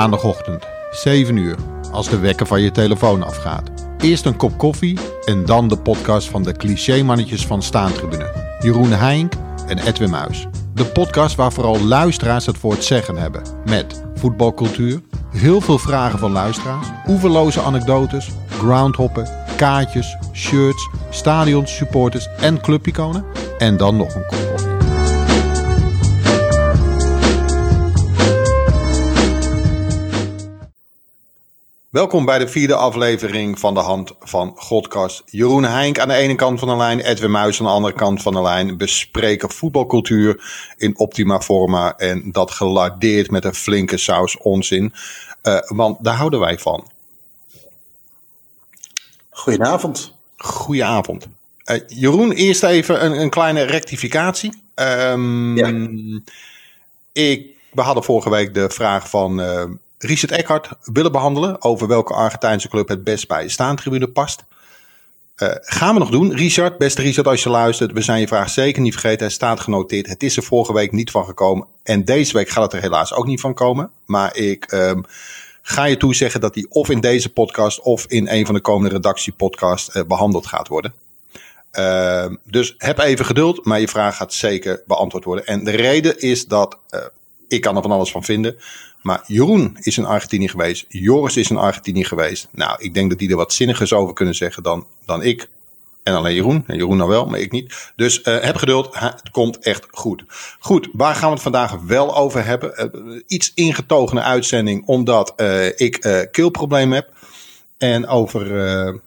maandagochtend, 0.00 0.66
7 0.90 1.36
uur, 1.36 1.56
als 1.92 2.08
de 2.08 2.18
wekker 2.18 2.46
van 2.46 2.60
je 2.60 2.70
telefoon 2.70 3.22
afgaat. 3.22 3.70
Eerst 3.98 4.24
een 4.24 4.36
kop 4.36 4.58
koffie 4.58 4.98
en 5.24 5.44
dan 5.44 5.68
de 5.68 5.78
podcast 5.78 6.28
van 6.28 6.42
de 6.42 6.52
clichémannetjes 6.52 7.46
van 7.46 7.62
Staantribune. 7.62 8.56
Jeroen 8.58 8.92
Heink 8.92 9.32
en 9.66 9.78
Edwin 9.78 10.10
Muis. 10.10 10.46
De 10.74 10.84
podcast 10.84 11.36
waar 11.36 11.52
vooral 11.52 11.80
luisteraars 11.80 12.46
het 12.46 12.58
voor 12.58 12.72
het 12.72 12.84
zeggen 12.84 13.16
hebben. 13.16 13.42
Met 13.64 14.02
voetbalcultuur, 14.14 15.00
heel 15.30 15.60
veel 15.60 15.78
vragen 15.78 16.18
van 16.18 16.32
luisteraars, 16.32 16.86
oeverloze 17.06 17.62
anekdotes, 17.62 18.30
groundhoppen, 18.48 19.28
kaartjes, 19.56 20.16
shirts, 20.32 20.88
stadions, 21.10 21.76
supporters 21.76 22.28
en 22.38 22.60
clubiconen. 22.60 23.24
En 23.58 23.76
dan 23.76 23.96
nog 23.96 24.14
een 24.14 24.26
kop 24.26 24.48
koffie. 24.50 24.69
Welkom 31.90 32.24
bij 32.24 32.38
de 32.38 32.48
vierde 32.48 32.74
aflevering 32.74 33.58
van 33.58 33.74
de 33.74 33.80
Hand 33.80 34.12
van 34.20 34.52
Godkast. 34.56 35.22
Jeroen 35.26 35.64
Heink 35.64 35.98
aan 35.98 36.08
de 36.08 36.14
ene 36.14 36.34
kant 36.34 36.58
van 36.58 36.68
de 36.68 36.76
lijn, 36.76 37.00
Edwin 37.00 37.30
Muis 37.30 37.60
aan 37.60 37.66
de 37.66 37.72
andere 37.72 37.94
kant 37.94 38.22
van 38.22 38.32
de 38.32 38.42
lijn 38.42 38.76
bespreken 38.76 39.50
voetbalcultuur 39.50 40.44
in 40.76 40.98
optima 40.98 41.40
forma 41.40 41.96
en 41.96 42.32
dat 42.32 42.50
gelardeerd 42.50 43.30
met 43.30 43.44
een 43.44 43.54
flinke 43.54 43.96
saus 43.96 44.38
onzin. 44.38 44.92
Uh, 45.42 45.58
want 45.66 46.04
daar 46.04 46.14
houden 46.14 46.40
wij 46.40 46.58
van. 46.58 46.90
Goedenavond. 49.30 50.14
Goedenavond. 50.36 51.26
Uh, 51.64 51.80
Jeroen, 51.86 52.32
eerst 52.32 52.62
even 52.62 53.04
een, 53.04 53.20
een 53.20 53.30
kleine 53.30 53.62
rectificatie. 53.62 54.62
Um, 54.74 55.56
ja. 55.56 55.88
ik, 57.12 57.56
we 57.72 57.80
hadden 57.80 58.04
vorige 58.04 58.30
week 58.30 58.54
de 58.54 58.70
vraag 58.70 59.10
van 59.10 59.40
uh, 59.40 59.64
Richard 60.02 60.32
Eckhart 60.32 60.68
willen 60.82 61.12
behandelen 61.12 61.62
over 61.62 61.88
welke 61.88 62.14
Argentijnse 62.14 62.68
club 62.68 62.88
het 62.88 63.04
best 63.04 63.28
bij 63.28 63.42
de 63.42 63.48
staantribune 63.48 64.08
past. 64.08 64.44
Uh, 65.36 65.48
gaan 65.60 65.94
we 65.94 66.00
nog 66.00 66.10
doen. 66.10 66.34
Richard, 66.34 66.78
beste 66.78 67.02
Richard, 67.02 67.26
als 67.26 67.42
je 67.42 67.50
luistert, 67.50 67.92
we 67.92 68.00
zijn 68.00 68.20
je 68.20 68.26
vraag 68.26 68.50
zeker 68.50 68.82
niet 68.82 68.92
vergeten. 68.92 69.20
Hij 69.20 69.30
staat 69.30 69.60
genoteerd. 69.60 70.06
Het 70.06 70.22
is 70.22 70.36
er 70.36 70.42
vorige 70.42 70.72
week 70.72 70.92
niet 70.92 71.10
van 71.10 71.24
gekomen. 71.24 71.66
En 71.82 72.04
deze 72.04 72.32
week 72.32 72.48
gaat 72.48 72.62
het 72.62 72.72
er 72.72 72.80
helaas 72.80 73.14
ook 73.14 73.26
niet 73.26 73.40
van 73.40 73.54
komen. 73.54 73.90
Maar 74.06 74.36
ik 74.36 74.72
um, 74.72 75.04
ga 75.62 75.84
je 75.84 75.96
toezeggen 75.96 76.40
dat 76.40 76.54
die 76.54 76.70
of 76.70 76.88
in 76.88 77.00
deze 77.00 77.28
podcast 77.28 77.80
of 77.80 78.06
in 78.06 78.28
een 78.28 78.46
van 78.46 78.54
de 78.54 78.60
komende 78.60 78.94
redactiepodcasts 78.94 79.94
uh, 79.94 80.02
behandeld 80.04 80.46
gaat 80.46 80.68
worden. 80.68 80.94
Uh, 81.78 82.26
dus 82.44 82.74
heb 82.78 82.98
even 82.98 83.24
geduld, 83.24 83.64
maar 83.64 83.80
je 83.80 83.88
vraag 83.88 84.16
gaat 84.16 84.32
zeker 84.32 84.82
beantwoord 84.86 85.24
worden. 85.24 85.46
En 85.46 85.64
de 85.64 85.70
reden 85.70 86.18
is 86.20 86.46
dat 86.46 86.78
uh, 86.90 87.00
ik 87.52 87.60
kan 87.60 87.76
er 87.76 87.82
van 87.82 87.90
alles 87.90 88.10
van 88.10 88.24
vinden. 88.24 88.56
Maar 89.02 89.22
Jeroen 89.26 89.76
is 89.80 89.98
in 89.98 90.04
Argentinië 90.04 90.48
geweest. 90.48 90.84
Joris 90.88 91.36
is 91.36 91.50
in 91.50 91.56
Argentinië 91.56 92.04
geweest. 92.04 92.48
Nou, 92.50 92.76
ik 92.78 92.94
denk 92.94 93.10
dat 93.10 93.18
die 93.18 93.30
er 93.30 93.36
wat 93.36 93.52
zinnigers 93.52 93.92
over 93.92 94.14
kunnen 94.14 94.34
zeggen 94.34 94.62
dan, 94.62 94.86
dan 95.06 95.22
ik. 95.22 95.48
En 96.02 96.14
alleen 96.14 96.34
Jeroen. 96.34 96.64
En 96.66 96.76
Jeroen 96.76 96.96
nou 96.96 97.08
wel, 97.08 97.26
maar 97.26 97.38
ik 97.38 97.52
niet. 97.52 97.92
Dus 97.96 98.20
uh, 98.24 98.40
heb 98.40 98.56
geduld. 98.56 98.88
Het 98.98 99.30
komt 99.30 99.58
echt 99.58 99.86
goed. 99.90 100.24
Goed, 100.58 100.88
waar 100.92 101.14
gaan 101.14 101.28
we 101.28 101.34
het 101.34 101.42
vandaag 101.42 101.76
wel 101.86 102.16
over 102.16 102.44
hebben? 102.44 102.90
Uh, 103.04 103.20
iets 103.26 103.52
ingetogene 103.54 104.22
uitzending, 104.22 104.86
omdat 104.86 105.32
uh, 105.36 105.66
ik 105.66 106.28
keelprobleem 106.32 106.92
heb. 106.92 107.12
En 107.78 108.06
over 108.06 108.44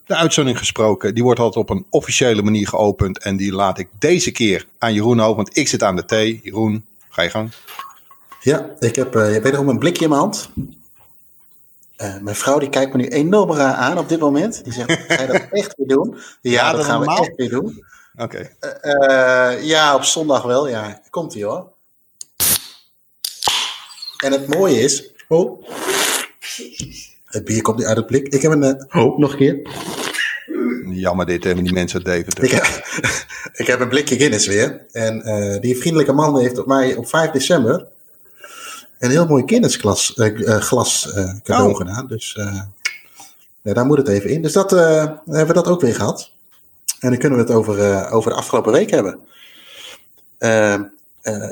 de 0.05 0.15
uitzending 0.15 0.57
gesproken, 0.57 1.13
die 1.13 1.23
wordt 1.23 1.39
altijd 1.39 1.69
op 1.69 1.75
een 1.75 1.85
officiële 1.89 2.41
manier 2.41 2.67
geopend. 2.67 3.19
En 3.19 3.37
die 3.37 3.51
laat 3.51 3.79
ik 3.79 3.87
deze 3.99 4.31
keer 4.31 4.65
aan 4.77 4.93
Jeroen 4.93 5.21
over, 5.21 5.35
want 5.35 5.57
ik 5.57 5.67
zit 5.67 5.83
aan 5.83 5.95
de 5.95 6.05
thee. 6.05 6.39
Jeroen, 6.43 6.85
ga 7.09 7.21
je 7.21 7.29
gang. 7.29 7.51
Ja, 8.43 8.75
ik 8.79 8.95
heb 8.95 9.15
uh, 9.15 9.37
wederom 9.37 9.69
een 9.69 9.79
blikje 9.79 10.03
in 10.03 10.09
mijn 10.09 10.21
hand. 10.21 10.49
Uh, 11.97 12.17
mijn 12.21 12.35
vrouw 12.35 12.59
die 12.59 12.69
kijkt 12.69 12.93
me 12.93 13.01
nu 13.01 13.07
enorm 13.07 13.51
raar 13.51 13.73
aan 13.73 13.97
op 13.97 14.09
dit 14.09 14.19
moment. 14.19 14.63
Die 14.63 14.73
zegt, 14.73 14.91
ga 15.07 15.21
je 15.21 15.27
dat 15.27 15.47
echt 15.61 15.73
weer 15.77 15.87
doen? 15.87 16.17
Ja, 16.41 16.51
ja 16.51 16.67
dat, 16.67 16.75
dat 16.75 16.85
gaan 16.85 16.97
normaal? 16.97 17.19
we 17.19 17.27
echt 17.27 17.35
weer 17.35 17.49
doen. 17.49 17.85
Oké. 18.15 18.49
Okay. 18.59 19.55
Uh, 19.57 19.63
ja, 19.63 19.95
op 19.95 20.03
zondag 20.03 20.43
wel. 20.43 20.67
Ja, 20.67 21.01
komt 21.09 21.33
ie 21.33 21.45
hoor. 21.45 21.71
En 24.17 24.31
het 24.31 24.47
mooie 24.47 24.79
is... 24.79 25.11
Oh, 25.27 25.67
het 27.25 27.43
bier 27.43 27.61
komt 27.61 27.77
nu 27.77 27.85
uit 27.85 27.97
het 27.97 28.05
blik. 28.05 28.27
Ik 28.27 28.41
heb 28.41 28.51
een... 28.51 28.85
oh, 28.91 29.17
nog 29.17 29.31
een 29.31 29.37
keer. 29.37 29.61
Jammer 30.85 31.25
dit, 31.25 31.43
hebben 31.43 31.63
die 31.63 31.73
mensen 31.73 31.97
uit 31.97 32.05
Deventer. 32.05 32.43
Ik 32.43 32.51
heb, 32.51 32.65
ik 33.61 33.67
heb 33.67 33.79
een 33.79 33.89
blikje 33.89 34.15
Guinness 34.15 34.47
weer. 34.47 34.85
En 34.91 35.21
die 35.61 35.77
vriendelijke 35.77 36.13
man 36.13 36.39
heeft 36.39 36.57
op 36.57 36.67
mij 36.67 36.95
op 36.95 37.07
5 37.07 37.31
december 37.31 37.91
een 39.03 39.09
heel 39.09 39.25
mooi 39.25 39.45
kindersglas 39.45 40.13
uh, 40.15 40.57
glas 40.57 41.13
uh, 41.15 41.33
cadeau 41.43 41.69
oh. 41.69 41.77
gedaan. 41.77 42.07
Dus 42.07 42.35
uh, 42.39 42.61
ja, 43.61 43.73
daar 43.73 43.85
moet 43.85 43.97
het 43.97 44.07
even 44.07 44.29
in. 44.29 44.41
Dus 44.41 44.53
dat 44.53 44.69
hebben 44.69 45.47
we 45.47 45.53
dat 45.53 45.67
ook 45.67 45.81
weer 45.81 45.95
gehad. 45.95 46.31
En 46.99 47.09
dan 47.09 47.17
kunnen 47.17 47.39
we 47.39 47.45
het 47.45 47.53
over, 47.53 48.09
over 48.11 48.31
de 48.31 48.37
afgelopen 48.37 48.71
week 48.71 48.89
hebben. 48.89 49.19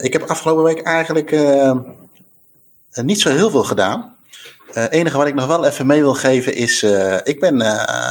ik 0.01 0.13
heb 0.13 0.23
afgelopen 0.23 0.63
week 0.63 0.81
eigenlijk 0.81 1.31
niet 2.91 3.21
zo 3.21 3.29
heel 3.29 3.49
veel 3.49 3.63
gedaan. 3.63 4.15
Het 4.71 4.91
enige 4.91 5.17
wat 5.17 5.27
ik 5.27 5.33
nog 5.33 5.47
wel 5.47 5.65
even 5.65 5.85
mee 5.85 6.01
wil 6.01 6.13
geven 6.13 6.55
is, 6.55 6.83
ik 7.23 7.39
ben, 7.39 7.61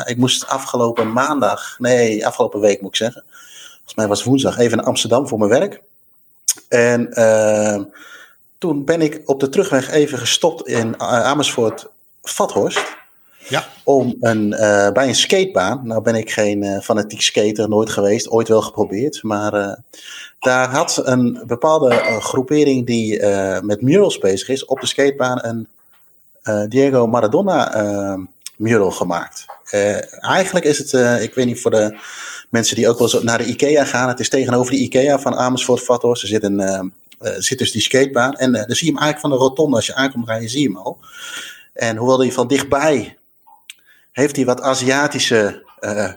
ik 0.07 0.17
moest 0.17 0.47
afgelopen 0.47 1.13
maandag, 1.13 1.77
nee, 1.79 2.27
afgelopen 2.27 2.61
week 2.61 2.81
moet 2.81 2.91
ik 2.91 2.97
zeggen. 2.97 3.25
Volgens 3.77 3.95
mij 3.95 4.07
was 4.07 4.25
woensdag 4.25 4.59
even 4.59 4.77
naar 4.77 4.87
Amsterdam 4.87 5.29
voor 5.29 5.39
mijn 5.39 5.51
werk. 5.51 5.83
En 6.69 7.09
toen 8.61 8.85
ben 8.85 9.01
ik 9.01 9.23
op 9.25 9.41
de 9.41 9.49
terugweg 9.49 9.91
even 9.91 10.19
gestopt 10.19 10.69
in 10.69 11.01
Amersfoort 11.01 11.91
Vathorst. 12.23 12.99
Ja. 13.49 13.65
Om 13.85 14.17
een, 14.21 14.53
uh, 14.53 14.91
bij 14.91 15.09
een 15.09 15.15
skatebaan. 15.15 15.81
Nou 15.87 16.03
ben 16.03 16.15
ik 16.15 16.31
geen 16.31 16.63
uh, 16.63 16.81
fanatiek 16.81 17.21
skater, 17.21 17.69
nooit 17.69 17.91
geweest, 17.91 18.29
ooit 18.29 18.49
wel 18.49 18.63
geprobeerd. 18.63 19.23
Maar 19.23 19.55
uh, 19.55 19.73
daar 20.41 20.69
had 20.69 21.03
een 21.05 21.43
bepaalde 21.47 21.95
groepering 22.21 22.87
die 22.87 23.23
met 23.63 23.83
murals 23.83 24.19
bezig 24.19 24.49
is, 24.49 24.65
op 24.65 24.81
de 24.81 24.87
skatebaan 24.87 25.45
een 25.45 25.69
Diego 26.69 27.07
Maradona 27.07 27.75
mural 28.57 28.91
gemaakt. 28.91 29.47
eigenlijk 30.21 30.65
is 30.65 30.79
het, 30.79 31.23
ik 31.23 31.35
weet 31.35 31.47
niet 31.47 31.61
voor 31.61 31.71
de 31.71 31.99
mensen 32.49 32.77
die 32.77 32.89
ook 32.89 32.99
wel 32.99 33.13
eens 33.13 33.23
naar 33.23 33.39
de 33.39 33.45
IKEA 33.47 33.85
gaan, 33.85 34.09
het 34.09 34.21
is 34.21 34.29
tegenover 34.29 34.73
de 34.73 34.79
IKEA 34.79 35.19
van 35.19 35.35
Amersfoort 35.35 35.85
Vathorst. 35.85 36.23
Er 36.23 36.29
zit 36.29 36.43
een 36.43 36.93
zit 37.21 37.59
dus 37.59 37.73
die 37.73 37.83
skatebaan. 37.83 38.37
En 38.37 38.55
uh, 38.55 38.67
dan 38.67 38.77
zie 38.77 38.87
je 38.87 38.93
hem 38.93 39.03
eigenlijk 39.03 39.21
van 39.21 39.31
de 39.31 39.37
rotonde. 39.37 39.77
Als 39.77 39.87
je 39.87 39.95
aankomt 39.95 40.29
rijden, 40.29 40.49
zie 40.49 40.61
je 40.61 40.67
hem 40.67 40.77
al. 40.77 40.99
En 41.73 41.97
hoewel 41.97 42.21
hij 42.21 42.33
van 42.33 42.49
dichtbij 42.49 43.19
heeft 44.13 44.37
hij 44.37 44.45
wat 44.45 44.61
Aziatische 44.61 45.65
uh, 45.81 46.13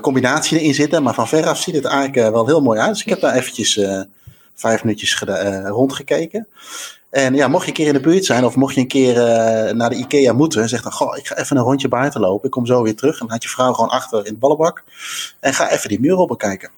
combinatie 0.00 0.58
erin 0.58 0.74
zitten. 0.74 1.02
Maar 1.02 1.14
van 1.14 1.28
veraf 1.28 1.58
ziet 1.58 1.74
het 1.74 1.84
eigenlijk 1.84 2.30
wel 2.32 2.46
heel 2.46 2.62
mooi 2.62 2.78
uit. 2.80 2.92
Dus 2.92 3.00
ik 3.00 3.08
heb 3.08 3.20
daar 3.20 3.34
eventjes 3.34 3.80
vijf 4.54 4.84
minuutjes 4.84 5.22
rondgekeken. 5.64 6.46
En 7.10 7.34
ja, 7.34 7.48
mocht 7.48 7.62
je 7.62 7.68
een 7.68 7.74
keer 7.74 7.86
in 7.86 7.92
de 7.92 8.00
buurt 8.00 8.24
zijn 8.24 8.44
of 8.44 8.56
mocht 8.56 8.74
je 8.74 8.80
een 8.80 8.88
keer 8.88 9.14
naar 9.74 9.90
de 9.90 9.96
IKEA 9.96 10.32
moeten, 10.32 10.68
zeg 10.68 10.82
dan, 10.82 10.92
goh, 10.92 11.16
ik 11.16 11.26
ga 11.26 11.36
even 11.36 11.56
een 11.56 11.62
rondje 11.62 11.88
buiten 11.88 12.20
lopen. 12.20 12.44
Ik 12.44 12.50
kom 12.50 12.66
zo 12.66 12.82
weer 12.82 12.96
terug. 12.96 13.12
En 13.12 13.18
dan 13.18 13.30
had 13.30 13.42
je 13.42 13.48
vrouw 13.48 13.72
gewoon 13.72 13.90
achter 13.90 14.18
in 14.18 14.30
het 14.30 14.38
ballenbak. 14.38 14.84
En 15.40 15.54
ga 15.54 15.70
even 15.70 15.88
die 15.88 16.00
muur 16.00 16.26
bekijken. 16.26 16.70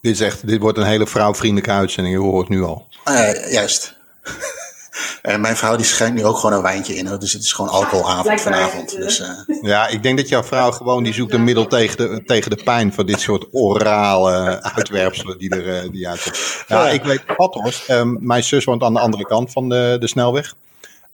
Dit, 0.00 0.12
is 0.12 0.20
echt, 0.20 0.46
dit 0.46 0.60
wordt 0.60 0.78
een 0.78 0.84
hele 0.84 1.06
vrouwvriendelijke 1.06 1.72
uitzending, 1.72 2.16
je 2.16 2.22
hoort 2.22 2.48
het 2.48 2.56
nu 2.56 2.62
al. 2.62 2.86
Uh, 3.08 3.52
juist. 3.52 3.98
en 5.22 5.40
mijn 5.40 5.56
vrouw 5.56 5.76
die 5.76 5.86
schenkt 5.86 6.14
nu 6.14 6.24
ook 6.24 6.36
gewoon 6.36 6.56
een 6.56 6.62
wijntje 6.62 6.94
in. 6.94 7.18
Dus 7.18 7.32
het 7.32 7.42
is 7.42 7.52
gewoon 7.52 7.70
alcoholavond 7.70 8.40
vanavond. 8.40 8.96
Dus, 8.96 9.20
uh... 9.20 9.62
Ja, 9.62 9.88
ik 9.88 10.02
denk 10.02 10.18
dat 10.18 10.28
jouw 10.28 10.42
vrouw 10.42 10.70
gewoon 10.70 11.02
die 11.02 11.12
zoekt 11.12 11.32
een 11.32 11.44
middel 11.44 11.66
tegen 11.66 11.96
de, 11.96 12.22
tegen 12.24 12.50
de 12.50 12.62
pijn 12.64 12.92
van 12.92 13.06
dit 13.06 13.20
soort 13.20 13.46
orale 13.50 14.62
uitwerpselen 14.62 15.38
die 15.38 15.50
er 15.50 15.84
uh, 15.84 15.90
die 15.90 16.08
uitkomt. 16.08 16.64
Ja, 16.66 16.86
ja, 16.86 16.90
ik 16.90 17.02
weet 17.02 17.22
Vathorst. 17.26 17.88
Um, 17.88 18.18
mijn 18.20 18.44
zus 18.44 18.64
woont 18.64 18.82
aan 18.82 18.94
de 18.94 19.00
andere 19.00 19.26
kant 19.26 19.52
van 19.52 19.68
de, 19.68 19.96
de 20.00 20.08
snelweg. 20.08 20.54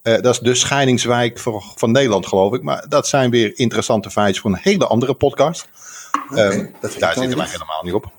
Uh, 0.03 0.21
dat 0.21 0.33
is 0.35 0.39
de 0.39 0.55
scheidingswijk 0.55 1.39
van, 1.39 1.63
van 1.75 1.91
Nederland, 1.91 2.27
geloof 2.27 2.55
ik. 2.55 2.63
Maar 2.63 2.85
dat 2.89 3.09
zijn 3.09 3.31
weer 3.31 3.53
interessante 3.55 4.11
feitjes 4.11 4.41
voor 4.41 4.51
een 4.51 4.59
hele 4.63 4.87
andere 4.87 5.15
podcast. 5.15 5.69
Okay, 6.31 6.47
um, 6.47 6.75
daar 6.81 7.13
zitten 7.13 7.37
wij 7.37 7.47
helemaal 7.47 7.83
niet 7.83 7.93
op. 7.93 8.11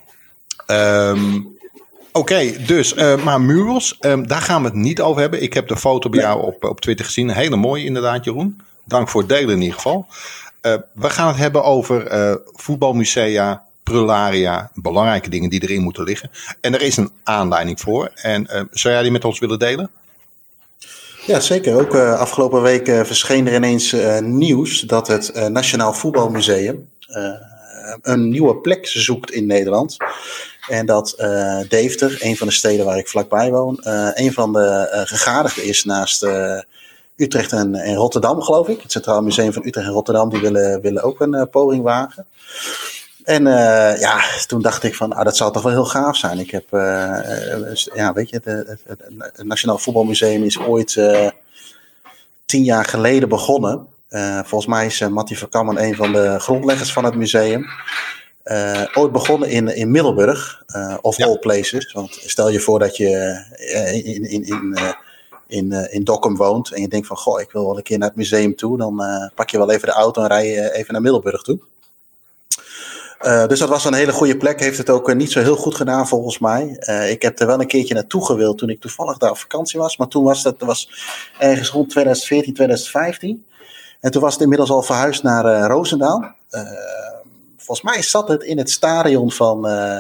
Um, 0.68 1.56
Oké, 2.12 2.52
dus, 2.66 2.94
uh, 2.94 3.24
maar 3.24 3.42
murals, 3.42 3.98
um, 4.02 4.28
daar 4.28 4.42
gaan 4.42 4.62
we 4.62 4.68
het 4.68 4.78
niet 4.78 5.02
over 5.02 5.22
hebben. 5.22 5.42
Ik 5.42 5.54
heb 5.54 5.68
de 5.68 5.78
foto 5.78 6.10
bij 6.10 6.20
jou 6.20 6.44
op, 6.44 6.64
op 6.64 6.82
Twitter 6.82 7.06
gezien. 7.06 7.30
Hele 7.30 7.56
mooie 7.56 7.86
inderdaad, 7.86 8.24
Jeroen. 8.24 8.62
Dank 8.84 9.10
voor 9.10 9.22
het 9.22 9.30
delen 9.30 9.50
in 9.50 9.62
ieder 9.62 9.76
geval. 9.76 10.08
Uh, 10.62 10.74
we 10.94 11.10
gaan 11.10 11.28
het 11.28 11.38
hebben 11.38 11.64
over 11.64 12.12
uh, 12.14 12.36
voetbalmusea, 12.46 13.64
prularia, 13.84 14.72
belangrijke 14.74 15.30
dingen 15.30 15.50
die 15.50 15.62
erin 15.62 15.82
moeten 15.82 16.04
liggen. 16.04 16.32
En 16.62 16.74
er 16.74 16.82
is 16.82 16.98
een 16.98 17.12
aanleiding 17.24 17.80
voor. 17.80 18.12
En 18.16 18.70
zou 18.72 18.94
jij 18.94 19.04
die 19.04 19.12
met 19.12 19.26
ons 19.26 19.40
willen 19.40 19.60
delen? 19.60 19.90
Ja, 21.26 21.40
zeker. 21.40 21.80
Ook 21.80 21.96
afgelopen 21.96 22.62
week 22.62 22.86
verscheen 22.86 23.48
er 23.48 23.56
ineens 23.56 23.96
nieuws 24.22 24.82
dat 24.82 25.08
het 25.08 25.50
Nationaal 25.50 25.94
Voetbalmuseum 25.94 26.90
een 28.02 28.30
nieuwe 28.30 28.56
plek 28.56 28.88
zoekt 28.88 29.32
in 29.32 29.46
Nederland. 29.46 29.98
En 30.68 30.86
dat 30.86 31.16
uh, 31.18 31.60
Deventer, 31.70 32.18
een 32.20 32.38
van 32.38 32.48
de 32.48 32.54
steden 32.54 32.86
waar 32.86 32.98
ik 32.98 33.08
vlakbij 33.08 33.52
woon, 33.52 33.82
uh, 33.84 34.10
een 34.14 34.34
van 34.34 34.54
de 34.54 34.90
uh, 34.94 35.02
gegadigden 35.02 35.64
is 35.64 35.84
naast 35.84 36.28
Utrecht 37.16 37.52
en, 37.52 37.76
en, 37.76 37.96
Rotterdam, 37.96 38.42
geloof 38.42 38.68
ik. 38.68 38.82
Het 38.82 38.92
Centraal 38.92 39.22
Museum 39.22 39.54
van 39.54 39.66
Utrecht 39.66 39.88
en 39.88 39.94
Rotterdam, 39.94 40.30
die 40.30 40.42
willen, 40.42 40.82
willen 40.82 41.04
ook 41.04 41.20
een 41.20 41.50
poging 41.50 41.84
wagen. 41.84 42.26
En 43.24 43.44
ja, 44.00 44.22
toen 44.48 44.62
dacht 44.62 44.84
ik 44.84 44.96
van, 44.96 45.14
ah, 45.14 45.24
dat 45.24 45.38
zou 45.38 45.54
toch 45.54 45.64
wel 45.64 45.72
heel 45.72 45.86
gaaf 45.86 46.16
zijn. 46.16 46.40
Ik 46.40 46.52
heb, 46.52 46.66
ja, 47.94 48.14
weet 48.14 48.30
je, 48.30 48.42
het, 48.44 49.44
Nationaal 49.44 49.78
Voetbalmuseum 49.78 50.44
is 50.44 50.60
ooit 50.60 51.00
tien 52.46 52.64
jaar 52.64 52.86
geleden 52.86 53.30
begonnen. 53.30 53.88
volgens 54.44 54.66
mij 54.66 54.86
is 54.86 55.00
Mattie 55.00 55.38
Verkammen 55.38 55.84
een 55.84 55.96
van 55.96 56.12
de 56.12 56.36
grondleggers 56.40 56.94
van 56.94 57.04
het 57.04 57.16
museum. 57.16 57.66
Uh, 58.52 58.82
ooit 58.94 59.12
begonnen 59.12 59.50
in, 59.50 59.76
in 59.76 59.92
Middelburg, 59.92 60.64
uh, 60.76 60.98
of 61.02 61.22
all 61.22 61.38
places. 61.38 61.94
Want 61.94 62.20
stel 62.26 62.50
je 62.50 62.60
voor 62.60 62.80
dat 62.80 62.98
je 62.98 63.44
uh, 63.58 63.94
in, 63.94 64.30
in, 64.30 64.44
in, 64.44 64.78
in, 65.48 65.92
in 65.92 66.04
Dokkum 66.04 66.36
woont 66.36 66.72
en 66.72 66.82
je 66.82 66.88
denkt 66.88 67.08
van, 67.08 67.18
goh, 67.18 67.40
ik 67.42 67.52
wil 67.52 67.66
wel 67.66 67.78
een 67.78 67.84
keer 67.84 67.98
naar 67.98 68.08
het 68.08 68.18
museum 68.18 68.56
toe. 68.56 68.78
Dan 68.78 69.02
pak 69.36 69.50
je 69.50 69.58
wel 69.58 69.72
even 69.72 69.88
de 69.88 69.94
auto 69.94 70.22
en 70.22 70.28
rij 70.28 70.48
je 70.48 70.74
even 70.74 70.94
naar 70.94 71.02
Middelburg 71.02 71.42
toe. 71.42 71.60
dus 73.48 73.60
dat 73.60 73.70
was 73.70 73.86
een 73.86 73.94
hele 73.94 74.12
goede 74.12 74.38
plek. 74.38 74.60
Heeft 74.60 74.78
het 74.78 74.90
ook 74.90 75.14
niet 75.14 75.32
zo 75.32 75.40
heel 75.40 75.56
goed 75.56 75.76
gedaan 75.76 76.08
volgens 76.08 76.40
mij. 76.40 76.68
ik 77.10 77.22
heb 77.22 77.40
er 77.40 77.48
wel 77.48 77.60
een 77.60 77.68
keertje 77.68 77.94
naartoe 77.94 78.26
gewild 78.26 78.58
toen 78.58 78.70
ik 78.70 78.82
toevallig 78.82 79.18
daar 79.18 79.32
op 79.32 79.38
vakantie 79.38 79.80
was. 79.80 79.98
Maar 79.98 80.08
toen 80.08 80.24
was 80.24 80.44
dat 80.44 80.56
was 80.60 80.90
ergens 81.40 81.70
rond 81.70 81.90
2014, 81.90 82.54
2015. 82.54 83.46
En 84.00 84.12
toen 84.12 84.22
was 84.22 84.34
het 84.34 84.42
inmiddels 84.42 84.70
al 84.70 84.82
verhuisd 84.82 85.24
naar 85.24 85.68
Roosendaal 85.68 86.36
volgens 87.68 87.94
mij 87.94 88.02
zat 88.02 88.28
het 88.28 88.44
in 88.44 88.58
het 88.58 88.72
stadion 88.72 89.32
van, 89.32 89.68
uh, 89.68 90.00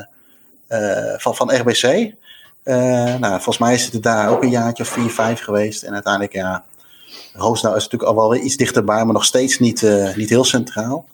uh, 0.69 1.13
van, 1.17 1.35
van 1.35 1.55
RBC. 1.55 1.83
Uh, 1.83 3.15
nou, 3.15 3.33
volgens 3.33 3.57
mij 3.57 3.73
is 3.73 3.91
het 3.91 4.03
daar 4.03 4.29
ook 4.29 4.43
een 4.43 4.49
jaartje 4.49 4.83
of 4.83 4.89
vier, 4.89 5.09
vijf 5.09 5.41
geweest. 5.41 5.83
En 5.83 5.93
uiteindelijk, 5.93 6.33
ja, 6.33 6.63
Roosdaal 7.33 7.75
is 7.75 7.83
natuurlijk 7.83 8.11
al 8.11 8.15
wel 8.15 8.35
iets 8.35 8.57
dichterbij, 8.57 9.05
maar 9.05 9.13
nog 9.13 9.25
steeds 9.25 9.59
niet, 9.59 9.81
niet 10.15 10.29
heel 10.29 10.43
centraal. 10.43 11.05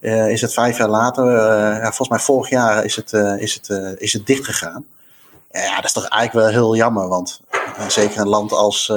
is 0.00 0.40
het 0.40 0.52
vijf 0.52 0.78
jaar 0.78 0.88
later, 0.88 1.32
ja, 1.32 1.82
volgens 1.82 2.08
mij 2.08 2.18
vorig 2.18 2.50
jaar 2.50 2.84
is 2.84 2.96
het, 2.96 3.12
is 3.38 3.54
het, 3.54 3.98
is 4.00 4.12
het 4.12 4.26
dicht 4.26 4.44
gegaan. 4.44 4.84
Ja, 5.50 5.74
dat 5.76 5.84
is 5.84 5.92
toch 5.92 6.08
eigenlijk 6.08 6.46
wel 6.46 6.62
heel 6.62 6.76
jammer, 6.76 7.08
want 7.08 7.40
zeker 7.88 8.20
een 8.20 8.28
land 8.28 8.52
als, 8.52 8.92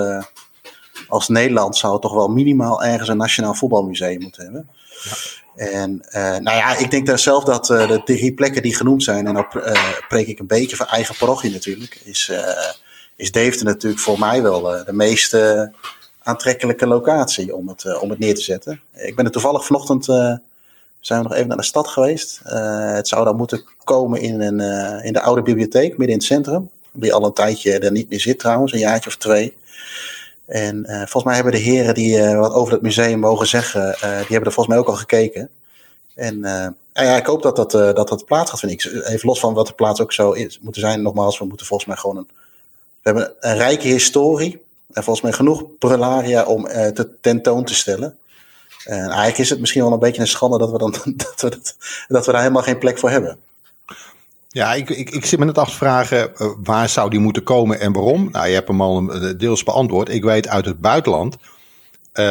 als 1.08 1.28
Nederland 1.28 1.78
zou 1.78 2.02
toch 2.02 2.14
wel 2.14 2.28
minimaal 2.28 2.84
ergens 2.84 3.10
een 3.10 3.18
nationaal 3.18 3.54
voetbalmuseum 3.54 4.22
moeten 4.22 4.44
hebben. 4.44 4.70
Ja. 5.04 5.43
En 5.56 6.02
uh, 6.08 6.22
nou 6.22 6.58
ja, 6.58 6.78
ik 6.78 6.92
denk 6.92 7.08
daar 7.08 7.20
zelf 7.20 7.44
dat 7.44 7.70
uh, 7.70 7.88
de 7.88 8.02
drie 8.04 8.34
plekken 8.34 8.62
die 8.62 8.76
genoemd 8.76 9.04
zijn, 9.04 9.28
en 9.28 9.34
dan 9.34 9.48
uh, 9.58 9.74
preek 10.08 10.28
ik 10.28 10.40
een 10.40 10.48
beetje 10.48 10.76
van 10.76 10.88
eigen 10.88 11.16
parochie 11.16 11.52
natuurlijk, 11.52 12.02
is, 12.04 12.32
is 13.16 13.32
Deventer 13.32 13.66
natuurlijk 13.66 14.02
voor 14.02 14.20
mij 14.20 14.42
wel 14.42 14.62
de 14.62 14.94
meest 14.94 15.38
aantrekkelijke 16.24 16.88
locatie 16.88 17.56
om 17.56 17.68
het, 17.68 18.00
om 18.00 18.10
het 18.10 18.20
neer 18.20 18.36
te 18.36 18.42
zetten. 18.42 18.82
Ik 18.94 19.16
ben 19.16 19.26
er 19.26 19.32
toevallig 19.32 19.66
vanochtend, 19.66 20.06
zijn 21.00 21.22
we 21.22 21.28
nog 21.28 21.34
even 21.34 21.48
naar 21.48 21.58
de 21.58 21.64
stad 21.64 21.88
geweest. 21.88 22.40
het 22.44 23.08
zou 23.08 23.26
dan 23.26 23.36
moeten 23.36 23.64
komen 23.84 24.22
in, 24.22 24.42
een, 24.42 24.60
in 25.04 25.14
de 25.14 25.22
oude 25.22 25.42
bibliotheek, 25.42 25.90
midden 25.90 26.08
in 26.08 26.14
het 26.14 26.24
centrum. 26.24 26.70
Die 26.92 27.14
al 27.14 27.26
een 27.26 27.34
tijdje 27.34 27.80
er 27.80 27.92
niet 27.92 28.10
meer 28.10 28.20
zit 28.20 28.40
trouwens, 28.40 28.74
een 28.74 28.80
jaartje 28.80 29.10
of 29.10 29.16
twee. 29.16 29.56
En 30.54 30.86
uh, 30.90 30.96
volgens 30.96 31.24
mij 31.24 31.36
hebben 31.36 31.54
de 31.54 31.60
heren 31.60 31.94
die 31.94 32.18
uh, 32.18 32.40
wat 32.40 32.54
over 32.54 32.74
het 32.74 32.82
museum 32.82 33.20
mogen 33.20 33.48
zeggen, 33.48 33.82
uh, 33.82 34.00
die 34.00 34.10
hebben 34.10 34.46
er 34.46 34.52
volgens 34.52 34.68
mij 34.68 34.78
ook 34.78 34.88
al 34.88 34.96
gekeken. 34.96 35.50
En 36.16 36.40
ja, 36.94 37.16
ik 37.16 37.26
hoop 37.26 37.42
dat 37.42 37.56
dat, 37.56 37.72
dat, 37.72 38.08
dat 38.08 38.26
plaats 38.26 38.50
gaat 38.50 38.60
vinden. 38.60 39.06
Even 39.06 39.28
los 39.28 39.40
van 39.40 39.54
wat 39.54 39.68
de 39.68 39.74
plaats 39.74 40.02
ook 40.02 40.14
zou 40.14 40.40
is, 40.40 40.60
moeten 40.62 40.82
zijn. 40.82 41.02
Nogmaals, 41.02 41.40
we 41.40 41.46
moeten 41.46 41.66
volgens 41.66 41.90
mij 41.90 41.98
gewoon 41.98 42.18
een... 42.18 42.28
We 43.02 43.10
hebben 43.10 43.34
een 43.40 43.58
rijke 43.58 43.88
historie. 43.88 44.62
En 44.92 45.04
volgens 45.04 45.26
mij 45.26 45.34
genoeg 45.34 45.64
prularia 45.80 46.44
om 46.44 46.64
te 46.68 47.10
tentoon 47.22 47.64
te 47.64 47.76
stellen. 47.76 48.18
En 48.86 49.00
eigenlijk 49.00 49.38
is 49.38 49.50
het 49.50 49.60
misschien 49.60 49.84
wel 49.84 49.94
een 49.94 50.00
beetje 50.00 50.22
een 50.22 50.28
schande 50.28 50.58
dat 50.58 50.72
we, 50.72 50.78
dan, 50.78 50.92
dat 51.16 51.42
we, 51.42 51.50
dat, 51.50 51.76
dat 52.08 52.26
we 52.26 52.32
daar 52.32 52.42
helemaal 52.42 52.64
geen 52.64 52.80
plek 52.80 53.00
voor 53.00 53.10
hebben. 53.10 53.38
Ja, 54.54 54.74
ik, 54.74 54.90
ik, 54.90 55.10
ik 55.10 55.26
zit 55.26 55.40
me 55.40 55.46
net 55.46 55.58
af 55.58 55.70
te 55.70 55.76
vragen 55.76 56.32
uh, 56.38 56.48
waar 56.64 56.90
zou 56.90 57.10
die 57.10 57.20
moeten 57.20 57.44
komen 57.44 57.80
en 57.80 57.94
waarom. 57.94 58.30
Nou, 58.32 58.48
je 58.48 58.54
hebt 58.54 58.68
hem 58.68 58.82
al 58.82 59.12
eh, 59.12 59.34
deels 59.38 59.64
beantwoord. 59.64 60.10
Ik 60.10 60.24
weet 60.24 60.48
uit 60.48 60.66
het 60.66 60.80
buitenland. 60.80 61.38
Uh, 62.14 62.26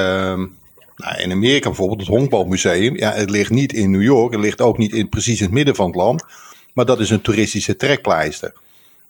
nou, 0.97 1.19
in 1.19 1.33
Amerika 1.33 1.69
bijvoorbeeld, 1.69 2.01
het 2.01 2.09
Honkbalmuseum. 2.09 2.97
Ja, 2.97 3.13
het 3.13 3.31
ligt 3.31 3.51
niet 3.51 3.73
in 3.73 3.91
New 3.91 4.03
York. 4.03 4.33
Het 4.33 4.41
ligt 4.41 4.61
ook 4.61 4.79
niet 4.79 4.93
in, 4.93 5.09
precies 5.09 5.39
in 5.39 5.45
het 5.45 5.55
midden 5.55 5.75
van 5.75 5.87
het 5.87 5.95
land. 5.95 6.25
Maar 6.75 6.85
dat 6.85 7.01
is 7.01 7.11
een 7.11 7.21
toeristische 7.21 7.77
trekpleister. 7.77 8.53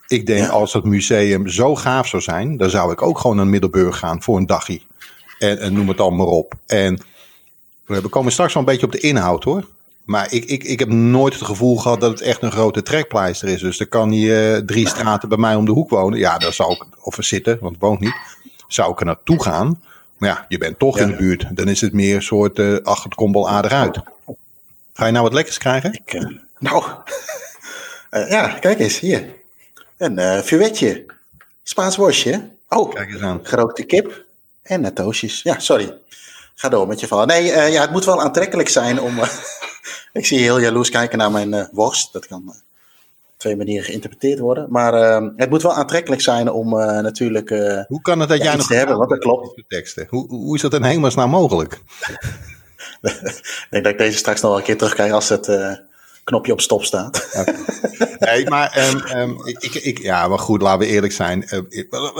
Ik 0.07 0.27
denk 0.27 0.49
als 0.49 0.73
het 0.73 0.85
museum 0.85 1.49
zo 1.49 1.77
gaaf 1.77 2.09
zou 2.09 2.23
zijn, 2.23 2.57
dan 2.57 2.71
zou 2.71 2.93
ik 2.93 3.03
ook 3.03 3.19
gewoon 3.19 3.37
naar 3.37 3.47
Middelburg 3.47 3.99
gaan 3.99 4.23
voor 4.23 4.37
een 4.37 4.47
dagje. 4.47 4.81
En, 5.39 5.59
en 5.59 5.73
noem 5.73 5.89
het 5.89 5.97
dan 5.97 6.17
maar 6.17 6.27
op. 6.27 6.55
En 6.67 7.01
we 7.85 8.09
komen 8.09 8.33
straks 8.33 8.55
wel 8.55 8.63
een 8.63 8.69
beetje 8.69 8.87
op 8.87 8.93
de 8.93 9.01
inhoud 9.01 9.45
hoor. 9.45 9.65
Maar 10.05 10.33
ik, 10.33 10.45
ik, 10.45 10.65
ik 10.65 10.79
heb 10.79 10.89
nooit 10.89 11.35
het 11.35 11.43
gevoel 11.43 11.77
gehad 11.77 12.01
dat 12.01 12.11
het 12.11 12.21
echt 12.21 12.43
een 12.43 12.53
grote 12.53 12.83
trekpleister 12.83 13.49
is. 13.49 13.61
Dus 13.61 13.81
er 13.81 13.87
kan 13.87 14.11
hier 14.11 14.57
uh, 14.57 14.63
drie 14.67 14.89
straten 14.89 15.29
bij 15.29 15.39
mij 15.39 15.55
om 15.55 15.65
de 15.65 15.73
hoek 15.73 15.91
wonen. 15.91 16.19
Ja, 16.19 16.39
daar 16.39 16.53
zou 16.53 16.73
ik, 16.73 16.85
of 17.01 17.17
zitten, 17.19 17.59
want 17.61 17.75
ik 17.75 17.81
woon 17.81 17.97
niet. 18.01 18.15
Zou 18.69 18.93
ik 18.93 19.01
er 19.01 19.07
naartoe 19.07 19.43
gaan. 19.43 19.83
Maar 20.17 20.29
ja, 20.29 20.47
je 20.49 20.59
bent 20.59 20.79
toch 20.79 20.99
in 20.99 21.07
de 21.07 21.17
buurt. 21.17 21.47
Dan 21.57 21.69
is 21.69 21.81
het 21.81 21.93
meer 21.93 22.15
een 22.15 22.23
soort, 22.23 22.59
uh, 22.59 22.79
ach, 22.83 23.03
het 23.03 23.15
komt 23.15 23.35
wel 23.35 23.49
aardig 23.49 23.73
uit. 23.73 24.01
Ga 24.93 25.07
je 25.07 25.13
nou 25.13 25.25
wat 25.25 25.33
lekkers 25.33 25.59
krijgen? 25.59 25.93
Ik, 25.93 26.13
uh, 26.15 26.39
nou, 26.59 26.85
ja, 28.29 28.49
kijk 28.49 28.79
eens, 28.79 29.01
hier. 29.01 29.35
Een 29.97 30.19
uh, 30.19 30.39
vuurwetje. 30.39 31.05
Spaans 31.63 31.97
worstje. 31.97 32.49
Oh, 32.69 32.95
kijk 32.95 33.13
eens 33.13 33.23
aan. 33.23 33.41
gerookte 33.43 33.83
kip 33.83 34.25
en 34.63 34.95
toastjes. 34.95 35.43
Ja, 35.43 35.59
sorry. 35.59 35.95
Ga 36.63 36.69
door 36.69 36.87
met 36.87 37.01
je 37.01 37.07
verhaal. 37.07 37.27
Nee, 37.27 37.45
ja, 37.45 37.81
het 37.81 37.91
moet 37.91 38.05
wel 38.05 38.21
aantrekkelijk 38.21 38.69
zijn 38.69 39.01
om... 39.01 39.19
Ik 40.13 40.27
zie 40.27 40.39
je 40.39 40.43
heel 40.45 40.61
jaloers 40.61 40.91
kijken 40.91 41.19
naar 41.19 41.31
mijn 41.31 41.53
uh, 41.53 41.65
worst. 41.73 42.13
Dat 42.13 42.27
kan 42.27 42.43
uh, 42.47 42.55
twee 43.37 43.57
manieren 43.57 43.85
geïnterpreteerd 43.85 44.39
worden. 44.39 44.67
Maar 44.71 44.93
het 45.37 45.51
moet 45.51 45.63
wel 45.63 45.75
aantrekkelijk 45.75 46.23
zijn 46.23 46.51
om 46.51 46.71
natuurlijk. 46.79 47.49
hoe 47.89 48.01
kan 48.03 48.21
het 48.21 48.29
dat 48.29 48.39
ja, 48.39 48.45
jij 48.45 48.57
nog 48.57 48.67
te 48.67 48.75
hebben? 48.75 48.97
Want 48.97 49.11
dat 49.11 49.19
klopt. 49.19 49.63
Teksten. 49.69 50.07
Hoe, 50.11 50.29
hoe 50.29 50.55
is 50.55 50.61
dat 50.61 50.75
in 50.75 50.83
hemelsnaam 50.83 51.31
mogelijk? 51.31 51.73
ik 53.03 53.67
denk 53.71 53.85
dat 53.85 53.93
ik 53.93 53.99
deze 53.99 54.19
straks 54.19 54.41
nog 54.41 54.51
wel 54.51 54.59
een 54.59 54.67
keer 54.67 54.77
terugkrijg 54.77 55.13
als 55.13 55.29
het 55.29 55.49
knopje 56.25 56.53
op 56.53 56.61
stop 56.61 56.85
staat. 56.85 57.29
nee, 58.19 58.49
maar, 58.49 58.89
um, 58.89 59.19
um, 59.19 59.47
ik, 59.47 59.75
ik, 59.75 59.99
ja, 59.99 60.29
maar 60.29 60.39
goed, 60.39 60.63
laten 60.63 60.87
we 60.87 60.87
eerlijk 60.87 61.13
zijn. 61.13 61.45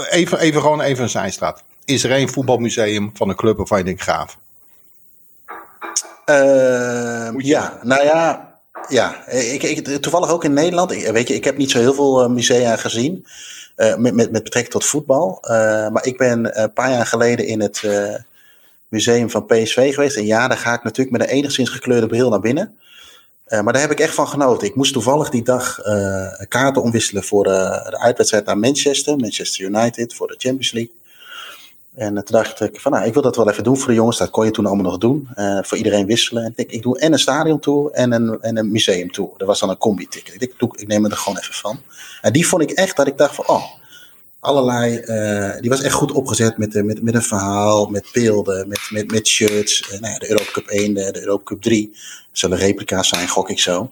even, 0.09 0.39
even 0.39 0.61
gewoon 0.61 0.81
even 0.81 1.03
een 1.03 1.09
zijstraat. 1.09 1.63
Is 1.85 2.03
er 2.03 2.11
een 2.11 2.29
voetbalmuseum 2.29 3.11
van 3.13 3.29
een 3.29 3.35
club 3.35 3.57
waarvan 3.57 3.77
je 3.77 3.83
denkt 3.83 4.01
gaaf? 4.01 4.37
Uh, 6.25 7.29
ja, 7.37 7.79
nou 7.81 8.03
ja. 8.03 8.51
Ja, 8.89 9.27
ik, 9.27 9.63
ik, 9.63 9.87
toevallig 10.01 10.29
ook 10.29 10.43
in 10.43 10.53
Nederland. 10.53 10.91
Ik, 10.91 11.07
weet 11.07 11.27
je, 11.27 11.33
ik 11.33 11.43
heb 11.43 11.57
niet 11.57 11.71
zo 11.71 11.79
heel 11.79 11.93
veel 11.93 12.23
uh, 12.23 12.29
musea 12.29 12.75
gezien. 12.75 13.25
Uh, 13.77 13.95
met, 13.95 14.13
met, 14.13 14.31
met 14.31 14.43
betrekking 14.43 14.73
tot 14.73 14.85
voetbal. 14.85 15.39
Uh, 15.41 15.49
maar 15.89 16.05
ik 16.05 16.17
ben 16.17 16.61
een 16.61 16.73
paar 16.73 16.89
jaar 16.89 17.05
geleden 17.05 17.47
in 17.47 17.61
het 17.61 17.83
museum 18.87 19.29
van 19.29 19.45
PSV 19.45 19.93
geweest. 19.93 20.17
En 20.17 20.25
ja, 20.25 20.47
daar 20.47 20.57
ga 20.57 20.73
ik 20.73 20.83
natuurlijk 20.83 21.17
met 21.17 21.27
een 21.27 21.35
enigszins 21.35 21.69
gekleurde 21.69 22.07
bril 22.07 22.29
naar 22.29 22.39
binnen. 22.39 22.77
maar 23.47 23.73
daar 23.73 23.81
heb 23.81 23.91
ik 23.91 23.99
echt 23.99 24.13
van 24.13 24.27
genoten. 24.27 24.67
Ik 24.67 24.75
moest 24.75 24.93
toevallig 24.93 25.29
die 25.29 25.43
dag 25.43 25.79
kaarten 26.47 26.81
omwisselen 26.81 27.23
voor 27.23 27.43
de 27.43 27.97
uitwedstrijd 27.99 28.45
naar 28.45 28.57
Manchester. 28.57 29.17
Manchester 29.17 29.65
United 29.65 30.13
voor 30.13 30.27
de 30.27 30.35
Champions 30.37 30.71
League. 30.71 30.91
En 31.95 32.13
toen 32.13 32.23
dacht 32.25 32.61
ik 32.61 32.81
van, 32.81 32.91
nou, 32.91 33.05
ik 33.05 33.13
wil 33.13 33.21
dat 33.21 33.35
wel 33.35 33.49
even 33.49 33.63
doen 33.63 33.77
voor 33.77 33.87
de 33.87 33.93
jongens. 33.93 34.17
Dat 34.17 34.29
kon 34.29 34.45
je 34.45 34.51
toen 34.51 34.65
allemaal 34.65 34.85
nog 34.91 34.97
doen. 34.97 35.29
Uh, 35.35 35.59
voor 35.61 35.77
iedereen 35.77 36.05
wisselen. 36.05 36.43
En 36.43 36.53
ik 36.55 36.71
ik 36.71 36.81
doe 36.81 36.99
en 36.99 37.13
een 37.13 37.19
stadiontour 37.19 37.91
en 37.91 38.11
een, 38.11 38.41
en 38.41 38.57
een 38.57 38.71
museumtour. 38.71 39.29
Dat 39.37 39.47
was 39.47 39.59
dan 39.59 39.69
een 39.69 39.77
combi-ticket. 39.77 40.33
Ik 40.33 40.39
denk, 40.39 40.73
ik 40.75 40.87
neem 40.87 41.05
er 41.05 41.17
gewoon 41.17 41.39
even 41.39 41.53
van. 41.53 41.79
En 42.21 42.33
die 42.33 42.47
vond 42.47 42.61
ik 42.61 42.71
echt 42.71 42.95
dat 42.95 43.07
ik 43.07 43.17
dacht 43.17 43.35
van, 43.35 43.47
oh, 43.47 43.63
allerlei... 44.39 45.01
Uh, 45.05 45.61
die 45.61 45.69
was 45.69 45.81
echt 45.81 45.93
goed 45.93 46.11
opgezet 46.11 46.57
met, 46.57 46.83
met, 46.83 47.01
met 47.01 47.13
een 47.13 47.21
verhaal, 47.21 47.85
met 47.85 48.09
beelden, 48.13 48.67
met, 48.67 48.79
met, 48.89 49.11
met 49.11 49.27
shirts. 49.27 49.97
Nou 49.99 50.19
de 50.19 50.29
Europa 50.29 50.51
Cup 50.51 50.67
1, 50.67 50.93
de, 50.93 51.11
de 51.11 51.19
Europa 51.19 51.43
Cup 51.43 51.61
3. 51.61 51.97
Zullen 52.31 52.57
replica's 52.57 53.07
zijn, 53.07 53.27
gok 53.27 53.49
ik 53.49 53.59
zo. 53.59 53.87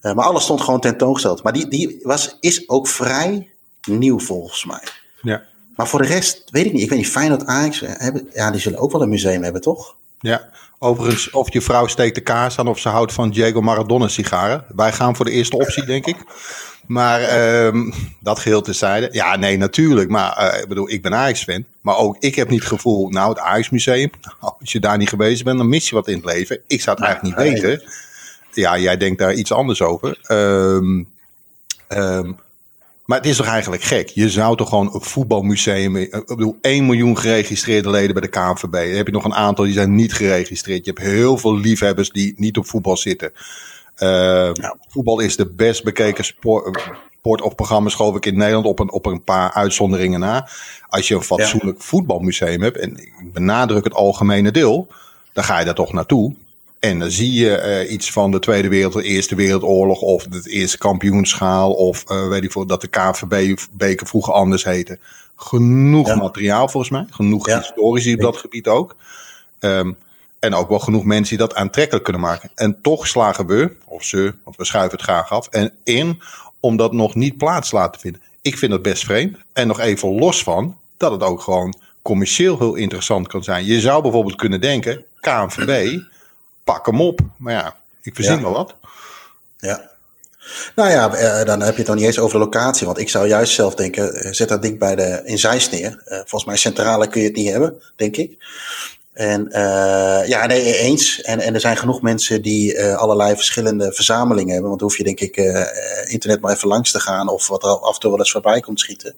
maar 0.00 0.24
alles 0.24 0.42
stond 0.42 0.60
gewoon 0.60 0.80
tentoongesteld. 0.80 1.42
Maar 1.42 1.52
die, 1.52 1.68
die 1.68 2.00
was, 2.02 2.36
is 2.40 2.68
ook 2.68 2.88
vrij 2.88 3.50
nieuw 3.88 4.18
volgens 4.18 4.64
mij. 4.64 4.82
Ja. 5.22 5.42
Maar 5.78 5.88
voor 5.88 6.02
de 6.02 6.08
rest, 6.08 6.42
weet 6.50 6.66
ik 6.66 6.72
niet. 6.72 6.82
Ik 6.82 6.88
weet 6.88 6.98
niet, 6.98 7.08
Feyenoord, 7.08 7.46
Ajax, 7.46 7.82
hebben, 7.86 8.28
ja, 8.34 8.50
die 8.50 8.60
zullen 8.60 8.78
ook 8.78 8.92
wel 8.92 9.02
een 9.02 9.08
museum 9.08 9.42
hebben, 9.42 9.60
toch? 9.60 9.96
Ja, 10.20 10.48
overigens, 10.78 11.30
of 11.30 11.52
je 11.52 11.60
vrouw 11.60 11.86
steekt 11.86 12.14
de 12.14 12.20
kaas 12.20 12.58
aan 12.58 12.68
of 12.68 12.78
ze 12.78 12.88
houdt 12.88 13.12
van 13.12 13.30
Diego 13.30 13.60
Maradona 13.60 14.08
sigaren. 14.08 14.64
Wij 14.76 14.92
gaan 14.92 15.16
voor 15.16 15.24
de 15.24 15.30
eerste 15.30 15.56
optie, 15.56 15.84
denk 15.84 16.06
ik. 16.06 16.16
Maar 16.86 17.50
um, 17.66 17.92
dat 18.20 18.38
geheel 18.38 18.60
tezijde. 18.60 19.08
Ja, 19.12 19.36
nee, 19.36 19.56
natuurlijk. 19.56 20.10
Maar 20.10 20.54
uh, 20.54 20.60
ik 20.60 20.68
bedoel, 20.68 20.90
ik 20.90 21.02
ben 21.02 21.14
Ajax-fan. 21.14 21.64
Maar 21.80 21.96
ook 21.96 22.16
ik 22.18 22.34
heb 22.34 22.48
niet 22.48 22.60
het 22.60 22.68
gevoel, 22.68 23.08
nou, 23.08 23.28
het 23.28 23.38
Ajax-museum. 23.38 24.10
Als 24.60 24.72
je 24.72 24.80
daar 24.80 24.98
niet 24.98 25.08
geweest 25.08 25.44
bent, 25.44 25.58
dan 25.58 25.68
mis 25.68 25.88
je 25.88 25.94
wat 25.94 26.08
in 26.08 26.16
het 26.16 26.24
leven. 26.24 26.60
Ik 26.66 26.80
zou 26.80 26.96
het 26.96 27.04
eigenlijk 27.06 27.36
niet 27.36 27.60
weten. 27.62 27.82
ja, 28.52 28.78
jij 28.78 28.96
denkt 28.96 29.18
daar 29.18 29.34
iets 29.34 29.52
anders 29.52 29.82
over. 29.82 30.18
Ehm, 30.22 31.02
ehm, 31.88 32.32
maar 33.08 33.18
het 33.18 33.26
is 33.26 33.36
toch 33.36 33.46
eigenlijk 33.46 33.82
gek? 33.82 34.08
Je 34.08 34.30
zou 34.30 34.56
toch 34.56 34.68
gewoon 34.68 34.94
een 34.94 35.00
voetbalmuseum. 35.00 35.96
Ik 35.96 36.26
bedoel, 36.26 36.58
1 36.60 36.86
miljoen 36.86 37.18
geregistreerde 37.18 37.90
leden 37.90 38.12
bij 38.12 38.22
de 38.22 38.28
KNVB. 38.28 38.70
Dan 38.70 38.96
heb 38.96 39.06
je 39.06 39.12
nog 39.12 39.24
een 39.24 39.34
aantal 39.34 39.64
die 39.64 39.74
zijn 39.74 39.94
niet 39.94 40.12
geregistreerd. 40.12 40.84
Je 40.84 40.90
hebt 40.90 41.04
heel 41.04 41.38
veel 41.38 41.56
liefhebbers 41.56 42.10
die 42.10 42.34
niet 42.36 42.58
op 42.58 42.66
voetbal 42.66 42.96
zitten. 42.96 43.32
Uh, 43.98 44.50
Voetbal 44.88 45.20
is 45.20 45.36
de 45.36 45.50
best 45.50 45.84
bekeken 45.84 46.24
sport, 46.24 46.90
sport 47.18 47.40
of 47.42 47.54
programma, 47.54 47.90
geloof 47.90 48.16
ik, 48.16 48.26
in 48.26 48.36
Nederland 48.36 48.66
op 48.66 48.78
een, 48.78 48.92
op 48.92 49.06
een 49.06 49.22
paar 49.22 49.52
uitzonderingen 49.52 50.20
na. 50.20 50.48
Als 50.88 51.08
je 51.08 51.14
een 51.14 51.22
fatsoenlijk 51.22 51.82
voetbalmuseum 51.82 52.62
hebt, 52.62 52.78
en 52.78 52.96
ik 52.96 53.32
benadruk 53.32 53.84
het 53.84 53.94
algemene 53.94 54.50
deel, 54.50 54.86
dan 55.32 55.44
ga 55.44 55.58
je 55.58 55.64
daar 55.64 55.74
toch 55.74 55.92
naartoe. 55.92 56.34
En 56.78 56.98
dan 56.98 57.10
zie 57.10 57.32
je 57.32 57.82
uh, 57.84 57.92
iets 57.92 58.12
van 58.12 58.30
de 58.30 58.38
Tweede 58.38 58.68
Wereldoorlog, 58.68 59.08
de 59.08 59.14
Eerste 59.14 59.34
Wereldoorlog 59.34 60.00
of 60.00 60.26
het 60.30 60.46
Eerste 60.46 60.78
Kampioenschaal 60.78 61.72
of 61.72 62.04
uh, 62.10 62.28
weet 62.28 62.44
ik 62.44 62.52
veel, 62.52 62.66
dat 62.66 62.80
de 62.80 62.88
KVB-beker 62.88 64.06
vroeger 64.06 64.32
anders 64.32 64.64
heette. 64.64 64.98
Genoeg 65.36 66.16
materiaal 66.16 66.68
volgens 66.68 66.92
mij, 66.92 67.06
genoeg 67.10 67.46
ja. 67.46 67.58
historici 67.58 68.14
op 68.14 68.20
dat 68.20 68.36
gebied 68.36 68.66
ook. 68.66 68.96
Um, 69.60 69.96
en 70.38 70.54
ook 70.54 70.68
wel 70.68 70.78
genoeg 70.78 71.04
mensen 71.04 71.36
die 71.36 71.46
dat 71.46 71.56
aantrekkelijk 71.56 72.04
kunnen 72.04 72.22
maken. 72.22 72.50
En 72.54 72.78
toch 72.82 73.06
slagen 73.06 73.46
we, 73.46 73.76
of 73.84 74.04
ze, 74.04 74.34
want 74.44 74.56
we 74.56 74.64
schuiven 74.64 74.96
het 74.96 75.02
graag 75.06 75.30
af, 75.30 75.48
en 75.48 75.72
in 75.84 76.22
om 76.60 76.76
dat 76.76 76.92
nog 76.92 77.14
niet 77.14 77.36
plaats 77.36 77.68
te 77.68 77.76
laten 77.76 78.00
vinden. 78.00 78.22
Ik 78.42 78.58
vind 78.58 78.70
dat 78.70 78.82
best 78.82 79.04
vreemd. 79.04 79.36
En 79.52 79.66
nog 79.66 79.80
even 79.80 80.18
los 80.18 80.42
van 80.42 80.76
dat 80.96 81.10
het 81.10 81.22
ook 81.22 81.40
gewoon 81.40 81.74
commercieel 82.02 82.58
heel 82.58 82.74
interessant 82.74 83.28
kan 83.28 83.44
zijn. 83.44 83.64
Je 83.64 83.80
zou 83.80 84.02
bijvoorbeeld 84.02 84.36
kunnen 84.36 84.60
denken, 84.60 85.04
KNVB, 85.20 86.00
pak 86.74 86.86
hem 86.86 87.00
op. 87.00 87.20
Maar 87.36 87.52
ja, 87.52 87.76
ik 88.02 88.14
verzin 88.14 88.36
ja. 88.36 88.42
wel 88.42 88.52
wat. 88.52 88.74
Ja. 89.58 89.90
Nou 90.74 90.90
ja, 90.90 91.14
eh, 91.14 91.46
dan 91.46 91.60
heb 91.60 91.70
je 91.70 91.78
het 91.78 91.86
dan 91.86 91.96
niet 91.96 92.04
eens 92.04 92.18
over 92.18 92.38
de 92.38 92.44
locatie. 92.44 92.86
Want 92.86 92.98
ik 92.98 93.08
zou 93.08 93.26
juist 93.26 93.54
zelf 93.54 93.74
denken, 93.74 94.14
eh, 94.14 94.32
zet 94.32 94.48
dat 94.48 94.62
ding 94.62 94.78
bij 94.78 94.96
de, 94.96 95.20
in 95.24 95.38
Zeist 95.38 95.70
neer. 95.70 96.02
Uh, 96.06 96.18
volgens 96.18 96.44
mij 96.44 96.56
centrale 96.56 97.08
kun 97.08 97.20
je 97.20 97.26
het 97.26 97.36
niet 97.36 97.50
hebben, 97.50 97.82
denk 97.96 98.16
ik. 98.16 98.36
En 99.12 99.46
uh, 99.50 100.28
ja, 100.28 100.46
nee, 100.46 100.76
eens. 100.76 101.20
En, 101.22 101.40
en 101.40 101.54
er 101.54 101.60
zijn 101.60 101.76
genoeg 101.76 102.02
mensen 102.02 102.42
die 102.42 102.74
uh, 102.74 102.96
allerlei 102.96 103.34
verschillende 103.34 103.92
verzamelingen 103.92 104.52
hebben. 104.52 104.68
Want 104.68 104.80
dan 104.80 104.88
hoef 104.88 104.98
je 104.98 105.04
denk 105.04 105.20
ik 105.20 105.36
uh, 105.36 105.66
internet 106.12 106.40
maar 106.40 106.52
even 106.54 106.68
langs 106.68 106.90
te 106.90 107.00
gaan 107.00 107.28
of 107.28 107.48
wat 107.48 107.62
er 107.62 107.78
af 107.78 107.94
en 107.94 108.00
toe 108.00 108.10
wel 108.10 108.18
eens 108.18 108.30
voorbij 108.30 108.60
komt 108.60 108.80
schieten. 108.80 109.14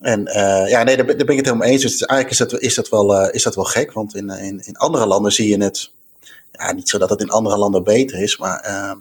En 0.00 0.22
ja, 0.68 0.82
nee, 0.82 0.96
daar, 0.96 1.06
daar, 1.06 1.16
ben 1.16 1.28
ik 1.28 1.36
het 1.36 1.46
helemaal 1.46 1.68
eens. 1.68 1.82
Dus 1.82 2.02
eigenlijk 2.02 2.30
is 2.30 2.38
dat, 2.38 2.60
is 2.60 2.74
dat, 2.74 2.88
wel, 2.88 3.30
is 3.30 3.42
dat 3.42 3.54
wel 3.54 3.64
gek. 3.64 3.92
Want 3.92 4.14
in, 4.14 4.30
in, 4.30 4.62
in 4.64 4.76
andere 4.76 5.06
landen 5.06 5.32
zie 5.32 5.48
je 5.48 5.62
het. 5.62 5.90
Niet 6.74 6.88
zo 6.88 6.98
dat 6.98 7.10
het 7.10 7.20
in 7.20 7.30
andere 7.30 7.56
landen 7.56 7.84
beter 7.84 8.22
is, 8.22 8.36
maar 8.36 8.96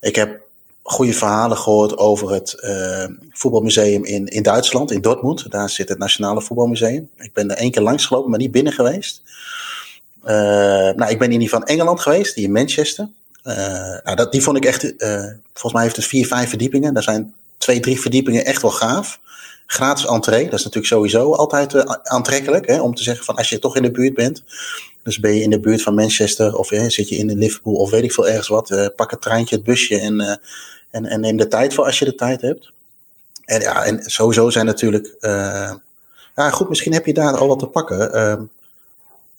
ik 0.00 0.16
heb 0.16 0.40
goede 0.82 1.12
verhalen 1.12 1.56
gehoord 1.56 1.98
over 1.98 2.32
het 2.32 2.56
uh, 2.60 3.04
voetbalmuseum 3.30 4.04
in, 4.04 4.26
in 4.26 4.42
Duitsland, 4.42 4.90
in 4.90 5.00
Dortmund. 5.00 5.50
Daar 5.50 5.70
zit 5.70 5.88
het 5.88 5.98
Nationale 5.98 6.42
Voetbalmuseum. 6.42 7.10
Ik 7.16 7.32
ben 7.32 7.50
er 7.50 7.56
één 7.56 7.70
keer 7.70 7.82
langs 7.82 8.06
gelopen, 8.06 8.30
maar 8.30 8.38
niet 8.38 8.50
binnen 8.50 8.72
geweest. 8.72 9.22
Uh, 10.24 10.30
nou, 10.90 11.06
ik 11.06 11.18
ben 11.18 11.32
in 11.32 11.38
die 11.38 11.48
van 11.48 11.64
Engeland 11.64 12.00
geweest, 12.00 12.34
die 12.34 12.44
in 12.44 12.52
Manchester. 12.52 13.08
Nou, 13.42 14.14
dat, 14.14 14.32
die 14.32 14.42
vond 14.42 14.56
ik 14.56 14.64
echt, 14.64 14.94
volgens 15.52 15.72
mij 15.72 15.82
heeft 15.82 15.96
het 15.96 16.04
vier, 16.04 16.26
vijf 16.26 16.48
verdiepingen. 16.48 16.94
Daar 16.94 17.02
zijn 17.02 17.34
twee, 17.58 17.80
drie 17.80 18.00
verdiepingen 18.00 18.44
echt 18.44 18.62
wel 18.62 18.70
gaaf. 18.70 19.20
Gratis 19.66 20.06
entree, 20.06 20.44
dat 20.44 20.58
is 20.58 20.64
natuurlijk 20.64 20.92
sowieso 20.92 21.32
altijd 21.32 21.86
aantrekkelijk. 22.08 22.66
Hè, 22.66 22.80
om 22.80 22.94
te 22.94 23.02
zeggen 23.02 23.24
van 23.24 23.34
als 23.34 23.48
je 23.48 23.58
toch 23.58 23.76
in 23.76 23.82
de 23.82 23.90
buurt 23.90 24.14
bent. 24.14 24.42
Dus 25.02 25.18
ben 25.18 25.34
je 25.34 25.42
in 25.42 25.50
de 25.50 25.60
buurt 25.60 25.82
van 25.82 25.94
Manchester 25.94 26.56
of 26.56 26.66
zit 26.68 27.08
je 27.08 27.16
in 27.16 27.38
Liverpool 27.38 27.74
of 27.74 27.90
weet 27.90 28.02
ik 28.02 28.12
veel 28.12 28.28
ergens 28.28 28.48
wat. 28.48 28.92
pak 28.96 29.10
het 29.10 29.22
treintje, 29.22 29.56
het 29.56 29.64
busje 29.64 29.98
en 29.98 30.40
en, 30.96 31.06
en 31.06 31.20
neem 31.20 31.36
de 31.36 31.48
tijd 31.48 31.74
voor 31.74 31.84
als 31.84 31.98
je 31.98 32.04
de 32.04 32.14
tijd 32.14 32.40
hebt. 32.40 32.72
En 33.44 33.60
ja, 33.60 33.84
en 33.84 34.02
sowieso 34.02 34.50
zijn 34.50 34.66
natuurlijk. 34.66 35.16
Ja, 36.34 36.50
goed, 36.50 36.68
misschien 36.68 36.92
heb 36.92 37.06
je 37.06 37.14
daar 37.14 37.36
al 37.36 37.48
wat 37.48 37.58
te 37.58 37.66
pakken. 37.66 38.50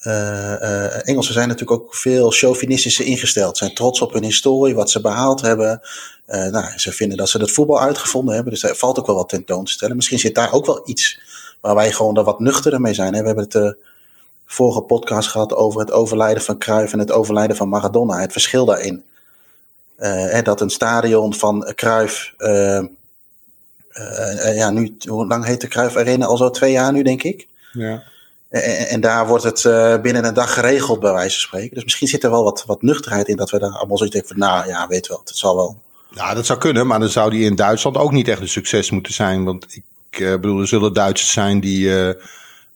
Uh, 0.07 0.13
uh, 0.13 1.07
Engelsen 1.07 1.33
zijn 1.33 1.47
natuurlijk 1.47 1.81
ook 1.81 1.95
veel 1.95 2.31
chauvinistischer 2.31 3.05
ingesteld. 3.05 3.57
Zijn 3.57 3.73
trots 3.73 4.01
op 4.01 4.13
hun 4.13 4.23
historie, 4.23 4.75
wat 4.75 4.89
ze 4.89 5.01
behaald 5.01 5.41
hebben. 5.41 5.81
nou, 6.25 6.65
ze 6.75 6.91
vinden 6.91 7.17
dat 7.17 7.29
ze 7.29 7.37
het 7.37 7.51
voetbal 7.51 7.81
uitgevonden 7.81 8.33
hebben. 8.33 8.53
Dus 8.53 8.61
daar 8.61 8.75
valt 8.75 8.99
ook 8.99 9.05
wel 9.05 9.15
wat 9.15 9.29
tentoon 9.29 9.65
te 9.65 9.71
stellen. 9.71 9.95
Misschien 9.95 10.19
zit 10.19 10.35
daar 10.35 10.53
ook 10.53 10.65
wel 10.65 10.81
iets 10.85 11.19
waar 11.61 11.75
wij 11.75 11.91
gewoon 11.91 12.13
daar 12.13 12.23
wat 12.23 12.39
nuchterder 12.39 12.81
mee 12.81 12.93
zijn. 12.93 13.11
We 13.11 13.25
hebben 13.25 13.47
het 13.49 13.75
vorige 14.45 14.81
podcast 14.81 15.29
gehad 15.29 15.53
over 15.53 15.79
het 15.79 15.91
overlijden 15.91 16.43
van 16.43 16.57
Cruyff 16.57 16.93
en 16.93 16.99
het 16.99 17.11
overlijden 17.11 17.55
van 17.55 17.69
Maradona. 17.69 18.19
Het 18.19 18.31
verschil 18.31 18.65
daarin. 18.65 19.03
Dat 20.43 20.61
een 20.61 20.69
stadion 20.69 21.33
van 21.33 21.71
Cruijff, 21.75 22.33
ja, 24.55 24.69
nu, 24.69 24.97
hoe 25.07 25.27
lang 25.27 25.45
heet 25.45 25.61
de 25.61 25.67
Cruijff 25.67 25.95
Arena? 25.95 26.25
Al 26.25 26.37
zo 26.37 26.49
twee 26.49 26.71
jaar 26.71 26.91
nu, 26.91 27.03
denk 27.03 27.23
ik. 27.23 27.47
Ja. 27.73 28.03
En, 28.49 29.01
daar 29.01 29.27
wordt 29.27 29.43
het 29.43 29.61
binnen 30.01 30.25
een 30.25 30.33
dag 30.33 30.53
geregeld, 30.53 30.99
bij 30.99 31.13
wijze 31.13 31.39
van 31.39 31.47
spreken. 31.47 31.73
Dus 31.75 31.83
misschien 31.83 32.07
zit 32.07 32.23
er 32.23 32.29
wel 32.29 32.43
wat, 32.43 32.63
wat 32.65 32.81
nuchterheid 32.81 33.27
in 33.27 33.35
dat 33.35 33.49
we 33.49 33.59
daar 33.59 33.71
allemaal 33.71 33.97
zoiets 33.97 34.15
denken 34.15 34.37
van, 34.37 34.47
nou 34.47 34.67
ja, 34.67 34.87
weet 34.87 35.07
wel, 35.07 35.21
het 35.23 35.37
zal 35.37 35.55
wel. 35.55 35.77
Ja, 36.09 36.33
dat 36.33 36.45
zou 36.45 36.59
kunnen, 36.59 36.87
maar 36.87 36.99
dan 36.99 37.09
zou 37.09 37.29
die 37.29 37.45
in 37.45 37.55
Duitsland 37.55 37.97
ook 37.97 38.11
niet 38.11 38.27
echt 38.27 38.41
een 38.41 38.47
succes 38.47 38.91
moeten 38.91 39.13
zijn. 39.13 39.43
Want 39.43 39.65
ik 39.75 39.83
bedoel, 40.19 40.59
er 40.59 40.67
zullen 40.67 40.93
Duitsers 40.93 41.31
zijn 41.31 41.59
die 41.59 42.13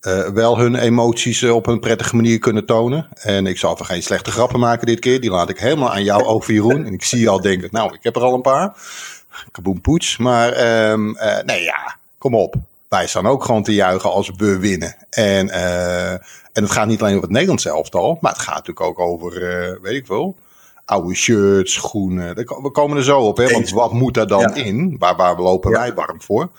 uh, 0.01 0.30
wel 0.34 0.58
hun 0.58 0.75
emoties 0.75 1.44
op 1.44 1.68
een 1.68 1.80
prettige 1.80 2.16
manier 2.16 2.40
kunnen 2.40 2.66
tonen. 2.66 3.08
En 3.13 3.48
ik 3.48 3.58
zal 3.58 3.74
even 3.74 3.86
geen 3.86 4.04
slechte 4.04 4.32
grappen 4.32 4.60
maken 4.60 4.88
dit 4.88 5.00
keer. 5.00 5.22
Die 5.22 5.30
laat 5.30 5.50
ik 5.50 5.60
helemaal 5.60 5.92
aan 5.92 6.04
jou 6.04 6.24
over, 6.24 6.54
Jeroen. 6.54 6.86
En 6.86 6.94
ik 6.94 7.04
zie 7.04 7.20
je 7.20 7.30
al 7.30 7.42
denken, 7.42 7.70
nou, 7.72 7.94
ik 7.94 8.04
heb 8.04 8.16
er 8.16 8.22
al 8.22 8.34
een 8.34 8.42
paar. 8.42 8.74
Kaboom 9.51 9.82
poets. 9.82 10.18
Maar 10.18 10.51
uh, 10.54 11.44
nee, 11.46 11.63
ja, 11.63 11.98
kom 12.18 12.36
op. 12.36 12.56
Wij 12.91 13.07
staan 13.07 13.27
ook 13.27 13.43
gewoon 13.43 13.63
te 13.63 13.74
juichen 13.74 14.12
als 14.12 14.31
we 14.38 14.60
winnen. 14.60 14.95
En, 15.10 15.50
en 15.50 16.21
het 16.63 16.71
gaat 16.71 16.88
niet 16.88 17.01
alleen 17.01 17.12
over 17.12 17.24
het 17.24 17.31
Nederlands 17.31 17.65
elftal. 17.65 18.17
Maar 18.21 18.31
het 18.31 18.41
gaat 18.41 18.67
natuurlijk 18.67 18.81
ook 18.81 19.00
over, 19.00 19.31
weet 19.81 19.95
ik 19.95 20.05
veel 20.05 20.36
oude 20.91 21.15
shirts, 21.15 21.74
schoenen. 21.74 22.36
We 22.36 22.71
komen 22.71 22.98
er 22.98 23.03
zo 23.03 23.19
op, 23.19 23.38
hè? 23.38 23.48
Want 23.48 23.69
wat 23.69 23.93
moet 23.93 24.13
daar 24.13 24.27
dan 24.27 24.39
ja. 24.39 24.53
in? 24.53 24.95
Waar, 25.00 25.15
waar 25.15 25.41
lopen 25.41 25.71
ja. 25.71 25.77
wij 25.77 25.93
warm 25.93 26.21
voor? 26.21 26.50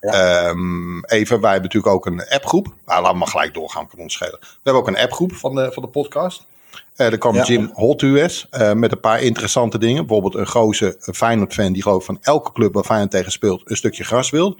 Ja. 0.00 0.48
Um, 0.48 1.04
even, 1.04 1.40
wij 1.40 1.52
hebben 1.52 1.70
natuurlijk 1.70 1.94
ook 1.94 2.06
een 2.06 2.28
appgroep. 2.28 2.66
Nou, 2.86 3.00
laten 3.00 3.12
we 3.12 3.18
maar 3.18 3.28
gelijk 3.28 3.54
doorgaan, 3.54 3.86
kan 3.86 3.98
ons 3.98 4.14
schelen. 4.14 4.38
We 4.40 4.46
hebben 4.62 4.82
ook 4.82 4.88
een 4.88 4.98
appgroep 4.98 5.32
van 5.32 5.54
de, 5.54 5.72
van 5.72 5.82
de 5.82 5.88
podcast. 5.88 6.46
Uh, 6.96 7.06
er 7.06 7.18
kwam. 7.18 7.42
Jim 7.42 7.70
Holt 7.72 8.02
US 8.02 8.48
uh, 8.52 8.72
met 8.72 8.92
een 8.92 9.00
paar 9.00 9.20
interessante 9.20 9.78
dingen. 9.78 10.06
Bijvoorbeeld 10.06 10.34
een 10.34 10.48
goze 10.48 10.96
Feyenoord-fan 11.00 11.72
die 11.72 11.82
geloof 11.82 12.04
van 12.04 12.18
elke 12.20 12.52
club 12.52 12.74
waar 12.74 12.84
Feyenoord 12.84 13.10
tegen 13.10 13.32
speelt 13.32 13.70
een 13.70 13.76
stukje 13.76 14.04
gras 14.04 14.30
wil. 14.30 14.58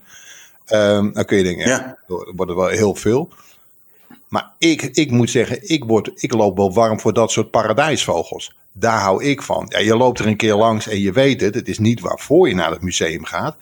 Um, 0.69 1.13
dan 1.13 1.25
kun 1.25 1.37
je 1.37 1.43
denken, 1.43 1.69
ja. 1.69 1.99
er 2.09 2.33
wordt 2.35 2.51
er 2.51 2.57
wel 2.57 2.67
heel 2.67 2.95
veel. 2.95 3.29
Maar 4.29 4.51
ik, 4.59 4.83
ik 4.83 5.11
moet 5.11 5.31
zeggen, 5.31 5.71
ik, 5.71 5.85
word, 5.85 6.11
ik 6.15 6.33
loop 6.33 6.57
wel 6.57 6.73
warm 6.73 7.01
voor 7.01 7.13
dat 7.13 7.31
soort 7.31 7.51
paradijsvogels. 7.51 8.57
Daar 8.73 9.01
hou 9.01 9.25
ik 9.25 9.43
van. 9.43 9.67
Ja, 9.69 9.79
je 9.79 9.97
loopt 9.97 10.19
er 10.19 10.27
een 10.27 10.37
keer 10.37 10.55
langs 10.55 10.89
en 10.89 11.01
je 11.01 11.13
weet 11.13 11.41
het. 11.41 11.55
Het 11.55 11.69
is 11.69 11.79
niet 11.79 12.01
waarvoor 12.01 12.49
je 12.49 12.55
naar 12.55 12.71
het 12.71 12.83
museum 12.83 13.25
gaat. 13.25 13.57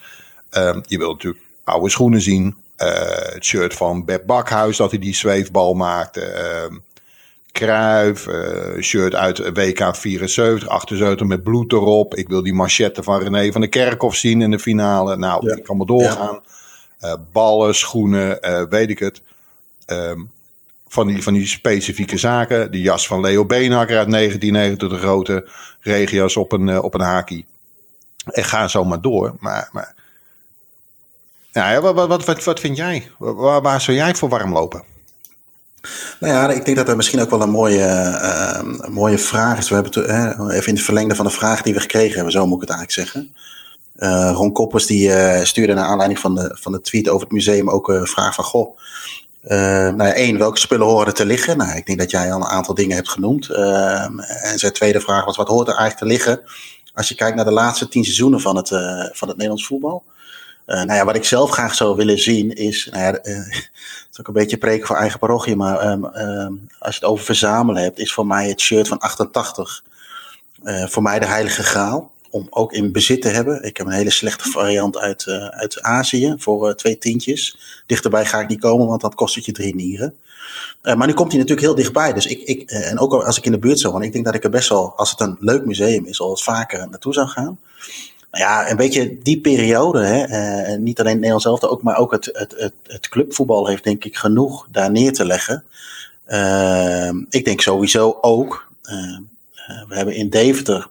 Um, 0.50 0.83
je 0.87 0.99
wilt 0.99 1.12
natuurlijk 1.12 1.45
oude 1.64 1.90
schoenen 1.90 2.21
zien. 2.21 2.57
Uh, 2.78 2.88
het 3.11 3.45
shirt 3.45 3.75
van 3.75 4.04
Beb 4.04 4.26
Bakhuis 4.26 4.76
dat 4.76 4.90
hij 4.90 5.00
die 5.00 5.14
zweefbal 5.14 5.75
maakte. 5.75 6.21
Uh, 6.71 6.76
Kruif, 7.52 8.26
uh, 8.26 8.83
shirt 8.83 9.14
uit 9.14 9.38
WK 9.38 9.97
74, 9.97 10.69
78 10.69 11.26
met 11.26 11.42
bloed 11.42 11.73
erop. 11.73 12.14
Ik 12.14 12.28
wil 12.28 12.42
die 12.42 12.54
machette 12.54 13.02
van 13.02 13.23
René 13.23 13.52
van 13.52 13.61
der 13.61 13.71
Kerkhof 13.71 14.14
zien 14.14 14.42
in 14.42 14.50
de 14.50 14.59
finale. 14.59 15.16
Nou, 15.16 15.47
ja. 15.49 15.57
ik 15.57 15.62
kan 15.62 15.76
maar 15.76 15.87
doorgaan. 15.87 16.40
Ja. 16.42 16.59
Ballen, 17.33 17.75
schoenen, 17.75 18.38
weet 18.69 18.90
ik 18.90 18.99
het. 18.99 19.23
Um, 19.87 20.30
van 20.88 21.07
die, 21.07 21.23
van 21.23 21.33
die 21.33 21.47
specifieke 21.47 22.19
zaken. 22.19 22.71
De 22.71 22.80
jas 22.80 23.07
van 23.07 23.21
Leo 23.21 23.45
Beenhakker 23.45 23.99
uit 23.99 24.11
1990, 24.11 24.88
de 24.88 25.07
grote 25.07 25.49
regio's 25.80 26.37
op 26.37 26.52
een, 26.52 26.80
op 26.80 26.95
een 26.95 27.00
haki. 27.00 27.45
En 28.25 28.45
ga 28.45 28.69
zo 28.69 28.85
maar 28.85 29.00
door. 29.00 29.37
Maar, 29.38 29.69
maar 29.73 29.95
ja, 31.52 31.80
wat, 31.80 31.95
wat, 31.95 32.25
wat, 32.25 32.45
wat 32.45 32.61
vind 32.61 32.76
jij? 32.76 33.11
Waar, 33.19 33.62
waar 33.62 33.80
zou 33.80 33.97
jij 33.97 34.14
voor 34.14 34.28
warm 34.28 34.52
lopen? 34.52 34.83
Nou 36.21 36.33
ja, 36.33 36.50
ik 36.50 36.64
denk 36.64 36.76
dat 36.76 36.87
dat 36.87 36.97
misschien 36.97 37.21
ook 37.21 37.30
wel 37.30 37.42
een 37.42 37.50
mooie, 37.50 37.87
uh, 38.23 38.88
mooie 38.88 39.19
vraag 39.19 39.59
is. 39.59 39.69
We 39.69 39.75
hebben 39.75 40.11
uh, 40.11 40.57
even 40.57 40.69
in 40.69 40.75
het 40.75 40.85
verlengde 40.85 41.14
van 41.14 41.25
de 41.25 41.30
vraag 41.30 41.62
die 41.62 41.75
we 41.75 41.80
gekregen 41.80 42.14
hebben, 42.14 42.33
zo 42.33 42.47
moet 42.47 42.62
ik 42.62 42.69
het 42.69 42.78
eigenlijk 42.78 43.09
zeggen. 43.09 43.35
Uh, 44.00 44.33
Ron 44.35 44.52
Koppers 44.52 44.87
die 44.87 45.11
stuurde 45.45 45.75
naar 45.75 45.85
aanleiding 45.85 46.21
van 46.21 46.35
de, 46.35 46.57
van 46.61 46.73
de 46.73 46.80
tweet 46.80 47.09
over 47.09 47.23
het 47.23 47.33
museum 47.33 47.71
ook 47.71 47.88
een 47.88 48.07
vraag 48.07 48.35
van... 48.35 48.45
Goh, 48.45 48.78
nou 49.42 50.04
ja, 50.04 50.12
één, 50.12 50.38
welke 50.38 50.59
spullen 50.59 50.87
horen 50.87 51.14
te 51.14 51.26
liggen? 51.26 51.57
Nou, 51.57 51.76
ik 51.76 51.87
denk 51.87 51.99
dat 51.99 52.11
jij 52.11 52.33
al 52.33 52.40
een 52.40 52.47
aantal 52.47 52.75
dingen 52.75 52.97
hebt 52.97 53.09
genoemd. 53.09 53.49
Ehm, 53.50 54.19
en 54.19 54.59
zijn 54.59 54.73
tweede 54.73 55.00
vraag 55.00 55.25
was, 55.25 55.37
wat 55.37 55.49
hoort 55.49 55.69
er 55.69 55.75
eigenlijk 55.75 55.99
te 55.99 56.07
liggen? 56.07 56.40
Als 56.95 57.09
je 57.09 57.14
kijkt 57.14 57.37
naar 57.37 57.45
de 57.45 57.50
laatste 57.50 57.88
tien 57.88 58.04
seizoenen 58.04 58.40
van 58.40 58.57
het, 58.57 58.69
van 59.12 59.28
het 59.28 59.37
Nederlands 59.37 59.66
voetbal... 59.66 60.02
Nou 60.71 60.95
ja, 60.95 61.04
wat 61.04 61.16
ik 61.16 61.25
zelf 61.25 61.50
graag 61.50 61.75
zou 61.75 61.97
willen 61.97 62.19
zien 62.19 62.54
is, 62.54 62.88
nou 62.92 63.04
ja, 63.04 63.19
is 64.11 64.21
ook 64.21 64.26
een 64.26 64.33
beetje 64.33 64.57
preken 64.57 64.87
voor 64.87 64.97
eigen 64.97 65.19
parochie, 65.19 65.57
maar 65.57 65.90
um, 65.90 66.04
um, 66.04 66.69
als 66.78 66.95
je 66.95 67.00
het 67.00 67.11
over 67.11 67.25
verzamelen 67.25 67.83
hebt, 67.83 67.99
is 67.99 68.12
voor 68.12 68.26
mij 68.26 68.49
het 68.49 68.61
shirt 68.61 68.88
van 68.88 68.99
88 68.99 69.83
voor 70.62 71.02
mij 71.02 71.19
de 71.19 71.26
heilige 71.26 71.62
graal. 71.62 72.11
Om 72.30 72.46
ook 72.50 72.72
in 72.72 72.92
bezit 72.92 73.22
te 73.22 73.28
hebben. 73.28 73.62
Ik 73.62 73.76
heb 73.76 73.87
een 73.87 73.92
hele 73.92 74.10
slechte 74.10 74.50
variant 74.50 74.99
uit, 74.99 75.26
uit 75.50 75.82
Azië 75.82 76.34
voor 76.38 76.75
twee 76.75 76.99
tientjes. 76.99 77.58
Dichterbij 77.87 78.26
ga 78.26 78.40
ik 78.40 78.49
niet 78.49 78.60
komen, 78.60 78.87
want 78.87 79.00
dat 79.00 79.14
kost 79.14 79.34
het 79.34 79.44
je 79.44 79.52
drie 79.52 79.75
nieren. 79.75 80.14
maar 80.82 81.06
nu 81.06 81.12
komt 81.12 81.30
hij 81.30 81.40
natuurlijk 81.40 81.66
heel 81.66 81.76
dichtbij. 81.76 82.12
Dus 82.12 82.26
ik, 82.26 82.40
ik, 82.42 82.70
en 82.70 82.99
ook 82.99 83.12
als 83.12 83.38
ik 83.38 83.44
in 83.44 83.52
de 83.52 83.58
buurt 83.58 83.78
zou 83.78 83.92
wonen, 83.92 84.06
ik 84.06 84.12
denk 84.12 84.25
dat 84.25 84.34
ik 84.34 84.44
er 84.44 84.50
best 84.50 84.68
wel, 84.68 84.92
als 84.96 85.10
het 85.10 85.20
een 85.20 85.37
leuk 85.40 85.64
museum 85.64 86.06
is, 86.06 86.20
al 86.20 86.28
wat 86.28 86.42
vaker 86.42 86.88
naartoe 86.88 87.12
zou 87.12 87.28
gaan. 87.28 87.58
Nou 88.30 88.44
ja, 88.44 88.70
een 88.70 88.76
beetje 88.76 89.18
die 89.22 89.40
periode, 89.40 90.00
hè, 90.04 90.76
niet 90.78 91.00
alleen 91.00 91.14
Nederland 91.14 91.42
zelf, 91.42 91.64
ook, 91.64 91.82
maar 91.82 91.96
ook 91.96 92.12
het, 92.12 92.30
het, 92.32 92.54
het, 92.56 92.72
het, 92.87 93.08
clubvoetbal 93.08 93.66
heeft 93.66 93.84
denk 93.84 94.04
ik 94.04 94.16
genoeg 94.16 94.66
daar 94.70 94.90
neer 94.90 95.12
te 95.12 95.25
leggen. 95.25 95.64
Ik 97.30 97.44
denk 97.44 97.60
sowieso 97.60 98.18
ook, 98.20 98.68
we 99.88 99.94
hebben 99.94 100.14
in 100.14 100.30
Deventer 100.30 100.88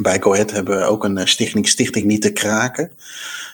bij 0.00 0.22
Ahead 0.22 0.50
hebben 0.50 0.78
we 0.78 0.84
ook 0.84 1.04
een 1.04 1.28
stichting, 1.28 1.68
Stichting 1.68 2.06
Niet 2.06 2.22
te 2.22 2.32
Kraken. 2.32 2.90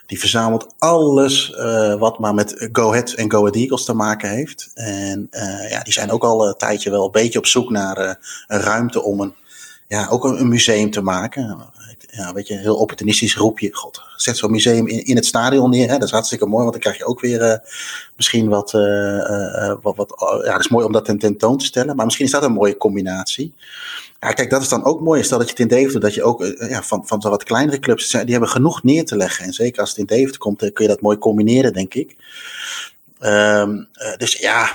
Die 0.07 0.18
verzamelt 0.18 0.75
alles 0.78 1.54
wat 1.99 2.18
maar 2.18 2.35
met 2.35 2.68
Go 2.73 2.92
en 2.92 3.30
Go 3.30 3.47
Eagles 3.47 3.85
te 3.85 3.95
maken 3.95 4.30
heeft. 4.30 4.71
En 4.75 5.28
ja, 5.68 5.83
die 5.83 5.92
zijn 5.92 6.11
ook 6.11 6.23
al 6.23 6.49
een 6.49 6.57
tijdje 6.57 6.90
wel 6.90 7.04
een 7.04 7.11
beetje 7.11 7.38
op 7.38 7.47
zoek 7.47 7.71
naar 7.71 8.18
een 8.47 8.61
ruimte 8.61 9.02
om 9.02 9.21
een, 9.21 9.35
ja, 9.88 10.09
ook 10.09 10.25
een 10.25 10.49
museum 10.49 10.90
te 10.90 11.02
maken 11.02 11.66
ja, 12.18 12.32
weet 12.32 12.46
je, 12.46 12.58
heel 12.58 12.76
opportunistisch 12.76 13.37
roep 13.37 13.58
je, 13.58 13.68
god, 13.72 14.02
zet 14.16 14.37
zo'n 14.37 14.50
museum 14.50 14.87
in, 14.87 15.04
in 15.04 15.16
het 15.16 15.26
stadion 15.26 15.70
neer. 15.70 15.88
Hè? 15.88 15.92
Dat 15.92 16.02
is 16.02 16.10
hartstikke 16.10 16.46
mooi, 16.46 16.60
want 16.60 16.72
dan 16.72 16.80
krijg 16.80 16.98
je 16.98 17.04
ook 17.04 17.20
weer 17.20 17.42
uh, 17.42 17.54
misschien 18.16 18.48
wat, 18.48 18.72
uh, 18.72 19.75
wat, 19.82 19.96
wat 19.96 20.14
ja, 20.44 20.52
dat 20.52 20.60
is 20.60 20.68
mooi 20.68 20.84
om 20.84 20.92
dat 20.92 21.04
ten, 21.04 21.18
tentoon 21.18 21.58
te 21.58 21.64
stellen. 21.64 21.96
Maar 21.96 22.04
misschien 22.04 22.26
is 22.26 22.32
dat 22.32 22.42
een 22.42 22.52
mooie 22.52 22.76
combinatie. 22.76 23.52
Ja, 24.20 24.32
kijk, 24.32 24.50
dat 24.50 24.62
is 24.62 24.68
dan 24.68 24.84
ook 24.84 25.00
mooi. 25.00 25.22
Stel 25.22 25.38
dat 25.38 25.46
je 25.46 25.52
het 25.52 25.62
in 25.62 25.76
Deventer, 25.76 26.00
dat 26.00 26.14
je 26.14 26.22
ook 26.22 26.44
ja, 26.58 26.82
van, 26.82 27.06
van 27.06 27.20
wat 27.20 27.44
kleinere 27.44 27.78
clubs, 27.78 28.10
die 28.10 28.30
hebben 28.30 28.48
genoeg 28.48 28.82
neer 28.82 29.04
te 29.04 29.16
leggen. 29.16 29.44
En 29.44 29.52
zeker 29.52 29.80
als 29.80 29.90
het 29.90 29.98
in 29.98 30.06
Deventer 30.06 30.38
komt, 30.38 30.58
kun 30.58 30.84
je 30.84 30.90
dat 30.90 31.00
mooi 31.00 31.18
combineren, 31.18 31.72
denk 31.72 31.94
ik. 31.94 32.16
Um, 33.20 33.88
dus 34.16 34.32
ja, 34.32 34.70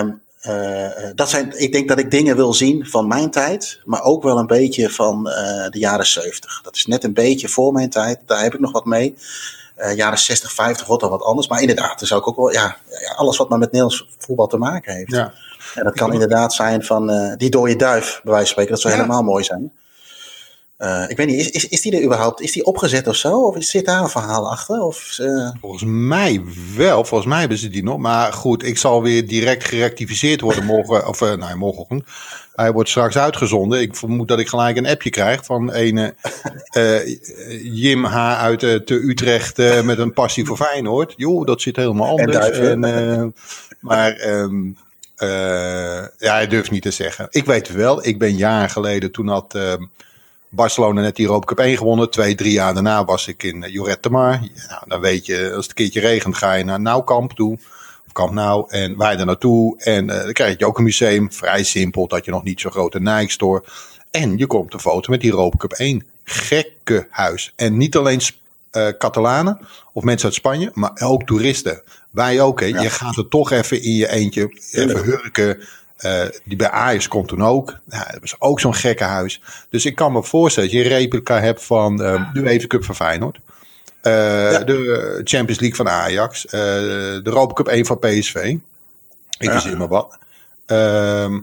um, 0.00 0.22
uh, 0.48 1.10
dat 1.14 1.30
zijn, 1.30 1.60
ik 1.60 1.72
denk 1.72 1.88
dat 1.88 1.98
ik 1.98 2.10
dingen 2.10 2.36
wil 2.36 2.54
zien 2.54 2.86
van 2.86 3.08
mijn 3.08 3.30
tijd, 3.30 3.80
maar 3.84 4.02
ook 4.02 4.22
wel 4.22 4.38
een 4.38 4.46
beetje 4.46 4.90
van 4.90 5.28
uh, 5.28 5.34
de 5.70 5.78
jaren 5.78 6.06
70. 6.06 6.60
Dat 6.62 6.76
is 6.76 6.86
net 6.86 7.04
een 7.04 7.14
beetje 7.14 7.48
voor 7.48 7.72
mijn 7.72 7.90
tijd, 7.90 8.20
daar 8.26 8.42
heb 8.42 8.54
ik 8.54 8.60
nog 8.60 8.72
wat 8.72 8.84
mee. 8.84 9.14
Uh, 9.78 9.96
jaren 9.96 10.18
60, 10.18 10.52
50 10.52 10.86
wordt 10.86 11.02
al 11.02 11.10
wat 11.10 11.22
anders, 11.22 11.48
maar 11.48 11.60
inderdaad, 11.60 11.98
dan 11.98 12.08
zou 12.08 12.20
ik 12.20 12.28
ook 12.28 12.36
wel, 12.36 12.52
ja, 12.52 12.76
ja, 13.00 13.14
alles 13.16 13.36
wat 13.36 13.48
maar 13.48 13.58
met 13.58 13.72
Nederlands 13.72 14.08
voetbal 14.18 14.46
te 14.46 14.56
maken 14.56 14.94
heeft. 14.94 15.10
Ja. 15.10 15.32
En 15.74 15.84
dat 15.84 15.94
kan 15.94 16.12
inderdaad 16.12 16.54
zijn 16.54 16.84
van 16.84 17.34
die 17.36 17.50
dode 17.50 17.76
duif, 17.76 18.20
bij 18.22 18.32
wijze 18.32 18.38
van 18.38 18.46
spreken, 18.46 18.72
dat 18.72 18.80
zou 18.80 18.94
helemaal 18.94 19.22
mooi 19.22 19.44
zijn. 19.44 19.72
Uh, 20.84 21.04
ik 21.08 21.16
weet 21.16 21.26
niet, 21.26 21.38
is, 21.38 21.50
is, 21.50 21.68
is 21.68 21.80
die 21.80 21.96
er 21.96 22.04
überhaupt, 22.04 22.40
is 22.40 22.52
die 22.52 22.64
opgezet 22.64 23.06
of 23.06 23.16
zo? 23.16 23.40
Of 23.40 23.56
zit 23.58 23.86
daar 23.86 24.02
een 24.02 24.08
verhaal 24.08 24.50
achter? 24.50 24.80
Of, 24.80 25.18
uh... 25.20 25.50
Volgens 25.60 25.84
mij 25.86 26.42
wel, 26.76 27.04
volgens 27.04 27.30
mij 27.30 27.40
hebben 27.40 27.58
ze 27.58 27.68
die 27.68 27.82
nog. 27.82 27.98
Maar 27.98 28.32
goed, 28.32 28.64
ik 28.64 28.78
zal 28.78 29.02
weer 29.02 29.26
direct 29.26 29.64
gerectificeerd 29.64 30.40
worden 30.40 30.64
morgen, 30.64 31.08
of 31.08 31.20
uh, 31.20 31.32
nou, 31.32 31.56
morgenochtend. 31.56 32.04
Hij 32.54 32.72
wordt 32.72 32.88
straks 32.88 33.16
uitgezonden. 33.16 33.80
Ik 33.80 33.96
vermoed 33.96 34.28
dat 34.28 34.38
ik 34.38 34.48
gelijk 34.48 34.76
een 34.76 34.86
appje 34.86 35.10
krijg 35.10 35.44
van 35.44 35.74
een 35.74 36.14
Jim 37.62 38.04
H. 38.04 38.40
uit 38.40 38.60
te 38.60 38.94
Utrecht 38.94 39.84
met 39.84 39.98
een 39.98 40.12
passie 40.12 40.44
voor 40.44 40.56
Feyenoord. 40.56 41.12
Jo, 41.16 41.44
dat 41.44 41.60
zit 41.60 41.76
helemaal 41.76 42.18
anders. 42.18 42.50
En, 42.50 42.84
en 42.84 43.34
maar... 43.80 44.26
Um, 44.26 44.76
ja, 46.18 46.34
hij 46.34 46.46
durft 46.46 46.70
niet 46.70 46.82
te 46.82 46.90
zeggen. 46.90 47.26
Ik 47.30 47.44
weet 47.44 47.72
wel, 47.72 48.06
ik 48.06 48.18
ben 48.18 48.36
jaren 48.36 48.70
geleden, 48.70 49.12
toen 49.12 49.28
had 49.28 49.54
ehm, 49.54 49.82
Barcelona 50.54 51.00
net 51.00 51.16
die 51.16 51.26
Europa 51.26 51.46
Cup 51.46 51.58
1 51.58 51.76
gewonnen. 51.76 52.10
Twee, 52.10 52.34
drie 52.34 52.52
jaar 52.52 52.74
daarna 52.74 53.04
was 53.04 53.26
ik 53.26 53.42
in 53.42 53.64
Joret 53.68 54.02
de 54.02 54.10
Mar. 54.10 54.40
Dan 54.86 55.00
weet 55.00 55.26
je, 55.26 55.52
als 55.54 55.66
het 55.66 55.68
een 55.68 55.74
keertje 55.74 56.00
regent, 56.00 56.36
ga 56.36 56.52
je 56.52 56.64
naar 56.64 56.80
Nauwkamp 56.80 57.32
toe. 57.32 57.58
Of 58.06 58.12
Kamp 58.12 58.32
Nou. 58.32 58.64
En 58.68 58.98
wij 58.98 59.16
daar 59.16 59.26
naartoe. 59.26 59.78
En 59.78 60.04
uh, 60.04 60.22
dan 60.22 60.32
krijg 60.32 60.58
je 60.58 60.66
ook 60.66 60.78
een 60.78 60.84
museum. 60.84 61.32
Vrij 61.32 61.64
simpel, 61.64 62.06
dat 62.06 62.24
je 62.24 62.30
nog 62.30 62.42
niet 62.42 62.60
zo'n 62.60 62.70
grote 62.70 63.00
Nike 63.00 63.30
store. 63.30 63.64
En 64.10 64.38
je 64.38 64.46
komt 64.46 64.72
een 64.72 64.80
foto 64.80 65.10
met 65.10 65.20
die 65.20 65.30
Europa 65.30 65.56
Cup 65.56 65.72
1. 65.72 66.04
Gekke 66.24 67.06
huis. 67.10 67.52
En 67.56 67.76
niet 67.76 67.96
alleen 67.96 68.20
uh, 68.72 68.88
Catalanen 68.98 69.58
of 69.92 70.02
mensen 70.02 70.26
uit 70.26 70.36
Spanje, 70.36 70.70
maar 70.74 70.92
ook 71.00 71.22
toeristen. 71.22 71.82
Wij 72.10 72.40
ook, 72.40 72.60
hè. 72.60 72.66
Je 72.66 72.90
gaat 72.90 73.16
er 73.16 73.28
toch 73.28 73.50
even 73.50 73.82
in 73.82 73.94
je 73.94 74.08
eentje, 74.08 74.58
even 74.72 75.04
hurken. 75.04 75.58
Uh, 76.04 76.24
die 76.44 76.56
bij 76.56 76.70
Ajax 76.70 77.08
komt 77.08 77.28
toen 77.28 77.44
ook. 77.44 77.78
Nou, 77.84 78.04
dat 78.10 78.20
was 78.20 78.40
ook 78.40 78.60
zo'n 78.60 78.74
gekke 78.74 79.04
huis. 79.04 79.40
Dus 79.68 79.86
ik 79.86 79.94
kan 79.94 80.12
me 80.12 80.22
voorstellen 80.22 80.70
dat 80.70 80.78
je 80.78 80.84
een 80.84 80.98
replica 80.98 81.40
hebt 81.40 81.64
van 81.64 82.02
uh, 82.02 82.32
de 82.32 82.40
UEFA 82.40 82.66
Cup 82.66 82.84
van 82.84 82.94
Feyenoord. 82.94 83.36
Uh, 83.36 84.12
De 84.64 85.20
Champions 85.24 85.60
League 85.60 85.76
van 85.76 85.88
Ajax. 85.88 86.42
de 86.42 87.20
Europa 87.22 87.54
Cup 87.54 87.68
1 87.68 87.86
van 87.86 87.98
PSV. 87.98 88.56
Ik 89.38 89.50
ja. 89.52 89.58
zie 89.58 89.76
maar 89.76 89.88
wat. 89.88 90.18
Ehm, 90.66 91.38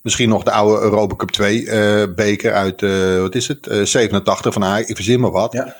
misschien 0.00 0.28
nog 0.28 0.42
de 0.42 0.50
oude 0.50 0.82
Europa 0.82 1.16
Cup 1.16 1.30
2 1.30 2.08
beker 2.08 2.52
uit, 2.52 2.80
wat 3.20 3.34
is 3.34 3.48
het? 3.48 3.88
87 3.88 4.52
van 4.52 4.64
Ajax. 4.64 4.88
Ik 4.88 4.96
verzin 4.96 5.20
maar 5.20 5.30
wat. 5.30 5.52
Ja. 5.52 5.76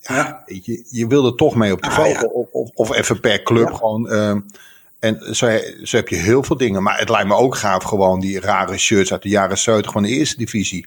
Ja, 0.00 0.42
je, 0.46 0.84
je 0.90 1.06
wil 1.06 1.26
er 1.26 1.34
toch 1.34 1.54
mee 1.54 1.72
op 1.72 1.82
de 1.82 1.88
ah, 1.88 1.94
foto. 1.94 2.26
Of, 2.26 2.48
of, 2.52 2.70
of, 2.74 2.96
even 2.96 3.20
per 3.20 3.42
club 3.42 3.72
gewoon. 3.72 4.08
Ehm, 5.06 5.24
en 5.24 5.34
zo, 5.34 5.58
zo, 5.82 5.96
heb 5.96 6.08
je 6.08 6.16
heel 6.16 6.42
veel 6.42 6.56
dingen. 6.56 6.82
Maar 6.82 6.98
het 6.98 7.08
lijkt 7.08 7.28
me 7.28 7.34
ook 7.34 7.56
gaaf 7.56 7.84
gewoon 7.84 8.20
die 8.20 8.40
rare 8.40 8.78
shirts 8.78 9.12
uit 9.12 9.22
de 9.22 9.28
jaren 9.28 9.58
70 9.58 9.92
van 9.92 10.02
de 10.02 10.08
eerste 10.08 10.36
divisie. 10.36 10.86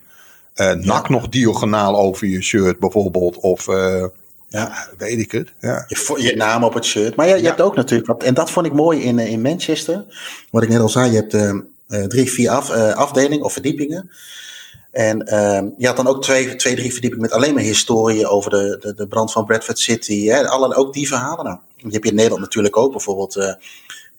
Uh, 0.55 0.71
nak 0.71 1.09
nog 1.09 1.29
diagonaal 1.29 1.97
over 1.97 2.27
je 2.27 2.41
shirt 2.41 2.79
bijvoorbeeld. 2.79 3.37
Of 3.37 3.67
uh, 3.67 4.05
ja. 4.47 4.87
weet 4.97 5.19
ik 5.19 5.31
het. 5.31 5.51
Ja. 5.59 5.85
Je, 5.87 6.15
je, 6.17 6.35
naam 6.35 6.63
op 6.63 6.73
het 6.73 6.85
shirt. 6.85 7.15
Maar 7.15 7.27
je, 7.27 7.35
je 7.35 7.47
hebt 7.47 7.61
ook 7.61 7.75
natuurlijk, 7.75 8.23
en 8.23 8.33
dat 8.33 8.51
vond 8.51 8.65
ik 8.65 8.73
mooi 8.73 9.01
in, 9.01 9.19
eh, 9.19 9.31
in 9.31 9.41
Manchester. 9.41 10.05
Wat 10.51 10.63
ik 10.63 10.69
net 10.69 10.79
al 10.79 10.89
zei, 10.89 11.11
je 11.11 11.15
hebt 11.15 11.33
uh, 11.33 12.03
drie, 12.03 12.31
vier 12.31 12.49
af, 12.49 12.69
afdelingen 12.71 13.45
of 13.45 13.53
verdiepingen. 13.53 14.11
En 14.91 15.17
je 15.77 15.87
had 15.87 15.95
dan 15.95 16.07
ook 16.07 16.21
twee, 16.21 16.55
twee, 16.55 16.75
drie 16.75 16.91
verdiepingen 16.91 17.25
met 17.25 17.35
alleen 17.35 17.53
maar 17.53 17.63
historie 17.63 18.27
over 18.27 18.51
de, 18.51 18.77
de, 18.79 18.93
de 18.93 19.07
brand 19.07 19.31
van 19.31 19.45
Bradford 19.45 19.79
City. 19.79 20.25
Hè, 20.25 20.47
alle, 20.47 20.75
ook 20.75 20.93
die 20.93 21.07
verhalen. 21.07 21.45
Nou, 21.45 21.57
die 21.75 21.91
heb 21.91 22.03
je 22.03 22.09
in 22.09 22.15
Nederland 22.15 22.41
natuurlijk 22.41 22.77
ook. 22.77 22.91
Bijvoorbeeld 22.91 23.57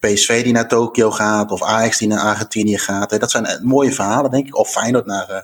PSV 0.00 0.42
die 0.42 0.52
naar 0.52 0.68
Tokio 0.68 1.10
gaat, 1.10 1.50
of 1.50 1.62
Ajax 1.62 1.98
die 1.98 2.08
naar 2.08 2.20
Argentinië 2.20 2.78
gaat. 2.78 3.10
Hè. 3.10 3.18
Dat 3.18 3.30
zijn 3.30 3.46
eh, 3.46 3.60
mooie 3.60 3.92
verhalen, 3.92 4.30
denk 4.30 4.46
ik. 4.46 4.56
Of 4.56 4.70
Feyenoord 4.70 5.06
naar, 5.06 5.30
uh, 5.30 5.36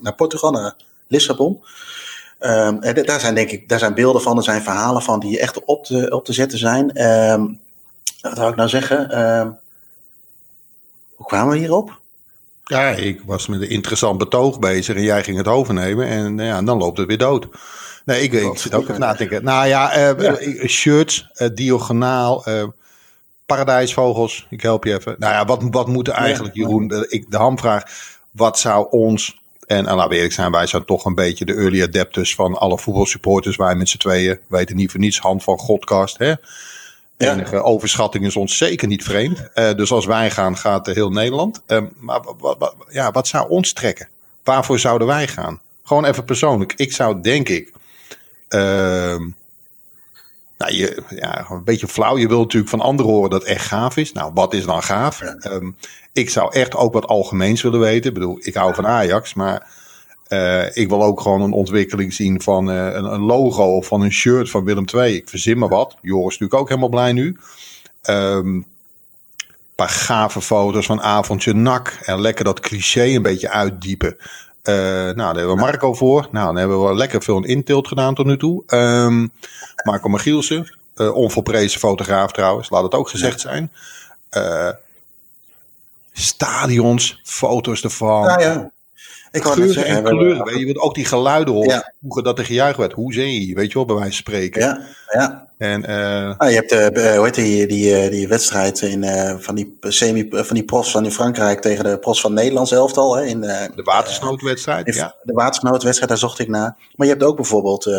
naar 0.00 0.14
Portugal, 0.14 0.50
naar 0.50 0.74
Lissabon. 1.06 1.62
Um, 2.40 2.80
daar 2.80 3.20
zijn 3.20 3.34
denk 3.34 3.50
ik, 3.50 3.68
daar 3.68 3.78
zijn 3.78 3.94
beelden 3.94 4.22
van, 4.22 4.36
er 4.36 4.42
zijn 4.42 4.62
verhalen 4.62 5.02
van 5.02 5.20
die 5.20 5.40
echt 5.40 5.64
op 5.64 5.84
te, 5.84 6.10
op 6.10 6.24
te 6.24 6.32
zetten 6.32 6.58
zijn. 6.58 7.02
Um, 7.06 7.60
wat 8.20 8.36
zou 8.36 8.50
ik 8.50 8.56
nou 8.56 8.68
zeggen? 8.68 9.20
Um, 9.20 9.58
hoe 11.14 11.26
kwamen 11.26 11.52
we 11.52 11.58
hierop? 11.58 12.00
Ja, 12.64 12.88
ik 12.88 13.22
was 13.26 13.46
met 13.46 13.60
een 13.60 13.70
interessant 13.70 14.18
betoog 14.18 14.58
bezig 14.58 14.96
en 14.96 15.02
jij 15.02 15.24
ging 15.24 15.36
het 15.36 15.48
overnemen 15.48 16.06
en 16.06 16.38
ja, 16.38 16.62
dan 16.62 16.78
loopt 16.78 16.98
het 16.98 17.06
weer 17.06 17.18
dood. 17.18 17.48
Nee, 18.04 18.22
ik, 18.22 18.32
ik 18.32 18.58
zit 18.58 18.74
ook 18.74 18.88
even 18.88 19.00
na 19.00 19.12
te 19.12 19.18
denken. 19.18 19.44
Nou 19.44 19.66
ja, 19.66 19.98
uh, 19.98 20.20
ja. 20.20 20.66
shirts, 20.66 21.30
uh, 21.34 21.48
diagonaal, 21.54 22.48
uh, 22.48 22.64
paradijsvogels, 23.56 24.46
ik 24.50 24.62
help 24.62 24.84
je 24.84 24.94
even. 24.94 25.16
Nou 25.18 25.32
ja, 25.32 25.44
wat, 25.44 25.62
wat 25.70 25.88
moet 25.88 26.08
eigenlijk, 26.08 26.54
Jeroen? 26.54 27.06
Ik, 27.08 27.30
de 27.30 27.36
hamvraag, 27.36 27.84
wat 28.30 28.58
zou 28.58 28.86
ons, 28.90 29.40
en, 29.66 29.86
en 29.86 29.94
laten 29.94 30.08
we 30.08 30.14
eerlijk 30.14 30.34
zijn, 30.34 30.50
wij 30.50 30.66
zijn 30.66 30.84
toch 30.84 31.04
een 31.04 31.14
beetje 31.14 31.44
de 31.44 31.54
early 31.54 31.82
adepters 31.82 32.34
van 32.34 32.58
alle 32.58 32.78
voetbalsupporters. 32.78 33.56
Wij 33.56 33.74
met 33.74 33.88
z'n 33.88 33.98
tweeën 33.98 34.38
weten 34.48 34.76
niet 34.76 34.90
voor 34.90 35.00
niets, 35.00 35.18
hand 35.18 35.42
van 35.42 35.58
Godcast. 35.58 36.18
Hè? 36.18 36.34
Enige 37.16 37.62
overschatting 37.62 38.24
is 38.24 38.36
ons 38.36 38.56
zeker 38.56 38.88
niet 38.88 39.04
vreemd. 39.04 39.48
Uh, 39.54 39.72
dus 39.74 39.92
als 39.92 40.06
wij 40.06 40.30
gaan, 40.30 40.56
gaat 40.56 40.86
heel 40.86 41.10
Nederland. 41.10 41.62
Uh, 41.66 41.82
maar 41.96 42.20
wat, 42.38 42.56
wat, 42.58 42.74
ja, 42.88 43.10
wat 43.10 43.28
zou 43.28 43.48
ons 43.48 43.72
trekken? 43.72 44.08
Waarvoor 44.44 44.78
zouden 44.78 45.06
wij 45.06 45.28
gaan? 45.28 45.60
Gewoon 45.84 46.04
even 46.04 46.24
persoonlijk. 46.24 46.72
Ik 46.76 46.92
zou 46.92 47.20
denk 47.20 47.48
ik. 47.48 47.72
Uh, 48.48 49.20
nou, 50.60 50.74
je, 50.74 51.02
ja, 51.08 51.46
een 51.50 51.64
beetje 51.64 51.88
flauw. 51.88 52.18
Je 52.18 52.28
wil 52.28 52.40
natuurlijk 52.40 52.70
van 52.70 52.80
anderen 52.80 53.12
horen 53.12 53.30
dat 53.30 53.44
echt 53.44 53.66
gaaf 53.66 53.96
is. 53.96 54.12
Nou, 54.12 54.30
wat 54.34 54.54
is 54.54 54.64
dan 54.64 54.82
gaaf? 54.82 55.20
Um, 55.20 55.76
ik 56.12 56.30
zou 56.30 56.52
echt 56.52 56.74
ook 56.74 56.92
wat 56.92 57.06
algemeens 57.06 57.62
willen 57.62 57.80
weten. 57.80 58.08
Ik 58.08 58.14
bedoel, 58.14 58.38
ik 58.40 58.54
hou 58.54 58.74
van 58.74 58.86
Ajax, 58.86 59.34
maar 59.34 59.66
uh, 60.28 60.76
ik 60.76 60.88
wil 60.88 61.02
ook 61.02 61.20
gewoon 61.20 61.40
een 61.40 61.52
ontwikkeling 61.52 62.12
zien 62.12 62.42
van 62.42 62.70
uh, 62.70 62.84
een, 62.84 63.04
een, 63.04 63.20
logo 63.20 63.76
of 63.76 63.86
van 63.86 64.00
een 64.00 64.12
shirt 64.12 64.50
van 64.50 64.64
Willem 64.64 64.84
II. 64.94 65.14
Ik 65.14 65.28
verzin 65.28 65.58
maar 65.58 65.68
wat. 65.68 65.96
Joris 66.00 66.34
is 66.34 66.38
natuurlijk 66.38 66.60
ook 66.60 66.68
helemaal 66.68 66.88
blij 66.88 67.12
nu. 67.12 67.36
Um, 68.08 68.64
paar 69.74 69.88
gave 69.88 70.40
foto's 70.40 70.86
van 70.86 71.02
avondje 71.02 71.52
nak. 71.52 71.98
En 72.02 72.20
lekker 72.20 72.44
dat 72.44 72.60
cliché 72.60 73.04
een 73.04 73.22
beetje 73.22 73.50
uitdiepen. 73.50 74.16
Uh, 74.64 74.74
nou, 74.74 75.14
daar 75.14 75.34
hebben 75.34 75.54
we 75.54 75.60
Marco 75.60 75.94
voor. 75.94 76.28
Nou, 76.30 76.46
dan 76.46 76.56
hebben 76.56 76.86
we 76.86 76.94
lekker 76.94 77.22
veel 77.22 77.36
een 77.36 77.44
intilt 77.44 77.88
gedaan 77.88 78.14
tot 78.14 78.26
nu 78.26 78.36
toe. 78.36 78.62
Um, 78.66 79.32
Marco 79.84 80.08
Magielsen, 80.08 80.74
uh, 80.96 81.14
onvolprezen 81.14 81.80
fotograaf 81.80 82.32
trouwens, 82.32 82.70
laat 82.70 82.82
het 82.82 82.94
ook 82.94 83.08
gezegd 83.08 83.40
zijn. 83.40 83.72
Uh, 84.30 84.70
stadions, 86.12 87.20
foto's 87.24 87.82
ervan. 87.82 88.22
Ja, 88.22 88.40
ja. 88.40 88.70
Ik 89.32 89.42
Geuren 89.42 89.84
en 89.84 90.04
kleuren, 90.04 90.44
weet 90.44 90.58
je, 90.58 90.64
want 90.64 90.78
ook 90.78 90.94
die 90.94 91.04
geluiden 91.04 91.54
horen. 91.54 91.70
Ja. 91.70 91.92
Vroeger 92.00 92.22
dat 92.22 92.38
er 92.38 92.44
gejuich 92.44 92.76
werd. 92.76 92.92
Hoe 92.92 93.12
zie 93.12 93.48
je, 93.48 93.54
weet 93.54 93.68
je 93.68 93.74
wel, 93.74 93.84
bij 93.84 93.94
wijze 93.94 94.10
van 94.10 94.32
spreken. 94.32 94.60
Ja, 94.60 94.80
ja. 95.06 95.48
En, 95.58 95.90
uh, 95.90 96.34
ah, 96.36 96.50
je 96.50 96.54
hebt 96.54 96.72
uh, 96.98 97.16
hoe 97.16 97.24
heet 97.24 97.34
die, 97.34 97.66
die, 97.66 98.10
die 98.10 98.28
wedstrijd 98.28 98.80
in, 98.80 99.02
uh, 99.02 99.34
van, 99.38 99.54
die 99.54 99.76
semi, 99.80 100.28
van 100.30 100.54
die 100.54 100.64
profs 100.64 100.90
van 100.90 101.04
in 101.04 101.12
Frankrijk 101.12 101.60
tegen 101.60 101.84
de 101.84 101.98
profs 101.98 102.20
van 102.20 102.32
Nederlands 102.32 102.72
elftal. 102.72 103.16
Hè, 103.16 103.24
in, 103.24 103.40
de 103.40 103.82
watersnoodwedstrijd, 103.84 104.94
ja. 104.94 105.14
De 105.22 105.32
watersnoodwedstrijd, 105.32 106.10
daar 106.10 106.18
zocht 106.18 106.38
ik 106.38 106.48
naar. 106.48 106.76
Maar 106.94 107.06
je 107.06 107.12
hebt 107.12 107.24
ook 107.24 107.36
bijvoorbeeld 107.36 107.90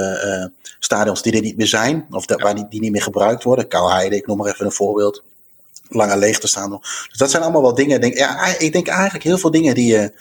stadions 0.79 1.21
die 1.21 1.33
er 1.33 1.41
niet 1.41 1.57
meer 1.57 1.67
zijn. 1.67 2.05
Of 2.11 2.25
waar 2.27 2.55
die, 2.55 2.65
die 2.69 2.79
niet 2.79 2.91
meer 2.91 3.01
gebruikt 3.01 3.43
worden. 3.43 3.67
Kouheide, 3.67 4.15
ik 4.15 4.27
noem 4.27 4.37
maar 4.37 4.51
even 4.51 4.65
een 4.65 4.71
voorbeeld. 4.71 5.23
Langer 5.89 6.17
leeg 6.17 6.39
te 6.39 6.47
staan. 6.47 6.69
Dus 7.09 7.17
dat 7.17 7.31
zijn 7.31 7.43
allemaal 7.43 7.61
wel 7.61 7.75
dingen. 7.75 8.01
Denk, 8.01 8.17
ja, 8.17 8.57
ik 8.57 8.73
denk 8.73 8.87
eigenlijk 8.87 9.23
heel 9.23 9.37
veel 9.37 9.51
dingen 9.51 9.75
die 9.75 9.91
je 9.91 10.11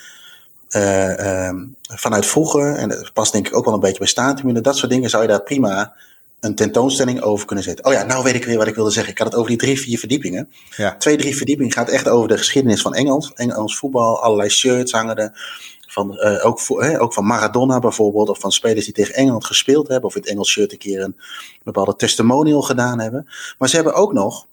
vanuit 1.94 2.26
vroeger, 2.26 2.74
en 2.74 2.88
dat 2.88 3.12
past 3.12 3.32
denk 3.32 3.46
ik 3.46 3.56
ook 3.56 3.64
wel 3.64 3.74
een 3.74 3.80
beetje 3.80 3.98
bij 3.98 4.06
staantribune, 4.06 4.60
dat 4.60 4.76
soort 4.76 4.90
dingen 4.90 5.10
zou 5.10 5.22
je 5.22 5.28
daar 5.28 5.42
prima 5.42 5.92
een 6.40 6.54
tentoonstelling 6.54 7.20
over 7.20 7.46
kunnen 7.46 7.64
zetten. 7.64 7.84
Oh 7.84 7.92
ja, 7.92 8.02
nou 8.02 8.22
weet 8.22 8.34
ik 8.34 8.44
weer 8.44 8.58
wat 8.58 8.66
ik 8.66 8.74
wilde 8.74 8.90
zeggen. 8.90 9.12
Ik 9.12 9.18
had 9.18 9.26
het 9.26 9.36
over 9.36 9.50
die 9.50 9.58
drie, 9.58 9.80
vier 9.80 9.98
verdiepingen. 9.98 10.48
Ja. 10.76 10.96
Twee, 10.96 11.16
drie 11.16 11.36
verdiepingen 11.36 11.72
gaat 11.72 11.88
echt 11.88 12.08
over 12.08 12.28
de 12.28 12.38
geschiedenis 12.38 12.82
van 12.82 12.94
Engels. 12.94 13.32
Engels 13.34 13.76
voetbal, 13.76 14.22
allerlei 14.22 14.48
shirts 14.48 14.92
hangen 14.92 15.16
er. 15.16 15.58
Van, 15.86 16.14
uh, 16.14 16.46
ook, 16.46 16.60
voor, 16.60 16.98
ook 16.98 17.12
van 17.12 17.24
Maradona 17.26 17.78
bijvoorbeeld, 17.78 18.28
of 18.28 18.38
van 18.38 18.52
spelers 18.52 18.84
die 18.84 18.94
tegen 18.94 19.14
Engeland 19.14 19.44
gespeeld 19.44 19.88
hebben, 19.88 20.08
of 20.08 20.14
in 20.14 20.20
het 20.20 20.30
Engels 20.30 20.50
shirt 20.50 20.72
een 20.72 20.78
keer 20.78 21.02
een 21.02 21.16
bepaalde 21.62 21.96
testimonial 21.96 22.62
gedaan 22.62 23.00
hebben. 23.00 23.28
Maar 23.58 23.68
ze 23.68 23.74
hebben 23.74 23.94
ook 23.94 24.12
nog 24.12 24.46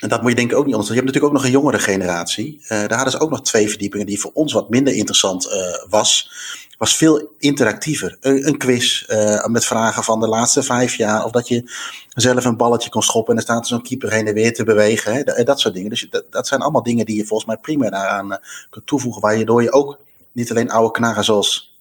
en 0.00 0.08
dat 0.08 0.20
moet 0.20 0.30
je 0.30 0.36
denk 0.36 0.50
ik 0.50 0.56
ook 0.56 0.64
niet 0.64 0.74
anders. 0.74 0.92
Je 0.92 1.00
hebt 1.00 1.06
natuurlijk 1.06 1.34
ook 1.34 1.40
nog 1.40 1.50
een 1.50 1.60
jongere 1.60 1.78
generatie. 1.78 2.60
Uh, 2.62 2.68
daar 2.68 2.94
hadden 2.94 3.10
ze 3.10 3.20
ook 3.20 3.30
nog 3.30 3.42
twee 3.42 3.68
verdiepingen 3.68 4.06
die 4.06 4.20
voor 4.20 4.30
ons 4.34 4.52
wat 4.52 4.68
minder 4.68 4.94
interessant 4.94 5.46
uh, 5.46 5.90
was. 5.90 6.30
Was 6.78 6.96
veel 6.96 7.34
interactiever. 7.38 8.16
Een, 8.20 8.46
een 8.46 8.58
quiz 8.58 9.04
uh, 9.08 9.46
met 9.46 9.64
vragen 9.64 10.04
van 10.04 10.20
de 10.20 10.28
laatste 10.28 10.62
vijf 10.62 10.94
jaar. 10.94 11.24
Of 11.24 11.30
dat 11.30 11.48
je 11.48 11.70
zelf 12.08 12.44
een 12.44 12.56
balletje 12.56 12.90
kon 12.90 13.02
schoppen 13.02 13.32
en 13.32 13.38
er 13.38 13.44
staat 13.44 13.66
zo'n 13.66 13.82
keeper 13.82 14.12
heen 14.12 14.26
en 14.26 14.34
weer 14.34 14.54
te 14.54 14.64
bewegen. 14.64 15.14
Hè? 15.14 15.44
Dat, 15.44 15.60
soort 15.60 15.74
dingen. 15.74 15.90
Dus 15.90 16.06
dat, 16.10 16.24
dat, 16.30 16.46
zijn 16.46 16.60
allemaal 16.60 16.82
dingen 16.82 17.06
die 17.06 17.16
je 17.16 17.26
volgens 17.26 17.48
mij 17.48 17.58
prima 17.58 17.90
daaraan 17.90 18.38
kunt 18.70 18.86
toevoegen. 18.86 19.22
Waardoor 19.22 19.62
je 19.62 19.72
ook 19.72 19.98
niet 20.32 20.50
alleen 20.50 20.70
oude 20.70 20.90
knarren 20.90 21.24
zoals 21.24 21.78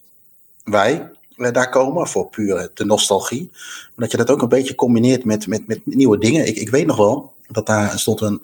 wij 0.64 1.12
daar 1.36 1.70
komen 1.70 2.08
voor 2.08 2.30
puur 2.30 2.72
de 2.74 2.86
nostalgie. 2.86 3.50
Maar 3.52 4.08
dat 4.08 4.12
je 4.12 4.18
dat 4.18 4.30
ook 4.30 4.42
een 4.42 4.50
beetje 4.50 4.76
combineert 4.76 5.24
met, 5.24 5.48
met, 5.48 5.68
met 5.68 5.86
nieuwe 5.86 6.18
dingen. 6.18 6.48
Ik, 6.48 6.56
ik 6.56 6.70
weet 6.70 6.86
nog 6.86 6.98
wel 6.98 7.36
dat 7.48 7.66
daar 7.66 8.00
stond 8.00 8.22
een, 8.22 8.42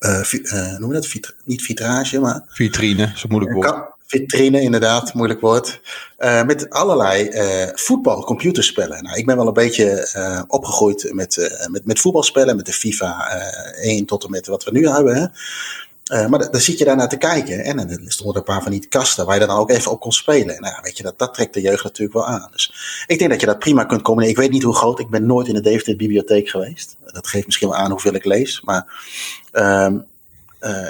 uh, 0.00 0.32
uh, 0.32 0.78
noem 0.78 0.88
je 0.88 0.94
dat, 0.94 1.06
Vit 1.06 1.34
niet 1.44 1.62
vitrage, 1.62 2.20
maar... 2.20 2.42
Vitrine, 2.46 3.12
zo 3.14 3.26
moeilijk 3.28 3.52
woord. 3.52 3.92
Vitrine, 4.06 4.60
inderdaad, 4.60 5.14
moeilijk 5.14 5.40
woord. 5.40 5.80
Uh, 6.18 6.44
met 6.44 6.70
allerlei 6.70 7.30
voetbalcomputerspellen. 7.74 9.02
Nou, 9.02 9.18
ik 9.18 9.26
ben 9.26 9.36
wel 9.36 9.46
een 9.46 9.52
beetje 9.52 10.44
opgegroeid 10.48 11.10
met, 11.12 11.58
met, 11.70 11.84
met 11.84 12.00
voetbalspellen, 12.00 12.56
met 12.56 12.66
de 12.66 12.72
FIFA 12.72 13.28
1 13.80 14.04
tot 14.06 14.24
en 14.24 14.30
met 14.30 14.46
wat 14.46 14.64
we 14.64 14.70
nu 14.70 14.88
hebben. 14.88 15.16
Hè. 15.16 15.26
Uh, 16.12 16.26
maar 16.26 16.50
dan 16.50 16.60
zit 16.60 16.78
je 16.78 16.84
daar 16.84 16.96
naar 16.96 17.08
te 17.08 17.16
kijken. 17.16 17.64
En 17.64 18.04
stonden 18.06 18.34
er 18.34 18.40
een 18.40 18.54
paar 18.54 18.62
van 18.62 18.72
die 18.72 18.86
kasten 18.86 19.26
waar 19.26 19.40
je 19.40 19.46
dan 19.46 19.56
ook 19.56 19.70
even 19.70 19.90
op 19.90 20.00
kon 20.00 20.12
spelen. 20.12 20.60
Nou, 20.60 20.74
weet 20.82 20.96
je, 20.96 21.02
dat, 21.02 21.18
dat 21.18 21.34
trekt 21.34 21.54
de 21.54 21.60
jeugd 21.60 21.84
natuurlijk 21.84 22.14
wel 22.14 22.26
aan. 22.26 22.48
Dus 22.50 22.74
ik 23.06 23.18
denk 23.18 23.30
dat 23.30 23.40
je 23.40 23.46
dat 23.46 23.58
prima 23.58 23.84
kunt 23.84 24.02
combineren. 24.02 24.36
Ik 24.36 24.42
weet 24.42 24.52
niet 24.52 24.62
hoe 24.62 24.74
groot. 24.74 24.98
Ik 24.98 25.10
ben 25.10 25.26
nooit 25.26 25.48
in 25.48 25.54
de 25.54 25.60
Deventer 25.60 25.96
bibliotheek 25.96 26.48
geweest. 26.48 26.96
Dat 27.04 27.26
geeft 27.26 27.46
misschien 27.46 27.68
wel 27.68 27.76
aan 27.76 27.90
hoeveel 27.90 28.14
ik 28.14 28.24
lees. 28.24 28.60
Maar 28.60 28.86
um, 29.52 30.06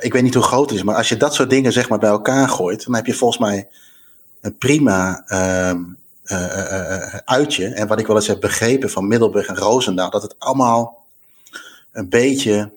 ik 0.01 0.13
weet 0.13 0.23
niet 0.23 0.35
hoe 0.35 0.43
groot 0.43 0.71
het 0.71 0.79
is. 0.79 0.85
Maar 0.85 0.97
als 0.97 1.09
je 1.09 1.17
dat 1.17 1.35
soort 1.35 1.51
dingen 1.51 1.73
zeg 1.73 1.89
maar 1.89 1.99
bij 1.99 2.11
elkaar 2.11 2.49
gooit. 2.49 2.85
Dan 2.85 2.95
heb 2.95 3.07
je 3.07 3.15
volgens 3.15 3.41
mij 3.41 3.69
een 4.41 4.57
prima 4.57 5.25
um, 5.71 5.97
uh, 6.25 7.15
uitje. 7.15 7.67
En 7.67 7.87
wat 7.87 7.99
ik 7.99 8.07
wel 8.07 8.17
eens 8.17 8.27
heb 8.27 8.41
begrepen 8.41 8.91
van 8.91 9.09
Middelburg 9.09 9.47
en 9.47 9.57
Roosendaal. 9.57 10.11
Dat 10.11 10.23
het 10.23 10.35
allemaal 10.39 11.05
een 11.93 12.09
beetje 12.09 12.71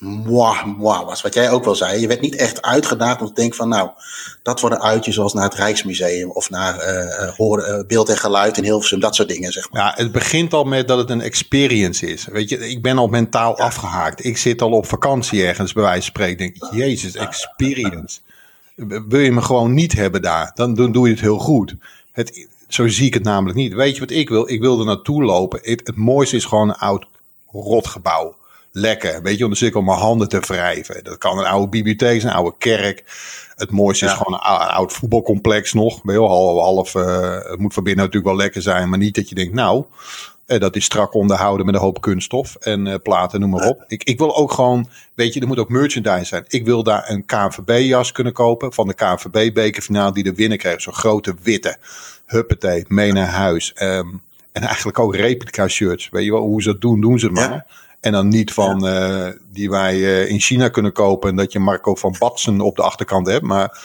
moi, 0.00 0.56
moi 0.76 1.04
was. 1.04 1.22
Wat 1.22 1.34
jij 1.34 1.50
ook 1.50 1.64
wel 1.64 1.74
zei. 1.74 2.00
Je 2.00 2.06
werd 2.06 2.20
niet 2.20 2.36
echt 2.36 2.62
uitgedaagd 2.62 3.20
om 3.20 3.26
te 3.26 3.32
denken 3.32 3.56
van 3.56 3.68
nou, 3.68 3.90
dat 4.42 4.60
wordt 4.60 4.76
een 4.76 4.82
uitje 4.82 5.12
zoals 5.12 5.32
naar 5.32 5.44
het 5.44 5.54
Rijksmuseum 5.54 6.30
of 6.30 6.50
naar 6.50 6.74
uh, 6.74 7.28
horen, 7.36 7.78
uh, 7.78 7.86
beeld 7.86 8.08
en 8.08 8.16
geluid 8.16 8.56
in 8.56 8.64
Hilversum, 8.64 9.00
dat 9.00 9.14
soort 9.14 9.28
dingen 9.28 9.52
zeg 9.52 9.70
maar. 9.70 9.82
Ja, 9.82 9.92
het 9.96 10.12
begint 10.12 10.52
al 10.52 10.64
met 10.64 10.88
dat 10.88 10.98
het 10.98 11.10
een 11.10 11.20
experience 11.20 12.06
is. 12.06 12.24
Weet 12.24 12.48
je, 12.48 12.68
ik 12.68 12.82
ben 12.82 12.98
al 12.98 13.06
mentaal 13.06 13.58
afgehaakt. 13.58 14.24
Ik 14.24 14.36
zit 14.36 14.62
al 14.62 14.70
op 14.70 14.86
vakantie 14.86 15.46
ergens 15.46 15.72
bij 15.72 15.82
wijze 15.82 16.02
van 16.02 16.06
spreken. 16.06 16.36
Denk 16.36 16.72
jezus, 16.72 17.14
experience. 17.14 18.18
Wil 19.08 19.20
je 19.20 19.32
me 19.32 19.42
gewoon 19.42 19.74
niet 19.74 19.92
hebben 19.92 20.22
daar, 20.22 20.50
dan, 20.54 20.74
dan 20.74 20.92
doe 20.92 21.06
je 21.06 21.12
het 21.12 21.22
heel 21.22 21.38
goed. 21.38 21.74
Het, 22.12 22.46
zo 22.68 22.88
zie 22.88 23.06
ik 23.06 23.14
het 23.14 23.22
namelijk 23.22 23.58
niet. 23.58 23.72
Weet 23.72 23.94
je 23.94 24.00
wat 24.00 24.10
ik 24.10 24.28
wil? 24.28 24.50
Ik 24.50 24.60
wil 24.60 24.78
er 24.78 24.86
naartoe 24.86 25.22
lopen. 25.22 25.60
Het, 25.62 25.86
het 25.86 25.96
mooiste 25.96 26.36
is 26.36 26.44
gewoon 26.44 26.68
een 26.68 26.74
oud 26.74 27.06
rotgebouw 27.52 28.38
lekker. 28.72 29.22
Weet 29.22 29.38
je, 29.38 29.44
om 29.44 29.50
de 29.50 29.56
cirkel 29.56 29.82
mijn 29.82 29.98
handen 29.98 30.28
te 30.28 30.40
wrijven. 30.40 31.04
Dat 31.04 31.18
kan 31.18 31.38
een 31.38 31.44
oude 31.44 31.68
bibliotheek 31.68 32.20
zijn, 32.20 32.32
een 32.32 32.38
oude 32.38 32.56
kerk. 32.58 33.04
Het 33.56 33.70
mooiste 33.70 34.04
is 34.04 34.12
gewoon 34.12 34.34
een, 34.34 34.68
oud 34.68 34.92
voetbalcomplex 34.92 35.72
nog. 35.72 36.00
Weet 36.02 36.16
je, 36.16 36.22
half, 36.22 36.60
half 36.60 36.94
uh, 36.94 37.38
het 37.42 37.58
moet 37.58 37.74
van 37.74 37.84
binnen 37.84 38.04
natuurlijk 38.04 38.32
wel 38.32 38.42
lekker 38.42 38.62
zijn, 38.62 38.88
maar 38.88 38.98
niet 38.98 39.14
dat 39.14 39.28
je 39.28 39.34
denkt, 39.34 39.54
nou, 39.54 39.84
uh, 40.46 40.60
dat 40.60 40.76
is 40.76 40.84
strak 40.84 41.14
onderhouden 41.14 41.66
met 41.66 41.74
een 41.74 41.80
hoop 41.80 42.00
kunststof 42.00 42.54
en 42.54 42.86
uh, 42.86 42.94
platen, 43.02 43.40
noem 43.40 43.50
maar 43.50 43.68
op. 43.68 43.84
Ik, 43.86 44.04
ik 44.04 44.18
wil 44.18 44.36
ook 44.36 44.52
gewoon, 44.52 44.88
weet 45.14 45.34
je, 45.34 45.40
er 45.40 45.46
moet 45.46 45.58
ook 45.58 45.68
merchandise 45.68 46.24
zijn. 46.24 46.44
Ik 46.48 46.64
wil 46.64 46.82
daar 46.82 47.10
een 47.10 47.24
KNVB-jas 47.24 48.12
kunnen 48.12 48.32
kopen 48.32 48.72
van 48.72 48.86
de 48.86 48.94
KNVB-bekerfinale 48.94 50.12
die 50.12 50.24
de 50.24 50.34
winnen 50.34 50.58
kreeg. 50.58 50.80
Zo'n 50.80 50.92
grote 50.92 51.34
witte, 51.42 51.76
huppatee, 52.26 52.84
mee 52.88 53.12
naar 53.12 53.28
huis. 53.28 53.72
Um, 53.82 54.22
en 54.52 54.62
eigenlijk 54.62 54.98
ook 54.98 55.14
replica 55.14 55.68
shirts. 55.68 56.08
Weet 56.10 56.24
je 56.24 56.30
wel, 56.30 56.40
hoe 56.40 56.62
ze 56.62 56.72
dat 56.72 56.80
doen, 56.80 57.00
doen 57.00 57.18
ze 57.18 57.26
het 57.26 57.34
maar. 57.34 57.66
En 58.00 58.12
dan 58.12 58.28
niet 58.28 58.52
van 58.52 58.86
uh, 58.86 59.28
die 59.52 59.70
wij 59.70 59.96
uh, 59.96 60.28
in 60.30 60.40
China 60.40 60.68
kunnen 60.68 60.92
kopen. 60.92 61.30
En 61.30 61.36
dat 61.36 61.52
je 61.52 61.58
Marco 61.58 61.94
van 61.94 62.16
Batsen 62.18 62.60
op 62.60 62.76
de 62.76 62.82
achterkant 62.82 63.26
hebt. 63.26 63.44
Maar 63.44 63.78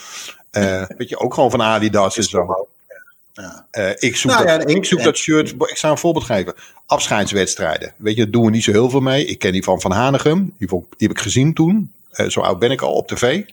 uh, 0.51 0.83
weet 0.97 1.09
je, 1.09 1.19
ook 1.19 1.33
gewoon 1.33 1.51
van 1.51 1.61
Adidas 1.61 2.17
en 2.17 2.23
zo. 2.23 2.67
Ja. 3.33 3.65
ik 3.99 4.15
zoek, 4.15 4.31
nou, 4.31 4.45
dat, 4.45 4.69
ja, 4.69 4.75
ik 4.75 4.85
zoek 4.85 5.03
dat 5.03 5.17
shirt. 5.17 5.49
Ik 5.49 5.77
zou 5.77 5.93
een 5.93 5.99
voorbeeld 5.99 6.25
geven. 6.25 6.53
Afscheidswedstrijden. 6.85 7.93
Weet 7.97 8.15
je, 8.15 8.21
daar 8.23 8.31
doen 8.31 8.45
we 8.45 8.51
niet 8.51 8.63
zo 8.63 8.71
heel 8.71 8.89
veel 8.89 8.99
mee. 8.99 9.25
Ik 9.25 9.39
ken 9.39 9.51
die 9.51 9.63
van 9.63 9.81
Van 9.81 9.91
Hanegem. 9.91 10.53
Die, 10.57 10.67
die 10.67 10.83
heb 10.97 11.11
ik 11.11 11.19
gezien 11.19 11.53
toen. 11.53 11.91
zo 12.27 12.39
oud 12.39 12.59
ben 12.59 12.71
ik 12.71 12.81
al 12.81 12.93
op 12.93 13.07
tv. 13.07 13.43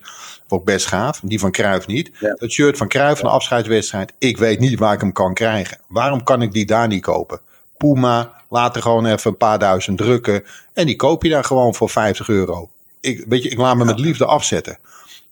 Vond 0.48 0.61
ik 0.61 0.66
best 0.66 0.87
gaaf. 0.87 1.20
Die 1.22 1.38
van 1.38 1.51
Kruif 1.51 1.87
niet. 1.87 2.11
Dat 2.37 2.51
shirt 2.51 2.77
van 2.77 2.88
Kruif 2.88 3.18
van 3.18 3.29
de 3.29 3.35
afscheidswedstrijd. 3.35 4.12
Ik 4.18 4.37
weet 4.38 4.59
niet 4.59 4.79
waar 4.79 4.94
ik 4.94 5.01
hem 5.01 5.12
kan 5.12 5.35
krijgen. 5.35 5.79
Waarom 5.88 6.22
kan 6.22 6.42
ik 6.42 6.53
die 6.53 6.66
daar 6.66 6.88
niet 6.88 7.03
kopen? 7.03 7.40
Puma, 7.77 8.41
later 8.52 8.82
gewoon 8.82 9.06
even 9.06 9.30
een 9.30 9.36
paar 9.36 9.58
duizend 9.58 9.98
drukken. 9.98 10.44
En 10.72 10.86
die 10.86 10.96
koop 10.96 11.22
je 11.22 11.28
dan 11.28 11.44
gewoon 11.44 11.74
voor 11.74 11.90
50 11.90 12.28
euro. 12.28 12.70
Ik, 13.00 13.24
weet 13.28 13.42
je, 13.42 13.48
ik 13.48 13.58
laat 13.58 13.76
me 13.76 13.84
met 13.84 13.98
liefde 13.98 14.24
afzetten. 14.24 14.78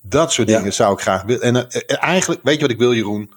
Dat 0.00 0.33
soort 0.33 0.48
dingen 0.48 0.72
zou 0.72 0.92
ik 0.92 1.00
graag 1.00 1.22
willen. 1.22 1.42
En 1.42 1.54
uh, 1.54 2.02
eigenlijk, 2.02 2.40
weet 2.42 2.54
je 2.54 2.61
wat 2.61 2.70
ik 2.70 2.78
wil, 2.78 2.94
Jeroen? 2.94 3.30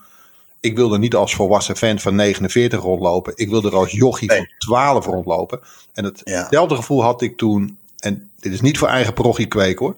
Ik 0.60 0.76
wil 0.76 0.93
er 0.93 1.00
niet 1.00 1.15
als 1.15 1.36
volwassen 1.36 1.78
fan 1.78 2.00
van 2.00 2.15
49 2.15 2.82
rondlopen. 2.82 3.34
Ik 3.36 3.50
wil 3.50 3.63
er 3.63 3.76
als 3.76 3.91
jochie 3.91 4.32
van 4.32 4.48
12 4.58 5.06
rondlopen. 5.06 5.60
En 5.93 6.04
hetzelfde 6.04 6.76
gevoel 6.76 7.04
had 7.04 7.22
ik 7.22 7.38
toen. 7.38 7.78
En 8.00 8.30
dit 8.39 8.54
is 8.54 8.62
niet 8.62 8.78
voor 8.78 8.88
eigen 8.88 9.13
parochie 9.13 9.48
kweek 9.48 9.80
hoor. 9.80 9.96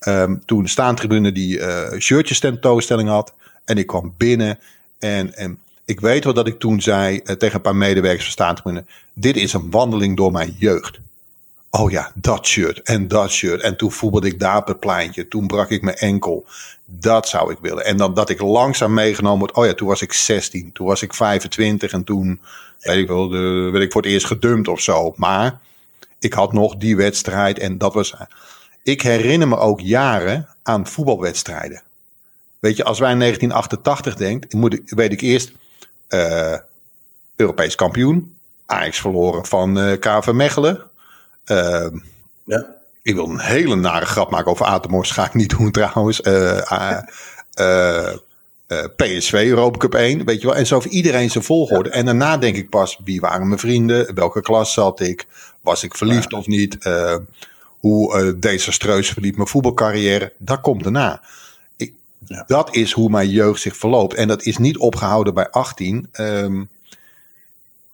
Um, 0.00 0.42
toen 0.46 0.62
de 0.62 0.68
staantribune 0.68 1.32
die 1.32 1.58
uh, 1.58 1.98
shirtjes 1.98 2.40
tentoonstelling 2.40 3.08
had. 3.08 3.32
En 3.64 3.78
ik 3.78 3.86
kwam 3.86 4.14
binnen. 4.16 4.58
En, 4.98 5.34
en 5.34 5.58
ik 5.86 6.00
weet 6.00 6.24
wel 6.24 6.34
dat 6.34 6.46
ik 6.46 6.58
toen 6.58 6.80
zei 6.80 7.20
uh, 7.24 7.36
tegen 7.36 7.54
een 7.54 7.60
paar 7.60 7.76
medewerkers 7.76 8.22
van 8.22 8.32
staantribune. 8.32 8.84
Dit 9.12 9.36
is 9.36 9.52
een 9.52 9.70
wandeling 9.70 10.16
door 10.16 10.32
mijn 10.32 10.56
jeugd. 10.58 10.98
Oh 11.70 11.90
ja, 11.90 12.12
dat 12.14 12.46
shirt 12.46 12.82
en 12.82 13.08
dat 13.08 13.30
shirt. 13.30 13.60
En 13.60 13.76
toen 13.76 13.92
voetbalde 13.92 14.26
ik 14.26 14.38
daar 14.38 14.56
op 14.56 14.66
het 14.66 14.80
pleintje. 14.80 15.28
Toen 15.28 15.46
brak 15.46 15.70
ik 15.70 15.82
mijn 15.82 15.96
enkel. 15.96 16.44
Dat 16.84 17.28
zou 17.28 17.52
ik 17.52 17.58
willen. 17.60 17.84
En 17.84 17.96
dan 17.96 18.14
dat 18.14 18.30
ik 18.30 18.40
langzaam 18.40 18.94
meegenomen 18.94 19.38
word. 19.38 19.52
Oh 19.52 19.66
ja, 19.66 19.74
toen 19.74 19.88
was 19.88 20.02
ik 20.02 20.12
16. 20.12 20.72
Toen 20.72 20.86
was 20.86 21.02
ik 21.02 21.14
25. 21.14 21.92
En 21.92 22.04
toen 22.04 22.40
weet 22.80 22.96
ik 22.96 23.08
wel, 23.08 23.28
de, 23.28 23.68
werd 23.72 23.84
ik 23.84 23.92
voor 23.92 24.02
het 24.02 24.10
eerst 24.10 24.26
gedumpt 24.26 24.68
of 24.68 24.80
zo. 24.80 25.12
Maar 25.16 25.60
ik 26.18 26.32
had 26.32 26.52
nog 26.52 26.76
die 26.76 26.96
wedstrijd. 26.96 27.58
En 27.58 27.78
dat 27.78 27.94
was. 27.94 28.14
Ik 28.82 29.02
herinner 29.02 29.48
me 29.48 29.56
ook 29.56 29.80
jaren 29.80 30.48
aan 30.62 30.86
voetbalwedstrijden. 30.86 31.82
Weet 32.58 32.76
je, 32.76 32.84
als 32.84 32.98
wij 32.98 33.12
in 33.12 33.18
1988 33.18 34.14
denken, 34.14 34.58
moet 34.58 34.72
ik, 34.72 34.82
weet 34.86 35.12
ik 35.12 35.20
eerst. 35.20 35.52
Uh, 36.08 36.56
Europees 37.36 37.74
kampioen. 37.74 38.36
Ajax 38.66 39.00
verloren 39.00 39.46
van 39.46 39.78
uh, 39.78 39.92
eh, 39.92 40.00
KV 40.00 40.30
Mechelen. 40.32 40.82
Uh, 41.46 41.86
ja. 42.44 42.74
Ik 43.02 43.14
wil 43.14 43.28
een 43.28 43.40
hele 43.40 43.76
nare 43.76 44.06
grap 44.06 44.30
maken 44.30 44.50
over 44.50 44.66
Atemos. 44.66 45.10
Ga 45.10 45.24
ik 45.24 45.34
niet 45.34 45.58
doen 45.58 45.70
trouwens. 45.70 46.20
Uh, 46.20 47.02
PSV 48.96 49.32
Europa 49.32 49.78
Cup 49.78 49.94
1. 49.94 50.24
Weet 50.24 50.40
je 50.40 50.46
wel. 50.46 50.56
En 50.56 50.66
zo 50.66 50.80
voor 50.80 50.90
iedereen 50.90 51.30
zijn 51.30 51.44
volgorde. 51.44 51.90
En 51.90 52.04
daarna 52.04 52.36
denk 52.36 52.56
ik 52.56 52.70
pas. 52.70 53.00
Wie 53.04 53.20
waren 53.20 53.46
mijn 53.46 53.60
vrienden? 53.60 54.14
Welke 54.14 54.40
klas 54.40 54.72
zat 54.72 55.00
ik? 55.00 55.26
Was 55.60 55.82
ik 55.82 55.94
verliefd 55.94 56.32
of 56.32 56.46
niet? 56.46 56.78
hoe 57.80 58.36
desastreus 58.38 59.08
verliep 59.10 59.36
mijn 59.36 59.48
voetbalcarrière? 59.48 60.32
Dat 60.38 60.60
komt 60.60 60.82
daarna. 60.82 61.22
Dat 62.46 62.74
is 62.74 62.92
hoe 62.92 63.10
mijn 63.10 63.28
jeugd 63.28 63.60
zich 63.60 63.76
verloopt. 63.76 64.14
En 64.14 64.28
dat 64.28 64.42
is 64.42 64.56
niet 64.56 64.78
opgehouden 64.78 65.34
bij 65.34 65.50
18. 65.50 66.08
Ehm, 66.12 66.62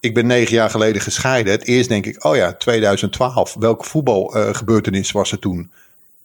ik 0.01 0.14
ben 0.14 0.27
negen 0.27 0.55
jaar 0.55 0.71
geleden 0.71 1.03
gescheiden. 1.03 1.53
Het 1.53 1.64
eerst 1.64 1.88
denk 1.88 2.07
ik, 2.07 2.25
oh 2.25 2.37
ja, 2.37 2.53
2012. 2.53 3.55
Welke 3.55 3.85
voetbalgebeurtenis 3.85 5.09
uh, 5.09 5.14
was 5.14 5.33
er 5.33 5.38
toen? 5.38 5.71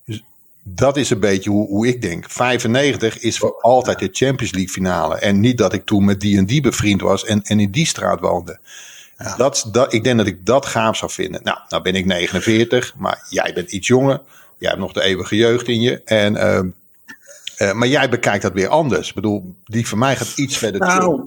Dus 0.05 0.23
dat 0.63 0.97
is 0.97 1.09
een 1.09 1.19
beetje 1.19 1.49
hoe, 1.49 1.67
hoe 1.67 1.87
ik 1.87 2.01
denk. 2.01 2.29
95 2.29 3.19
is 3.19 3.37
voor 3.37 3.61
altijd 3.61 3.99
de 3.99 4.09
Champions 4.11 4.53
League 4.53 4.73
finale. 4.73 5.15
En 5.15 5.39
niet 5.39 5.57
dat 5.57 5.73
ik 5.73 5.85
toen 5.85 6.05
met 6.05 6.19
die 6.19 6.37
en 6.37 6.45
die 6.45 6.61
bevriend 6.61 7.01
was 7.01 7.25
en, 7.25 7.41
en 7.43 7.59
in 7.59 7.71
die 7.71 7.85
straat 7.85 8.19
woonde. 8.19 8.59
Ja. 9.17 9.35
Dat, 9.35 9.69
dat, 9.71 9.93
ik 9.93 10.03
denk 10.03 10.17
dat 10.17 10.27
ik 10.27 10.45
dat 10.45 10.65
gaaf 10.65 10.97
zou 10.97 11.11
vinden. 11.11 11.43
Nou, 11.43 11.59
nou 11.69 11.83
ben 11.83 11.95
ik 11.95 12.05
49, 12.05 12.93
maar 12.97 13.25
jij 13.29 13.53
bent 13.53 13.71
iets 13.71 13.87
jonger. 13.87 14.21
Jij 14.57 14.69
hebt 14.69 14.81
nog 14.81 14.93
de 14.93 15.03
eeuwige 15.03 15.35
jeugd 15.35 15.67
in 15.67 15.81
je. 15.81 16.01
En, 16.03 16.33
uh, 16.35 16.59
uh, 17.57 17.71
maar 17.71 17.87
jij 17.87 18.09
bekijkt 18.09 18.41
dat 18.41 18.53
weer 18.53 18.67
anders. 18.67 19.09
Ik 19.09 19.15
bedoel, 19.15 19.55
die 19.65 19.87
van 19.87 19.97
mij 19.97 20.15
gaat 20.15 20.37
iets 20.37 20.57
verder 20.57 20.81
nou, 20.81 20.99
terug. 20.99 21.21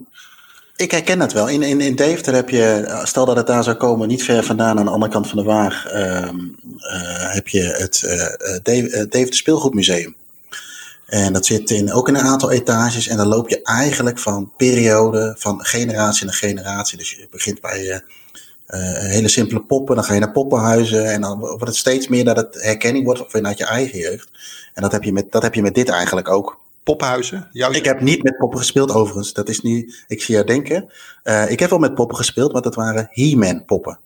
Ik 0.77 0.91
herken 0.91 1.19
dat 1.19 1.33
wel. 1.33 1.49
In, 1.49 1.63
in, 1.63 1.81
in 1.81 1.97
Deventer 1.97 2.35
heb 2.35 2.49
je, 2.49 3.01
stel 3.05 3.25
dat 3.25 3.37
het 3.37 3.47
daar 3.47 3.65
zou 3.65 3.77
komen, 3.77 4.09
niet 4.09 4.25
ver 4.25 4.45
vandaan 4.45 4.79
aan 4.79 4.85
de 4.85 4.91
andere 4.91 5.13
kant 5.13 5.29
van 5.29 5.39
de 5.39 5.45
Waag, 5.45 5.93
uh, 5.95 6.29
heb 7.33 7.49
je 7.49 7.63
het 7.63 8.01
Deventer 9.11 9.35
Speelgoedmuseum. 9.35 10.17
En 11.07 11.33
dat 11.33 11.47
zit 11.47 11.71
in, 11.71 11.93
ook 11.93 12.09
in 12.09 12.15
een 12.15 12.21
aantal 12.21 12.51
etages. 12.51 13.09
En 13.09 13.17
dan 13.17 13.27
loop 13.27 13.49
je 13.49 13.63
eigenlijk 13.63 14.19
van 14.19 14.53
periode, 14.57 15.35
van 15.39 15.65
generatie 15.65 16.25
naar 16.25 16.35
generatie. 16.35 16.99
Dus 16.99 17.11
je 17.11 17.29
begint 17.31 17.61
bij 17.61 18.03
hele 18.67 19.29
simpele 19.29 19.63
poppen. 19.63 19.95
Dan 19.95 20.05
ga 20.05 20.15
je 20.15 20.21
naar 20.21 20.33
poppenhuizen. 20.33 21.13
En 21.13 21.21
dan 21.21 21.39
wordt 21.39 21.67
het 21.67 21.77
steeds 21.77 22.09
meer 22.09 22.25
dat 22.25 22.37
het 22.37 22.63
herkenning 22.63 23.05
wordt 23.05 23.23
vanuit 23.27 23.59
je 23.59 23.65
eigen 23.65 23.99
jeugd. 23.99 24.29
En 24.75 24.83
dat 24.83 24.93
heb 24.93 25.03
je 25.03 25.13
met, 25.13 25.33
dat 25.33 25.43
heb 25.43 25.55
je 25.55 25.63
met 25.63 25.75
dit 25.75 25.89
eigenlijk 25.89 26.29
ook. 26.29 26.61
Poppenhuizen? 26.83 27.49
Jouw... 27.53 27.71
Ik 27.71 27.85
heb 27.85 28.01
niet 28.01 28.23
met 28.23 28.37
poppen 28.37 28.59
gespeeld 28.59 28.93
overigens. 28.93 29.33
Dat 29.33 29.49
is 29.49 29.61
nu, 29.61 29.95
ik 30.07 30.23
zie 30.23 30.35
jou 30.35 30.47
denken. 30.47 30.93
Uh, 31.25 31.51
ik 31.51 31.61
heb 31.61 31.71
wel 31.71 31.79
met 31.79 31.95
poppen 31.95 32.17
gespeeld, 32.17 32.53
maar 32.53 32.63
dat 32.63 32.75
waren 32.75 33.09
He-Man 33.11 33.65
poppen. 33.65 33.99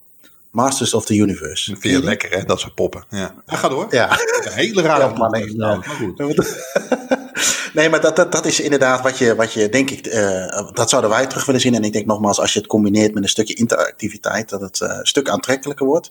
Masters 0.50 0.94
of 0.94 1.04
the 1.04 1.16
Universe. 1.16 1.70
Dat 1.70 1.80
vind 1.80 1.94
je 1.94 2.04
lekker, 2.04 2.30
hè? 2.30 2.44
Dat 2.44 2.60
soort 2.60 2.74
poppen. 2.74 3.04
Ja, 3.10 3.34
ja 3.46 3.56
ga 3.56 3.68
door. 3.68 3.86
Ja. 3.90 4.10
Een 4.10 4.52
hele 4.52 4.82
rare 4.82 5.02
ja, 5.02 5.18
man, 5.18 5.30
nee, 5.30 5.54
nou, 5.54 5.78
maar 5.78 5.96
goed. 6.16 6.16
nee, 7.74 7.88
maar 7.88 8.00
dat, 8.00 8.16
dat, 8.16 8.32
dat 8.32 8.46
is 8.46 8.60
inderdaad 8.60 9.02
wat 9.02 9.18
je, 9.18 9.34
wat 9.34 9.52
je 9.52 9.68
denk 9.68 9.90
ik, 9.90 10.06
uh, 10.06 10.70
dat 10.72 10.90
zouden 10.90 11.10
wij 11.10 11.26
terug 11.26 11.46
willen 11.46 11.60
zien. 11.60 11.74
En 11.74 11.84
ik 11.84 11.92
denk 11.92 12.06
nogmaals, 12.06 12.40
als 12.40 12.52
je 12.52 12.58
het 12.58 12.68
combineert 12.68 13.14
met 13.14 13.22
een 13.22 13.28
stukje 13.28 13.54
interactiviteit, 13.54 14.48
dat 14.48 14.60
het 14.60 14.80
uh, 14.80 14.88
een 14.88 15.06
stuk 15.06 15.28
aantrekkelijker 15.28 15.86
wordt. 15.86 16.10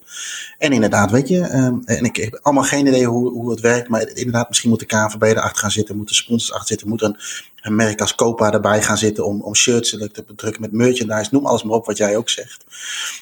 En 0.57 0.71
inderdaad, 0.71 1.11
weet 1.11 1.27
je, 1.27 1.55
um, 1.55 1.81
en 1.85 2.03
ik 2.03 2.15
heb 2.15 2.39
allemaal 2.41 2.63
geen 2.63 2.87
idee 2.87 3.05
hoe, 3.05 3.29
hoe 3.29 3.49
het 3.49 3.59
werkt, 3.59 3.89
maar 3.89 4.07
inderdaad, 4.07 4.47
misschien 4.47 4.69
moet 4.69 4.79
de 4.79 4.85
KNVB 4.85 5.21
erachter 5.21 5.57
gaan 5.57 5.71
zitten, 5.71 5.97
moeten 5.97 6.15
sponsors 6.15 6.51
achter 6.51 6.67
zitten, 6.67 6.87
moet 6.87 7.01
een, 7.01 7.17
een 7.61 7.75
merk 7.75 8.01
als 8.01 8.15
Copa 8.15 8.51
erbij 8.51 8.81
gaan 8.81 8.97
zitten 8.97 9.25
om, 9.25 9.41
om 9.41 9.55
shirts 9.55 9.89
te 9.89 10.23
bedrukken 10.27 10.61
met 10.61 10.71
merchandise, 10.71 11.29
noem 11.31 11.45
alles 11.45 11.63
maar 11.63 11.75
op 11.75 11.85
wat 11.85 11.97
jij 11.97 12.17
ook 12.17 12.29
zegt. 12.29 12.65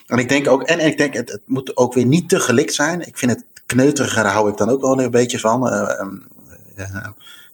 En 0.07 0.17
ik 0.17 0.29
denk 0.29 0.47
ook, 0.47 0.63
en, 0.63 0.79
ik 0.79 0.97
denk, 0.97 1.13
het, 1.13 1.31
het 1.31 1.41
moet 1.45 1.77
ook 1.77 1.93
weer 1.93 2.05
niet 2.05 2.29
te 2.29 2.39
gelikt 2.39 2.73
zijn. 2.73 3.07
Ik 3.07 3.17
vind 3.17 3.31
het 3.31 3.43
kneuteriger, 3.65 4.23
daar 4.23 4.33
hou 4.33 4.49
ik 4.49 4.57
dan 4.57 4.69
ook 4.69 4.81
wel 4.81 4.99
een 4.99 5.11
beetje 5.11 5.39
van. 5.39 5.67
Uh, 5.67 6.17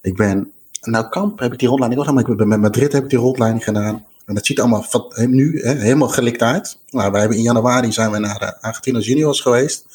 ik 0.07 0.15
ben 0.15 0.51
nou, 0.81 1.09
Kamp 1.09 1.39
heb 1.39 1.53
ik 1.53 1.59
die 1.59 1.67
rondleiding 1.67 2.01
ook 2.01 2.07
gedaan, 2.07 2.37
maar 2.37 2.47
met 2.47 2.59
Madrid 2.59 2.91
heb 2.91 3.03
ik 3.03 3.09
die 3.09 3.19
rondleiding 3.19 3.63
gedaan. 3.63 4.05
En 4.25 4.35
dat 4.35 4.45
ziet 4.45 4.59
allemaal 4.59 4.85
nu 5.15 5.59
hè, 5.61 5.73
helemaal 5.73 6.07
gelikt 6.07 6.41
uit. 6.41 6.79
Nou, 6.89 7.11
wij 7.11 7.19
hebben 7.19 7.37
in 7.37 7.43
januari 7.43 7.91
zijn 7.91 8.11
we 8.11 8.19
naar 8.19 8.39
de 8.39 8.61
Argentinos 8.61 9.05
Juniors 9.05 9.41
geweest. 9.41 9.85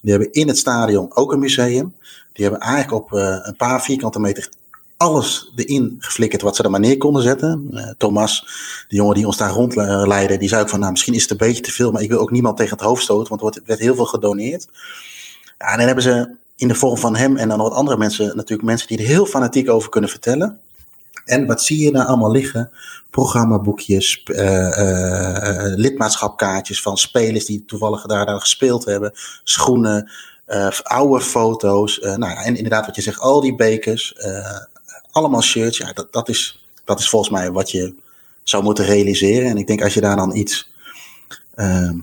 Die 0.00 0.10
hebben 0.10 0.32
in 0.32 0.48
het 0.48 0.58
stadion 0.58 1.16
ook 1.16 1.32
een 1.32 1.38
museum. 1.38 1.94
Die 2.32 2.44
hebben 2.44 2.60
eigenlijk 2.60 2.92
op 3.04 3.12
uh, 3.12 3.36
een 3.42 3.56
paar 3.56 3.82
vierkante 3.82 4.20
meter 4.20 4.48
alles 4.96 5.52
erin 5.56 5.96
geflikkerd 5.98 6.42
wat 6.42 6.56
ze 6.56 6.62
er 6.62 6.70
maar 6.70 6.80
neer 6.80 6.98
konden 6.98 7.22
zetten. 7.22 7.68
Uh, 7.70 7.90
Thomas, 7.98 8.40
de 8.88 8.96
jongen 8.96 9.14
die 9.14 9.26
ons 9.26 9.36
daar 9.36 9.50
rondleidde, 9.50 10.36
die 10.36 10.48
zei 10.48 10.62
ook 10.62 10.68
van, 10.68 10.78
nou, 10.78 10.92
misschien 10.92 11.14
is 11.14 11.22
het 11.22 11.30
een 11.30 11.36
beetje 11.36 11.62
te 11.62 11.72
veel, 11.72 11.92
maar 11.92 12.02
ik 12.02 12.08
wil 12.08 12.18
ook 12.18 12.30
niemand 12.30 12.56
tegen 12.56 12.76
het 12.76 12.86
hoofd 12.86 13.02
stoten, 13.02 13.38
want 13.38 13.56
er 13.56 13.62
werd 13.66 13.80
heel 13.80 13.94
veel 13.94 14.04
gedoneerd. 14.04 14.68
Ja, 15.58 15.66
en 15.66 15.76
dan 15.76 15.86
hebben 15.86 16.04
ze 16.04 16.30
in 16.62 16.68
de 16.68 16.74
vorm 16.74 16.96
van 16.96 17.16
hem 17.16 17.36
en 17.36 17.48
dan 17.48 17.58
wat 17.58 17.72
andere 17.72 17.96
mensen, 17.96 18.26
natuurlijk 18.36 18.62
mensen 18.62 18.88
die 18.88 18.98
er 18.98 19.04
heel 19.04 19.26
fanatiek 19.26 19.70
over 19.70 19.88
kunnen 19.88 20.10
vertellen. 20.10 20.60
En 21.24 21.46
wat 21.46 21.62
zie 21.62 21.84
je 21.84 21.92
daar 21.92 22.04
allemaal 22.04 22.30
liggen? 22.30 22.70
Programmaboekjes, 23.10 24.22
uh, 24.26 24.38
uh, 24.38 25.74
lidmaatschapkaartjes 25.74 26.82
van 26.82 26.96
spelers 26.96 27.44
die 27.44 27.64
toevallig 27.64 28.06
daar, 28.06 28.26
daar 28.26 28.40
gespeeld 28.40 28.84
hebben, 28.84 29.12
schoenen, 29.44 30.10
oude 30.82 31.20
foto's. 31.20 31.98
nou 31.98 32.26
ja, 32.26 32.44
en 32.44 32.56
inderdaad, 32.56 32.86
wat 32.86 32.96
je 32.96 33.02
zegt, 33.02 33.20
al 33.20 33.40
die 33.40 33.54
bekers, 33.54 34.14
allemaal 35.12 35.42
shirts. 35.42 35.78
Ja, 35.78 35.92
dat, 35.92 36.12
dat, 36.12 36.28
is, 36.28 36.66
dat 36.84 36.98
is 36.98 37.08
volgens 37.08 37.30
mij 37.30 37.50
wat 37.50 37.70
je 37.70 37.94
zou 38.42 38.62
moeten 38.62 38.84
realiseren. 38.84 39.50
En 39.50 39.56
ik 39.56 39.66
denk 39.66 39.82
als 39.82 39.94
je 39.94 40.00
daar 40.00 40.16
dan 40.16 40.36
iets, 40.36 40.70
ehm, 41.54 41.98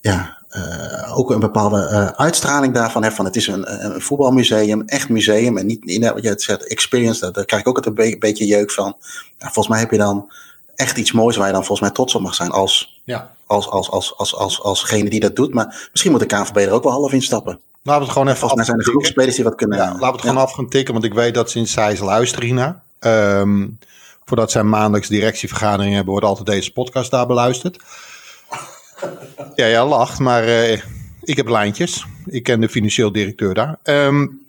ja, 0.00 0.37
uh, 0.56 1.18
ook 1.18 1.30
een 1.30 1.40
bepaalde 1.40 1.88
uh, 1.92 2.06
uitstraling 2.06 2.74
daarvan 2.74 3.02
hebt. 3.02 3.14
Van 3.14 3.24
het 3.24 3.36
is 3.36 3.46
een, 3.46 3.84
een 3.84 4.00
voetbalmuseum, 4.00 4.82
echt 4.86 5.08
museum. 5.08 5.58
En 5.58 5.66
niet 5.66 5.84
in 5.84 6.12
wat 6.12 6.22
je 6.22 6.28
het 6.28 6.42
zegt, 6.42 6.66
experience. 6.66 7.20
Daar, 7.20 7.32
daar 7.32 7.44
krijg 7.44 7.62
ik 7.62 7.68
ook 7.68 7.76
het 7.76 7.86
een 7.86 7.94
be 7.94 8.16
beetje 8.18 8.46
jeuk 8.46 8.70
van. 8.70 8.96
Ja, 9.38 9.44
volgens 9.44 9.68
mij 9.68 9.78
heb 9.78 9.90
je 9.90 9.98
dan 9.98 10.32
echt 10.74 10.98
iets 10.98 11.12
moois 11.12 11.36
waar 11.36 11.46
je 11.46 11.52
dan 11.52 11.64
volgens 11.64 11.88
mij 11.88 11.90
trots 11.90 12.14
op 12.14 12.20
mag 12.20 12.34
zijn. 12.34 12.50
Als, 12.50 13.00
ja. 13.04 13.30
als, 13.46 13.68
als, 13.68 13.90
als, 13.90 14.16
als, 14.16 14.36
als, 14.36 14.62
alsgene 14.62 15.10
die 15.10 15.20
dat 15.20 15.36
doet. 15.36 15.54
Maar 15.54 15.88
misschien 15.90 16.10
moet 16.10 16.20
de 16.20 16.26
KNVB 16.26 16.56
er 16.56 16.70
ook 16.70 16.82
wel 16.82 16.92
half 16.92 17.12
in 17.12 17.22
stappen. 17.22 17.60
Laten 17.82 18.00
we 18.00 18.06
het 18.06 18.12
gewoon 18.12 18.28
even 18.28 18.38
Volgens 18.38 18.54
mij 18.54 18.64
zijn 18.64 18.78
er 18.78 18.84
genoeg 18.84 19.06
spelers 19.06 19.34
die 19.34 19.44
wat 19.44 19.54
kunnen. 19.54 19.78
Ja, 19.78 19.84
laten 19.84 20.00
we 20.00 20.06
het 20.06 20.20
gewoon 20.20 20.36
af 20.36 20.52
gaan 20.52 20.68
tikken. 20.68 20.92
Want 20.92 21.04
ik 21.04 21.14
weet 21.14 21.34
dat 21.34 21.50
sinds 21.50 21.72
zij 21.72 21.98
luisteren 21.98 22.44
hiernaar. 22.44 22.82
Um, 23.00 23.78
voordat 24.24 24.50
zij 24.50 24.62
maandelijks 24.62 25.08
directievergadering 25.08 25.94
hebben, 25.94 26.12
wordt 26.12 26.26
altijd 26.26 26.46
deze 26.46 26.72
podcast 26.72 27.10
daar 27.10 27.26
beluisterd. 27.26 27.78
Ja, 29.54 29.66
ja, 29.66 29.86
lacht, 29.86 30.18
maar 30.18 30.48
uh, 30.48 30.82
ik 31.22 31.36
heb 31.36 31.48
lijntjes. 31.48 32.06
Ik 32.26 32.42
ken 32.42 32.60
de 32.60 32.68
financieel 32.68 33.12
directeur 33.12 33.54
daar. 33.54 33.78
Um, 33.84 34.46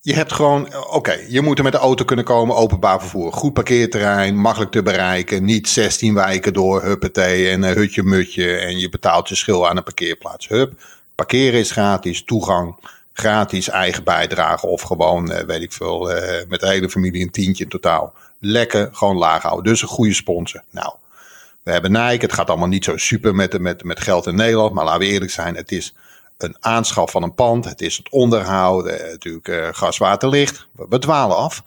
je 0.00 0.14
hebt 0.14 0.32
gewoon, 0.32 0.66
oké, 0.66 0.96
okay, 0.96 1.26
je 1.28 1.40
moet 1.40 1.58
er 1.58 1.64
met 1.64 1.72
de 1.72 1.78
auto 1.78 2.04
kunnen 2.04 2.24
komen, 2.24 2.56
openbaar 2.56 3.00
vervoer. 3.00 3.32
Goed 3.32 3.52
parkeerterrein, 3.52 4.36
makkelijk 4.36 4.70
te 4.70 4.82
bereiken. 4.82 5.44
Niet 5.44 5.68
16 5.68 6.14
wijken 6.14 6.52
door, 6.52 6.82
huppatee 6.82 7.48
en 7.48 7.62
uh, 7.62 7.70
hutje 7.70 8.02
mutje. 8.02 8.56
En 8.56 8.78
je 8.78 8.88
betaalt 8.88 9.28
je 9.28 9.34
schil 9.34 9.68
aan 9.68 9.76
een 9.76 9.82
parkeerplaats. 9.82 10.48
Hup, 10.48 10.72
parkeren 11.14 11.60
is 11.60 11.70
gratis, 11.70 12.24
toegang 12.24 12.76
gratis, 13.12 13.68
eigen 13.68 14.04
bijdrage. 14.04 14.66
Of 14.66 14.82
gewoon, 14.82 15.44
weet 15.46 15.62
ik 15.62 15.72
veel, 15.72 16.10
met 16.48 16.60
de 16.60 16.68
hele 16.68 16.90
familie 16.90 17.22
een 17.22 17.30
tientje 17.30 17.64
in 17.64 17.70
totaal. 17.70 18.12
Lekker, 18.38 18.88
gewoon 18.92 19.16
laag 19.16 19.42
houden. 19.42 19.72
Dus 19.72 19.82
een 19.82 19.88
goede 19.88 20.14
sponsor. 20.14 20.62
Nou, 20.70 20.94
we 21.62 21.70
hebben 21.72 21.92
Nike. 21.92 22.24
Het 22.24 22.32
gaat 22.32 22.48
allemaal 22.48 22.68
niet 22.68 22.84
zo 22.84 22.96
super 22.96 23.34
met, 23.34 23.58
met, 23.58 23.84
met 23.84 24.00
geld 24.00 24.26
in 24.26 24.34
Nederland. 24.34 24.72
Maar 24.72 24.84
laten 24.84 25.00
we 25.00 25.06
eerlijk 25.06 25.30
zijn, 25.30 25.56
het 25.56 25.72
is 25.72 25.94
een 26.38 26.56
aanschaf 26.60 27.10
van 27.10 27.22
een 27.22 27.34
pand. 27.34 27.64
Het 27.64 27.80
is 27.80 27.96
het 27.96 28.10
onderhoud. 28.10 28.86
Eh, 28.86 29.10
natuurlijk 29.10 29.48
uh, 29.48 29.68
gas, 29.72 29.98
water, 29.98 30.28
licht. 30.28 30.68
We, 30.88 30.98
dwalen 30.98 31.36
af. 31.36 31.62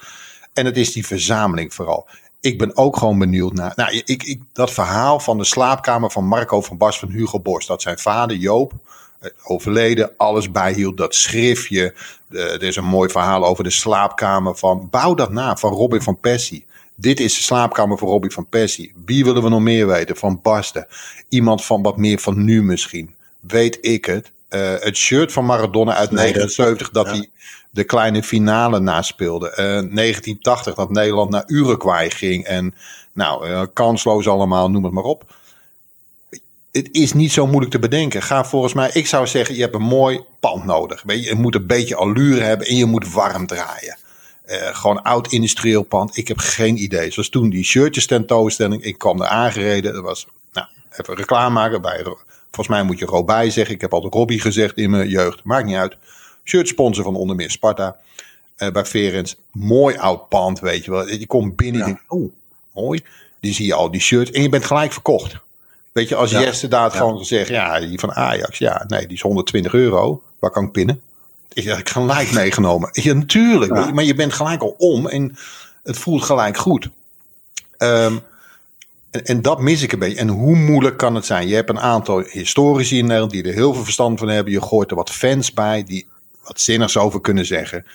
En 0.54 0.66
het 0.66 0.78
is 0.78 0.94
die 0.94 1.06
verzameling 1.06 1.74
vooral. 1.74 2.08
Ik 2.40 2.58
ben 2.58 2.78
ook 2.78 2.98
gewoon 2.98 3.20
benieuwd 3.20 3.54
naar. 3.54 3.74
Nou, 3.76 4.02
ik, 4.06 4.24
ik, 4.24 4.42
dat 4.54 4.72
verhaal 4.72 5.20
van 5.20 5.38
de 5.38 5.44
slaapkamer 5.44 6.12
van 6.12 6.26
Marco 6.26 6.62
van 6.62 6.78
Bas 6.78 7.00
van 7.00 7.10
Hugo 7.10 7.40
Borst. 7.40 7.68
Dat 7.68 7.82
zijn 7.82 8.00
vader 8.00 8.38
Joop, 8.38 8.74
eh, 9.20 9.30
overleden, 9.44 10.12
alles 10.18 10.52
bijhield. 10.52 10.98
Dat 10.98 11.16
schriftje. 11.16 11.94
De, 12.28 12.40
er 12.40 12.64
is 12.64 12.76
een 12.76 12.86
mooi 12.86 13.10
verhaal 13.10 13.46
over 13.46 13.64
de 13.64 13.70
slaapkamer 13.70 14.56
van. 14.56 14.88
Bouw 14.92 15.14
dat 15.14 15.32
na, 15.32 15.56
van 15.56 15.74
Robin 15.74 16.02
van 16.02 16.20
Persie. 16.20 16.66
Dit 16.96 17.20
is 17.20 17.36
de 17.36 17.42
slaapkamer 17.42 17.98
voor 17.98 18.10
Robbie 18.10 18.32
van 18.32 18.50
Persie. 18.50 18.94
Wie 19.06 19.24
willen 19.24 19.44
we 19.44 19.50
nog 19.50 19.62
meer 19.62 19.88
weten? 19.88 20.16
Van 20.16 20.40
Basten. 20.42 20.88
Iemand 21.30 21.66
van 21.66 21.82
wat 21.82 21.98
meer 21.98 22.20
van 22.20 22.44
nu 22.44 22.64
misschien. 22.64 23.16
Weet 23.40 23.78
ik 23.82 24.06
het. 24.06 24.32
Uh, 24.50 24.74
het 24.80 24.98
shirt 24.98 25.32
van 25.32 25.46
Maradona 25.46 25.96
uit 25.96 26.12
nee, 26.12 26.26
79 26.26 26.90
dat, 26.90 27.08
hij 27.08 27.30
de 27.70 27.84
kleine 27.84 28.24
finale 28.24 28.80
naspeelde. 28.80 29.50
Uh, 29.50 29.56
1980 29.58 30.74
dat 30.76 30.90
Nederland 30.90 31.30
naar 31.30 31.44
Uruguay 31.48 32.10
ging. 32.10 32.46
En 32.46 32.74
nou, 33.14 33.50
uh, 33.50 33.62
kansloos 33.74 34.28
allemaal, 34.28 34.70
noem 34.70 34.84
het 34.84 34.94
maar 34.94 35.04
op. 35.04 35.36
Het 36.72 36.90
is 36.92 37.14
niet 37.14 37.32
zo 37.32 37.48
moeilijk 37.48 37.72
te 37.72 37.80
bedenken. 37.80 38.22
Ga 38.22 38.46
volgens 38.46 38.74
mij, 38.74 38.90
ik 38.94 39.08
zou 39.08 39.28
zeggen, 39.28 39.56
je 39.56 39.62
hebt 39.62 39.76
een 39.76 39.82
mooi 39.82 40.24
pand 40.40 40.66
nodig. 40.66 41.04
Weet 41.04 41.24
je, 41.24 41.30
je 41.30 41.36
moet 41.36 41.56
een 41.56 41.68
beetje 41.68 41.96
allure 41.96 42.42
hebben 42.42 42.68
en 42.68 42.76
je 42.76 42.86
moet 42.86 43.12
warm 43.12 43.48
draaien. 43.48 43.98
Uh, 44.48 44.76
gewoon 44.76 45.02
oud 45.02 45.32
industrieel 45.32 45.84
pand. 45.84 46.18
Ik 46.18 46.28
heb 46.28 46.38
geen 46.38 46.84
idee. 46.84 47.12
Zoals 47.12 47.30
toen 47.30 47.50
die 47.50 47.64
shirtjes 47.64 48.08
tentoonstelling. 48.08 48.84
Ik 48.84 48.98
kwam 48.98 49.22
er 49.22 49.28
aangereden. 49.28 49.94
Dat 49.94 50.04
was, 50.04 50.28
nou, 50.54 50.68
even 50.92 51.16
reclame 51.16 51.54
maken 51.54 51.82
bij. 51.82 52.04
Volgens 52.52 52.68
mij 52.68 52.84
moet 52.84 53.00
je 53.00 53.06
Robij 53.06 53.50
zeggen. 53.50 53.76
Ik 53.76 53.82
heb 53.82 53.94
altijd 53.94 54.14
Robbie 54.14 54.42
gezegd 54.42 54.78
in 54.78 54.90
mijn 54.90 55.10
jeugd. 55.10 55.44
Maakt 55.44 55.66
niet 55.66 55.76
uit. 55.76 55.98
Shirt 56.44 56.68
sponsor 56.68 57.04
van 57.04 57.16
onder 57.16 57.36
meer 57.36 57.52
Sparta. 57.52 57.98
Uh, 58.58 58.70
bij 58.70 58.86
Verens. 58.86 59.36
Mooi 59.52 59.98
oud 59.98 60.30
pand, 60.30 60.60
weet 60.60 60.86
je 60.86 60.92
wel. 60.92 61.08
Je 61.08 61.28
komt 61.28 61.56
binnen 61.56 61.82
en 61.82 61.88
denkt, 61.88 62.04
oh, 62.08 62.32
mooi. 62.74 63.04
Die 63.40 63.54
zie 63.54 63.66
je 63.66 63.74
al, 63.74 63.92
die 63.92 64.02
shirt. 64.02 64.32
En 64.32 64.42
je 64.42 64.50
bent 64.50 64.66
gelijk 64.66 64.94
verkocht. 64.94 65.36
Weet 65.92 66.10
je, 66.10 66.16
als 66.16 66.32
ja. 66.32 66.42
Jesse 66.42 66.68
daar 66.68 66.92
ja. 66.92 66.98
gewoon 66.98 67.26
zegt, 67.26 67.50
ja, 67.50 67.80
die 67.80 68.00
van 68.00 68.14
Ajax. 68.14 68.58
Ja, 68.58 68.84
nee, 68.88 69.08
die 69.08 69.16
is 69.16 69.22
120 69.22 69.74
euro. 69.74 70.22
Waar 70.40 70.52
kan 70.52 70.64
ik 70.64 70.72
pinnen? 70.72 71.02
Ik 71.54 71.64
heb 71.64 71.88
gelijk 71.88 72.32
meegenomen. 72.32 72.90
Ja, 72.92 73.14
natuurlijk. 73.14 73.94
Maar 73.94 74.04
je 74.04 74.16
bent 74.16 74.34
gelijk 74.34 74.62
al 74.62 74.76
om 74.78 75.08
en 75.08 75.38
het 75.84 75.98
voelt 75.98 76.24
gelijk 76.24 76.58
goed. 76.58 76.90
Um, 77.78 78.20
en, 79.12 79.26
en, 79.26 79.42
dat 79.42 79.60
mis 79.60 79.82
ik 79.82 79.92
een 79.92 80.00
beetje. 80.00 80.20
En 80.20 80.28
hoe 80.28 80.56
moeilijk 80.56 80.98
kan 80.98 81.16
het 81.16 81.26
zijn? 81.26 81.48
Je 81.48 81.56
hebt 81.56 81.70
een 81.70 81.80
aantal 81.80 82.20
historici 82.20 82.98
in 82.98 83.06
Nederland 83.06 83.32
die 83.32 83.44
er 83.44 83.54
heel 83.54 83.74
veel 83.74 83.84
verstand 83.84 84.20
van 84.20 84.28
hebben. 84.28 84.54
Je 84.54 84.62
gooit 84.62 84.90
er 84.90 84.96
wat 84.96 85.10
fans 85.10 85.54
bij 85.54 85.84
die 85.84 86.08
wat 86.44 86.60
zinnigs 86.60 86.98
over 86.98 87.22
kunnen 87.22 87.46
zeggen. 87.46 87.86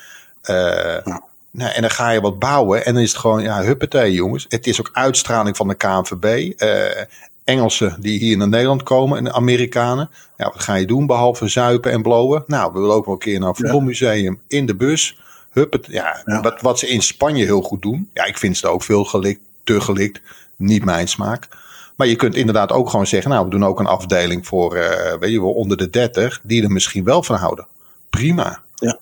Uh, 0.44 1.14
nou, 1.50 1.72
en 1.72 1.80
dan 1.80 1.90
ga 1.90 2.10
je 2.10 2.20
wat 2.20 2.38
bouwen 2.38 2.84
en 2.84 2.94
dan 2.94 3.02
is 3.02 3.10
het 3.10 3.20
gewoon, 3.20 3.42
ja, 3.42 3.62
huppatee 3.62 4.12
jongens. 4.12 4.46
Het 4.48 4.66
is 4.66 4.80
ook 4.80 4.90
uitstraling 4.92 5.56
van 5.56 5.68
de 5.68 5.74
KNVB. 5.74 6.52
Uh, 6.62 7.04
Engelsen 7.44 7.96
die 8.00 8.18
hier 8.18 8.36
naar 8.36 8.48
Nederland 8.48 8.82
komen 8.82 9.18
en 9.18 9.32
Amerikanen. 9.32 10.10
Ja, 10.36 10.44
wat 10.44 10.62
ga 10.62 10.74
je 10.74 10.86
doen 10.86 11.06
behalve 11.06 11.48
zuipen 11.48 11.92
en 11.92 12.02
blowen? 12.02 12.44
Nou, 12.46 12.72
we 12.72 12.80
willen 12.80 12.94
ook 12.94 13.04
wel 13.04 13.14
een 13.14 13.20
keer 13.20 13.38
naar 13.38 13.48
een 13.48 13.56
voetbalmuseum 13.56 14.40
in 14.48 14.66
de 14.66 14.76
bus. 14.76 15.18
Huppet, 15.50 15.86
ja, 15.86 16.22
ja. 16.24 16.40
Wat, 16.40 16.60
wat 16.60 16.78
ze 16.78 16.88
in 16.88 17.02
Spanje 17.02 17.44
heel 17.44 17.62
goed 17.62 17.82
doen. 17.82 18.10
Ja, 18.14 18.24
ik 18.24 18.38
vind 18.38 18.56
ze 18.56 18.68
ook 18.68 18.82
veel 18.82 19.04
gelikt, 19.04 19.40
te 19.64 19.80
gelikt. 19.80 20.20
Niet 20.56 20.84
mijn 20.84 21.08
smaak. 21.08 21.48
Maar 21.96 22.06
je 22.06 22.16
kunt 22.16 22.34
inderdaad 22.34 22.72
ook 22.72 22.90
gewoon 22.90 23.06
zeggen, 23.06 23.30
nou, 23.30 23.44
we 23.44 23.50
doen 23.50 23.64
ook 23.64 23.80
een 23.80 23.86
afdeling 23.86 24.46
voor, 24.46 24.76
uh, 24.76 25.14
weet 25.20 25.30
je 25.30 25.40
wel, 25.40 25.52
onder 25.52 25.76
de 25.76 25.90
30, 25.90 26.40
die 26.42 26.62
er 26.62 26.70
misschien 26.70 27.04
wel 27.04 27.22
van 27.22 27.36
houden. 27.36 27.66
Prima. 28.10 28.60
Ja. 28.74 28.98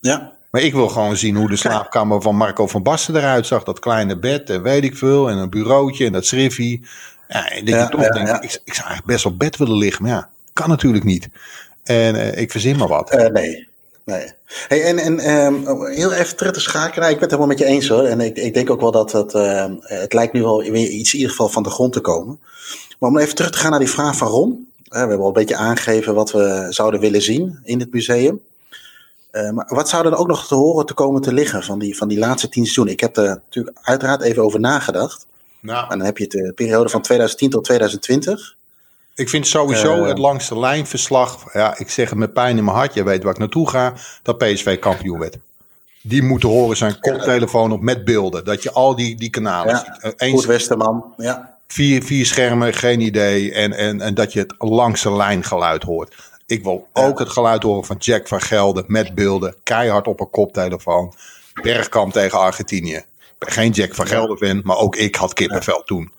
Ja. 0.00 0.32
Maar 0.50 0.62
ik 0.62 0.72
wil 0.72 0.88
gewoon 0.88 1.16
zien 1.16 1.36
hoe 1.36 1.48
de 1.48 1.56
slaapkamer 1.56 2.22
van 2.22 2.36
Marco 2.36 2.66
van 2.66 2.82
Basten 2.82 3.16
eruit 3.16 3.46
zag. 3.46 3.64
Dat 3.64 3.78
kleine 3.78 4.18
bed 4.18 4.50
en 4.50 4.62
weet 4.62 4.84
ik 4.84 4.96
veel. 4.96 5.30
En 5.30 5.38
een 5.38 5.50
bureautje 5.50 6.06
en 6.06 6.12
dat 6.12 6.26
schriffie. 6.26 6.80
Ja, 7.28 7.50
en 7.50 7.64
dat 7.64 7.80
je 7.80 7.88
toch 7.88 8.08
denkt, 8.08 8.44
ik, 8.44 8.60
ik, 8.64 8.74
zou 8.74 8.86
eigenlijk 8.86 9.06
best 9.06 9.26
op 9.26 9.38
bed 9.38 9.56
willen 9.56 9.76
liggen. 9.76 10.02
Maar 10.02 10.12
ja, 10.12 10.28
kan 10.52 10.68
natuurlijk 10.68 11.04
niet. 11.04 11.28
En 11.82 12.14
uh, 12.14 12.36
ik 12.36 12.50
verzin 12.50 12.76
maar 12.76 12.88
wat. 12.88 13.14
Uh, 13.14 13.26
nee. 13.26 13.70
Nee. 14.04 14.32
Hey, 14.68 14.84
en 14.84 14.98
en 14.98 15.30
um, 15.30 15.86
heel 15.86 16.12
even 16.12 16.36
terug 16.36 16.52
te 16.52 16.60
schakelen. 16.60 17.00
Nou, 17.00 17.12
ik 17.12 17.20
ben 17.20 17.28
het 17.28 17.30
helemaal 17.30 17.46
met 17.46 17.58
je 17.58 17.64
eens 17.64 17.88
hoor. 17.88 18.04
En 18.04 18.20
ik, 18.20 18.36
ik 18.36 18.54
denk 18.54 18.70
ook 18.70 18.80
wel 18.80 18.90
dat 18.90 19.12
het, 19.12 19.34
uh, 19.34 19.64
het 19.82 20.12
lijkt 20.12 20.32
nu 20.32 20.42
wel 20.42 20.62
weer 20.62 20.88
iets 20.88 21.12
in 21.12 21.18
ieder 21.18 21.30
geval 21.30 21.48
van 21.48 21.62
de 21.62 21.70
grond 21.70 21.92
te 21.92 22.00
komen. 22.00 22.40
Maar 22.98 23.10
om 23.10 23.18
even 23.18 23.34
terug 23.34 23.50
te 23.50 23.58
gaan 23.58 23.70
naar 23.70 23.78
die 23.78 23.90
vraag 23.90 24.16
van 24.16 24.28
Ron. 24.28 24.68
we 24.82 24.98
hebben 24.98 25.18
al 25.18 25.26
een 25.26 25.32
beetje 25.32 25.56
aangegeven 25.56 26.14
wat 26.14 26.32
we 26.32 26.66
zouden 26.70 27.00
willen 27.00 27.22
zien 27.22 27.58
in 27.62 27.80
het 27.80 27.92
museum. 27.92 28.40
Uh, 29.32 29.50
maar 29.50 29.66
wat 29.68 29.88
zou 29.88 30.06
er 30.06 30.16
ook 30.16 30.26
nog 30.26 30.46
te 30.46 30.54
horen 30.54 30.86
te 30.86 30.94
komen 30.94 31.22
te 31.22 31.32
liggen 31.32 31.62
van 31.62 31.78
die, 31.78 31.96
van 31.96 32.08
die 32.08 32.18
laatste 32.18 32.48
tien 32.48 32.62
seizoenen? 32.62 32.92
Ik 32.92 33.00
heb 33.00 33.16
er 33.16 33.28
natuurlijk 33.28 33.78
uiteraard 33.82 34.22
even 34.22 34.42
over 34.42 34.60
nagedacht. 34.60 35.26
Nou. 35.62 35.90
En 35.90 35.98
dan 35.98 36.06
heb 36.06 36.18
je 36.18 36.26
de 36.26 36.52
periode 36.54 36.88
van 36.88 37.02
2010 37.02 37.50
tot 37.50 37.64
2020. 37.64 38.56
Ik 39.14 39.28
vind 39.28 39.46
sowieso 39.46 40.02
uh, 40.02 40.08
het 40.08 40.18
langste 40.18 40.58
lijnverslag, 40.58 41.52
ja, 41.52 41.78
ik 41.78 41.90
zeg 41.90 42.10
het 42.10 42.18
met 42.18 42.32
pijn 42.32 42.56
in 42.56 42.64
mijn 42.64 42.76
hart, 42.76 42.94
je 42.94 43.04
weet 43.04 43.22
waar 43.22 43.32
ik 43.32 43.38
naartoe 43.38 43.68
ga, 43.68 43.94
dat 44.22 44.38
PSV 44.38 44.78
kampioen 44.78 45.18
werd. 45.18 45.38
Die 46.02 46.22
moeten 46.22 46.48
horen 46.48 46.76
zijn 46.76 47.00
koptelefoon 47.00 47.72
op 47.72 47.80
met 47.80 48.04
beelden, 48.04 48.44
dat 48.44 48.62
je 48.62 48.72
al 48.72 48.96
die, 48.96 49.16
die 49.16 49.30
kanalen 49.30 49.74
ja, 49.74 49.98
ziet. 50.00 50.20
Eens, 50.20 50.32
Goed 50.32 50.44
Westerman, 50.44 51.14
ja. 51.16 51.58
Vier, 51.66 52.02
vier 52.02 52.26
schermen, 52.26 52.74
geen 52.74 53.00
idee, 53.00 53.52
en, 53.52 53.72
en, 53.72 54.00
en 54.00 54.14
dat 54.14 54.32
je 54.32 54.38
het 54.38 54.54
langste 54.58 55.12
lijngeluid 55.12 55.82
hoort. 55.82 56.14
Ik 56.46 56.62
wil 56.62 56.88
ook 56.92 57.18
het 57.18 57.28
geluid 57.28 57.62
horen 57.62 57.84
van 57.84 57.96
Jack 57.98 58.28
van 58.28 58.40
Gelder 58.40 58.84
met 58.86 59.14
beelden. 59.14 59.54
Keihard 59.62 60.06
op 60.06 60.20
een 60.20 60.30
koptelefoon. 60.30 61.14
Bergkamp 61.62 62.12
tegen 62.12 62.38
Argentinië. 62.38 63.04
Geen 63.48 63.70
Jack 63.70 63.94
van 63.94 64.06
Gelder 64.06 64.36
fan, 64.36 64.60
maar 64.64 64.76
ook 64.76 64.96
ik 64.96 65.14
had 65.14 65.32
kippenvel 65.32 65.82
toen. 65.84 66.12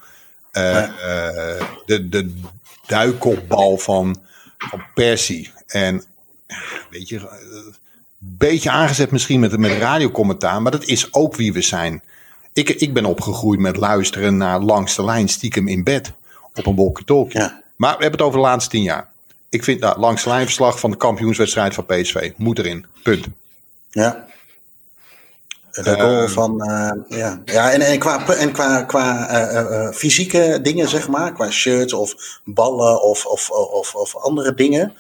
Uh, 0.54 0.74
uh, 0.74 0.88
de, 1.86 2.10
de 2.10 2.34
duikelbal 2.88 3.78
van, 3.78 4.16
van 4.58 4.84
Persie. 4.94 5.52
En 5.68 6.04
weet 6.90 7.10
je, 7.10 7.18
een 7.18 7.76
beetje 8.20 8.70
aangezet 8.70 9.12
misschien 9.12 9.40
met, 9.40 9.58
met 9.58 9.78
radiocommentaar, 9.78 10.62
maar 10.62 10.72
dat 10.72 10.86
is 10.86 11.14
ook 11.14 11.36
wie 11.36 11.54
we 11.54 11.62
zijn. 11.62 12.02
Ik, 12.54 12.70
ik 12.70 12.94
ben 12.94 13.06
opgegroeid 13.06 13.60
met 13.60 13.78
luisteren 13.78 14.38
naar 14.38 14.60
langs 14.60 14.96
de 14.96 15.04
lijn 15.04 15.28
stiekem 15.30 15.68
in 15.68 15.84
bed 15.84 16.12
op 16.54 16.66
een 16.66 16.76
walkie-talkie. 16.76 17.40
Ja. 17.40 17.62
Maar 17.76 17.96
we 17.98 18.02
hebben 18.02 18.20
het 18.20 18.28
over 18.28 18.40
de 18.40 18.46
laatste 18.46 18.70
tien 18.70 18.84
jaar 18.84 19.12
ik 19.54 19.64
vind 19.64 19.80
nou, 19.80 20.00
langs 20.00 20.26
lijnverslag 20.26 20.80
van 20.80 20.92
de 20.92 20.98
kampioenswedstrijd 20.98 21.74
van 21.74 21.86
PSV. 21.86 22.32
Moet 22.38 22.60
erin. 22.60 22.86
Punt. 23.04 23.28
Ja. 23.90 24.28
De 25.82 26.00
goal 26.00 26.24
uh, 26.24 26.30
van, 26.30 26.70
uh, 26.70 27.18
ja. 27.20 27.42
ja 27.46 27.72
en, 27.72 27.82
en 27.82 28.00
qua, 28.00 28.28
en 28.28 28.52
qua, 28.52 28.84
qua 28.84 29.30
uh, 29.52 29.90
fysieke 29.92 30.60
dingen, 30.62 30.90
zeg 30.90 31.08
maar, 31.08 31.34
qua 31.34 31.50
shirts 31.50 31.94
of 31.94 32.40
ballen 32.44 33.02
of, 33.02 33.26
of, 33.26 33.50
of, 33.50 33.96
of 33.96 34.18
andere 34.18 34.54
dingen. 34.54 34.94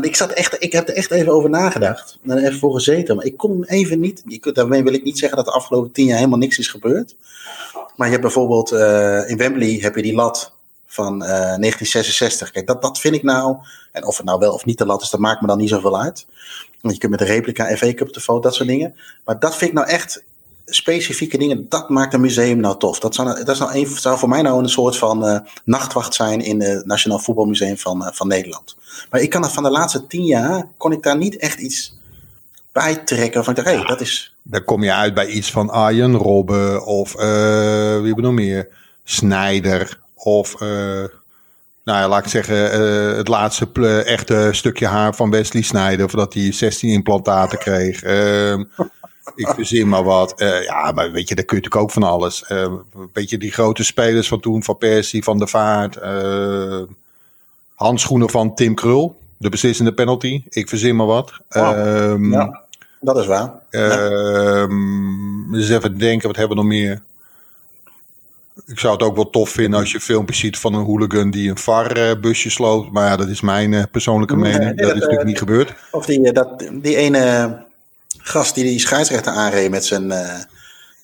Ik, 0.00 0.16
zat 0.16 0.30
echt, 0.30 0.62
ik 0.62 0.72
heb 0.72 0.88
er 0.88 0.94
echt 0.94 1.10
even 1.10 1.32
over 1.32 1.50
nagedacht. 1.50 2.18
En 2.26 2.38
even 2.38 2.58
voor 2.58 2.74
gezeten. 2.74 3.16
Maar 3.16 3.24
ik 3.24 3.36
kon 3.36 3.64
even 3.64 4.00
niet. 4.00 4.22
Ik, 4.26 4.54
daarmee 4.54 4.82
wil 4.82 4.94
ik 4.94 5.04
niet 5.04 5.18
zeggen 5.18 5.36
dat 5.36 5.46
de 5.46 5.52
afgelopen 5.52 5.92
tien 5.92 6.06
jaar 6.06 6.16
helemaal 6.16 6.38
niks 6.38 6.58
is 6.58 6.68
gebeurd. 6.68 7.16
Maar 7.96 8.06
je 8.06 8.12
hebt 8.12 8.22
bijvoorbeeld 8.22 8.70
in 9.28 9.36
Wembley 9.36 9.78
heb 9.80 9.96
je 9.96 10.02
die 10.02 10.14
lat 10.14 10.56
van 10.96 11.22
uh, 11.22 11.28
eh, 11.28 11.58
1966. 11.58 12.50
Kijk, 12.50 12.66
dat, 12.66 12.82
dat 12.82 12.98
vind 12.98 13.14
ik 13.14 13.22
nou. 13.22 13.56
En 13.92 14.06
of 14.06 14.16
het 14.16 14.26
nou 14.26 14.38
wel 14.38 14.52
of 14.52 14.64
niet 14.64 14.76
te 14.76 14.86
lat 14.86 15.02
is, 15.02 15.10
dat 15.10 15.20
maakt 15.20 15.40
me 15.40 15.46
dan 15.46 15.58
niet 15.58 15.68
zoveel 15.68 16.00
uit. 16.00 16.26
Want 16.80 16.94
je 16.94 17.00
kunt 17.00 17.10
met 17.10 17.20
de 17.20 17.34
replica 17.34 17.76
FA 17.76 17.94
Cup 17.94 18.12
de 18.12 18.20
foto, 18.20 18.40
dat 18.40 18.54
soort 18.54 18.68
dingen. 18.68 18.94
Maar 19.24 19.38
dat 19.38 19.56
vind 19.56 19.70
ik 19.70 19.76
nou 19.76 19.88
echt 19.88 20.24
specifieke 20.66 21.38
dingen. 21.38 21.66
Dat 21.68 21.88
maakt 21.88 22.14
een 22.14 22.20
museum 22.20 22.60
nou 22.60 22.78
tof. 22.78 22.98
Dat 22.98 23.14
zou, 23.14 23.28
nou, 23.28 23.44
dat 23.44 23.54
is 23.54 23.60
nou 23.60 23.78
een, 23.78 23.86
zou 23.86 24.18
voor 24.18 24.28
mij 24.28 24.42
nou 24.42 24.62
een 24.62 24.68
soort 24.68 24.96
van 24.96 25.28
uh, 25.28 25.38
nachtwacht 25.64 26.14
zijn 26.14 26.40
in 26.40 26.60
het 26.60 26.86
Nationaal 26.86 27.18
Voetbalmuseum 27.18 27.78
van, 27.78 28.02
uh, 28.02 28.08
van 28.12 28.28
Nederland. 28.28 28.76
Maar 29.10 29.20
ik 29.20 29.30
kan 29.30 29.44
er 29.44 29.50
van 29.50 29.62
de 29.62 29.70
laatste 29.70 30.06
tien 30.06 30.24
jaar, 30.24 30.68
kon 30.76 30.92
ik 30.92 31.02
daar 31.02 31.16
niet 31.16 31.36
echt 31.36 31.58
iets 31.58 31.98
bij 32.72 32.96
trekken. 32.96 33.44
Van, 33.44 33.56
hey, 33.62 33.84
dat 33.84 34.00
is... 34.00 34.34
Dan 34.42 34.64
kom 34.64 34.82
je 34.82 34.92
uit 34.92 35.14
bij 35.14 35.26
iets 35.26 35.50
van 35.50 35.70
Arjen 35.70 36.14
Robben 36.14 36.86
of 36.86 37.12
wie 38.02 38.14
bedoel 38.14 38.32
meer? 38.32 38.68
Snijder 39.04 40.00
of, 40.14 40.60
uh, 40.60 41.04
nou 41.86 41.98
ja, 41.98 42.08
laat 42.08 42.24
ik 42.24 42.30
zeggen, 42.30 42.80
uh, 42.80 43.16
het 43.16 43.28
laatste 43.28 44.02
echte 44.04 44.48
stukje 44.52 44.86
haar 44.86 45.14
van 45.14 45.30
Wesley 45.30 45.62
Snijder. 45.62 46.04
Of 46.04 46.10
dat 46.10 46.34
hij 46.34 46.52
16 46.52 46.90
implantaten 46.90 47.58
kreeg. 47.58 48.04
Uh, 48.04 48.52
ik 49.34 49.48
verzin 49.54 49.88
maar 49.88 50.04
wat. 50.04 50.40
Uh, 50.40 50.64
ja, 50.64 50.92
maar 50.92 51.12
weet 51.12 51.28
je, 51.28 51.34
daar 51.34 51.44
kun 51.44 51.56
je 51.56 51.62
natuurlijk 51.62 51.76
ook 51.76 51.90
van 51.90 52.02
alles. 52.02 52.44
Weet 53.12 53.30
je, 53.30 53.38
die 53.38 53.52
grote 53.52 53.84
spelers 53.84 54.28
van 54.28 54.40
toen, 54.40 54.64
van 54.64 54.76
Persie, 54.76 55.22
van 55.22 55.38
de 55.38 55.46
Vaart. 55.46 55.96
Uh, 56.02 56.82
handschoenen 57.74 58.30
van 58.30 58.54
Tim 58.54 58.74
Krul, 58.74 59.18
de 59.36 59.48
beslissende 59.48 59.94
penalty. 59.94 60.42
Ik 60.48 60.68
verzin 60.68 60.96
maar 60.96 61.06
wat. 61.06 61.32
Ja, 61.48 62.62
dat 63.00 63.18
is 63.18 63.26
waar. 63.26 63.52
Ja. 63.70 64.66
Dus 65.50 65.70
even 65.70 65.98
denken, 65.98 66.26
wat 66.26 66.36
hebben 66.36 66.56
we 66.56 66.62
nog 66.62 66.72
meer? 66.72 67.02
Ik 68.66 68.78
zou 68.78 68.92
het 68.92 69.02
ook 69.02 69.14
wel 69.14 69.30
tof 69.30 69.50
vinden 69.50 69.80
als 69.80 69.92
je 69.92 70.00
filmpjes 70.00 70.38
ziet 70.38 70.58
van 70.58 70.74
een 70.74 70.84
hooligan 70.84 71.30
die 71.30 71.50
een 71.50 71.58
VAR-busje 71.58 72.50
sloot. 72.50 72.90
Maar 72.90 73.08
ja, 73.08 73.16
dat 73.16 73.28
is 73.28 73.40
mijn 73.40 73.72
uh, 73.72 73.82
persoonlijke 73.90 74.36
mening. 74.36 74.64
Nee, 74.64 74.74
dat, 74.74 74.86
dat, 74.86 74.88
is 74.88 74.94
natuurlijk 74.94 75.20
uh, 75.20 75.26
niet 75.26 75.38
gebeurd. 75.38 75.74
Of 75.90 76.06
die, 76.06 76.32
dat, 76.32 76.68
die 76.72 76.96
ene 76.96 77.64
gast 78.18 78.54
die 78.54 78.64
die 78.64 78.80
scheidsrechter 78.80 79.32
aanreed 79.32 79.70
met 79.70 79.84
zijn, 79.84 80.06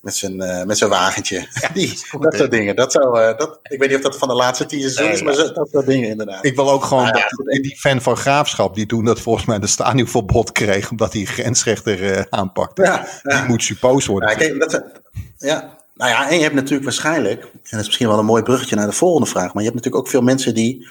met 0.01 0.15
zijn, 0.15 0.37
met 0.67 0.79
zijn 0.79 0.91
wagentje. 0.91 1.47
Ja, 1.61 1.69
die, 1.75 2.01
dat 2.21 2.35
soort 2.35 2.51
dingen. 2.51 2.77
Dat 2.77 2.93
zou, 2.93 3.37
dat, 3.37 3.59
ik 3.63 3.79
weet 3.79 3.89
niet 3.89 3.97
of 3.97 4.03
dat 4.05 4.19
van 4.19 4.29
de 4.29 4.35
laatste 4.35 4.67
tien 4.67 4.81
is, 4.81 4.99
nee, 4.99 5.23
maar 5.23 5.37
dat 5.37 5.69
soort 5.73 5.87
dingen 5.87 6.09
inderdaad. 6.09 6.45
Ik 6.45 6.57
wil 6.57 6.71
ook 6.71 6.85
gewoon 6.85 7.07
ah, 7.07 7.13
dat, 7.13 7.55
ja, 7.55 7.63
die 7.63 7.77
fan 7.77 8.01
van 8.01 8.17
Graafschap, 8.17 8.75
die 8.75 8.87
toen 8.87 9.05
dat 9.05 9.21
volgens 9.21 9.45
mij 9.45 9.59
de 9.59 9.67
stadionverbod 9.67 10.53
kreeg, 10.53 10.91
omdat 10.91 11.13
hij 11.13 11.21
een 11.21 11.27
grensrechter 11.27 12.27
aanpakte. 12.31 12.83
Ja, 12.83 13.07
die 13.23 13.49
moet 13.49 13.63
suppost 13.63 14.07
worden. 14.07 14.29
Ja, 14.29 14.35
kijk, 14.35 14.71
dat, 14.71 14.83
ja, 15.39 15.81
nou 16.03 16.15
ja, 16.15 16.31
en 16.31 16.37
je 16.37 16.43
hebt 16.43 16.55
natuurlijk 16.55 16.85
waarschijnlijk, 16.85 17.43
en 17.43 17.51
dat 17.71 17.81
is 17.81 17.87
misschien 17.87 18.09
wel 18.09 18.19
een 18.19 18.25
mooi 18.25 18.43
bruggetje 18.43 18.77
naar 18.77 18.87
de 18.87 18.93
volgende 18.93 19.27
vraag, 19.27 19.55
maar 19.55 19.63
je 19.63 19.71
hebt 19.71 19.75
natuurlijk 19.75 20.05
ook 20.05 20.11
veel 20.11 20.23
mensen 20.23 20.55
die, 20.55 20.89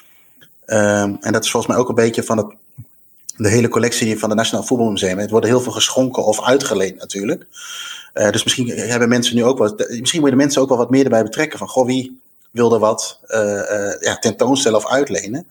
um, 0.65 1.17
en 1.21 1.31
dat 1.31 1.43
is 1.43 1.51
volgens 1.51 1.71
mij 1.71 1.81
ook 1.81 1.89
een 1.89 1.95
beetje 1.95 2.23
van 2.23 2.37
het, 2.37 2.47
de 3.35 3.49
hele 3.49 3.67
collectie 3.67 4.19
van 4.19 4.29
het 4.29 4.37
Nationaal 4.37 4.65
Voetbalmuseum. 4.65 5.17
Het 5.17 5.29
wordt 5.29 5.45
heel 5.45 5.61
veel 5.61 5.71
geschonken 5.71 6.25
of 6.25 6.43
uitgeleend 6.43 6.99
natuurlijk. 6.99 7.45
Uh, 8.13 8.29
dus 8.29 8.43
misschien 8.43 8.67
hebben 8.67 9.09
mensen 9.09 9.35
nu 9.35 9.43
ook 9.43 9.57
wat, 9.57 9.89
misschien 9.99 10.19
moeten 10.19 10.37
mensen 10.37 10.61
ook 10.61 10.69
wel 10.69 10.77
wat 10.77 10.89
meer 10.89 11.03
erbij 11.03 11.23
betrekken 11.23 11.59
van, 11.59 11.67
goh, 11.67 11.85
wie 11.85 12.19
wilde 12.51 12.79
wat 12.79 13.19
uh, 13.27 13.39
uh, 13.39 14.01
ja, 14.01 14.17
tentoonstellen 14.19 14.77
of 14.77 14.87
uitlenen. 14.87 15.47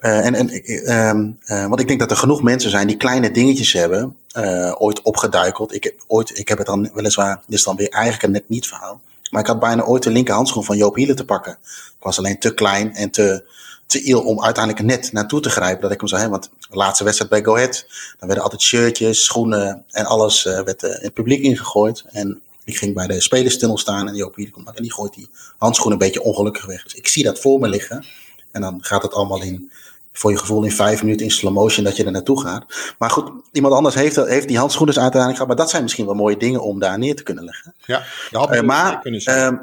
Uh, 0.00 0.26
en, 0.26 0.34
en, 0.34 0.50
um, 0.98 1.38
uh, 1.46 1.66
want 1.66 1.80
ik 1.80 1.88
denk 1.88 2.00
dat 2.00 2.10
er 2.10 2.16
genoeg 2.16 2.42
mensen 2.42 2.70
zijn 2.70 2.86
die 2.86 2.96
kleine 2.96 3.30
dingetjes 3.30 3.72
hebben, 3.72 4.16
uh, 4.36 4.74
ooit 4.78 5.02
opgeduikeld. 5.02 5.74
Ik 5.74 5.84
heb, 5.84 5.94
ooit, 6.06 6.38
ik 6.38 6.48
heb 6.48 6.58
het 6.58 6.66
dan 6.66 6.90
weliswaar, 6.94 7.42
dit 7.46 7.58
is 7.58 7.64
dan 7.64 7.76
weer 7.76 7.88
eigenlijk 7.88 8.22
een 8.22 8.30
net 8.30 8.48
niet 8.48 8.66
verhaal. 8.66 9.00
Maar 9.30 9.40
ik 9.40 9.46
had 9.46 9.60
bijna 9.60 9.82
ooit 9.82 10.02
de 10.02 10.10
linkerhandschoen 10.10 10.64
van 10.64 10.76
Joop 10.76 10.94
Hielen 10.94 11.16
te 11.16 11.24
pakken. 11.24 11.58
Ik 11.62 12.02
was 12.02 12.18
alleen 12.18 12.38
te 12.38 12.54
klein 12.54 12.94
en 12.94 13.10
te, 13.10 13.44
te 13.86 14.02
iel 14.02 14.20
om 14.20 14.42
uiteindelijk 14.42 14.84
net 14.84 15.12
naartoe 15.12 15.40
te 15.40 15.50
grijpen. 15.50 15.82
Dat 15.82 15.92
ik 15.92 16.00
hem 16.00 16.08
zou 16.08 16.20
hebben. 16.20 16.40
Want 16.40 16.52
de 16.70 16.76
laatste 16.76 17.04
wedstrijd 17.04 17.30
bij 17.30 17.42
Go 17.42 17.54
Ahead, 17.54 17.86
dan 18.18 18.26
werden 18.26 18.42
altijd 18.44 18.62
shirtjes, 18.62 19.24
schoenen 19.24 19.84
en 19.90 20.04
alles 20.04 20.42
werd 20.42 20.82
in 20.82 20.98
het 21.00 21.14
publiek 21.14 21.42
ingegooid. 21.42 22.04
En 22.08 22.40
ik 22.64 22.76
ging 22.76 22.94
bij 22.94 23.06
de 23.06 23.20
spelerstunnel 23.20 23.78
staan 23.78 24.08
en 24.08 24.14
Joop 24.14 24.34
Hielen 24.34 24.54
komt 24.54 24.76
en 24.76 24.82
die 24.82 24.92
gooit 24.92 25.14
die 25.14 25.28
handschoen 25.58 25.92
een 25.92 25.98
beetje 25.98 26.22
ongelukkig 26.22 26.66
weg. 26.66 26.82
Dus 26.82 26.94
ik 26.94 27.08
zie 27.08 27.24
dat 27.24 27.40
voor 27.40 27.60
me 27.60 27.68
liggen. 27.68 28.04
En 28.52 28.60
dan 28.60 28.78
gaat 28.80 29.02
het 29.02 29.12
allemaal 29.14 29.42
in 29.42 29.70
voor 30.12 30.30
je 30.30 30.38
gevoel 30.38 30.64
in 30.64 30.72
vijf 30.72 31.02
minuten 31.02 31.26
in 31.26 31.32
slow 31.32 31.52
motion 31.52 31.84
dat 31.84 31.96
je 31.96 32.04
er 32.04 32.10
naartoe 32.12 32.40
gaat. 32.40 32.64
Maar 32.98 33.10
goed, 33.10 33.30
iemand 33.52 33.74
anders 33.74 33.94
heeft, 33.94 34.16
heeft 34.16 34.48
die 34.48 34.58
handschoenen 34.58 34.94
dus 34.94 35.02
uiteindelijk 35.02 35.40
gehad. 35.40 35.54
Maar 35.56 35.64
dat 35.64 35.70
zijn 35.70 35.82
misschien 35.82 36.06
wel 36.06 36.14
mooie 36.14 36.36
dingen 36.36 36.62
om 36.62 36.78
daar 36.78 36.98
neer 36.98 37.16
te 37.16 37.22
kunnen 37.22 37.44
leggen. 37.44 37.74
Ja, 37.84 38.02
je 38.30 38.36
had, 38.38 38.54
Uh, 38.54 38.60
maar, 38.60 39.00
kunnen 39.00 39.20
ehm, 39.20 39.56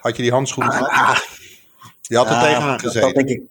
had 0.00 0.16
je 0.16 0.22
die 0.22 0.32
handschoenen 0.32 0.72
ah, 0.72 0.78
gehad? 0.78 1.16
ah, 1.16 1.18
Je 2.02 2.16
had 2.16 2.26
er 2.26 2.32
ja, 2.32 2.40
tegenaan 2.42 2.70
dat- 2.70 2.80
gezeten. 2.80 3.00
Dat 3.00 3.14
denk 3.14 3.28
ik. 3.28 3.42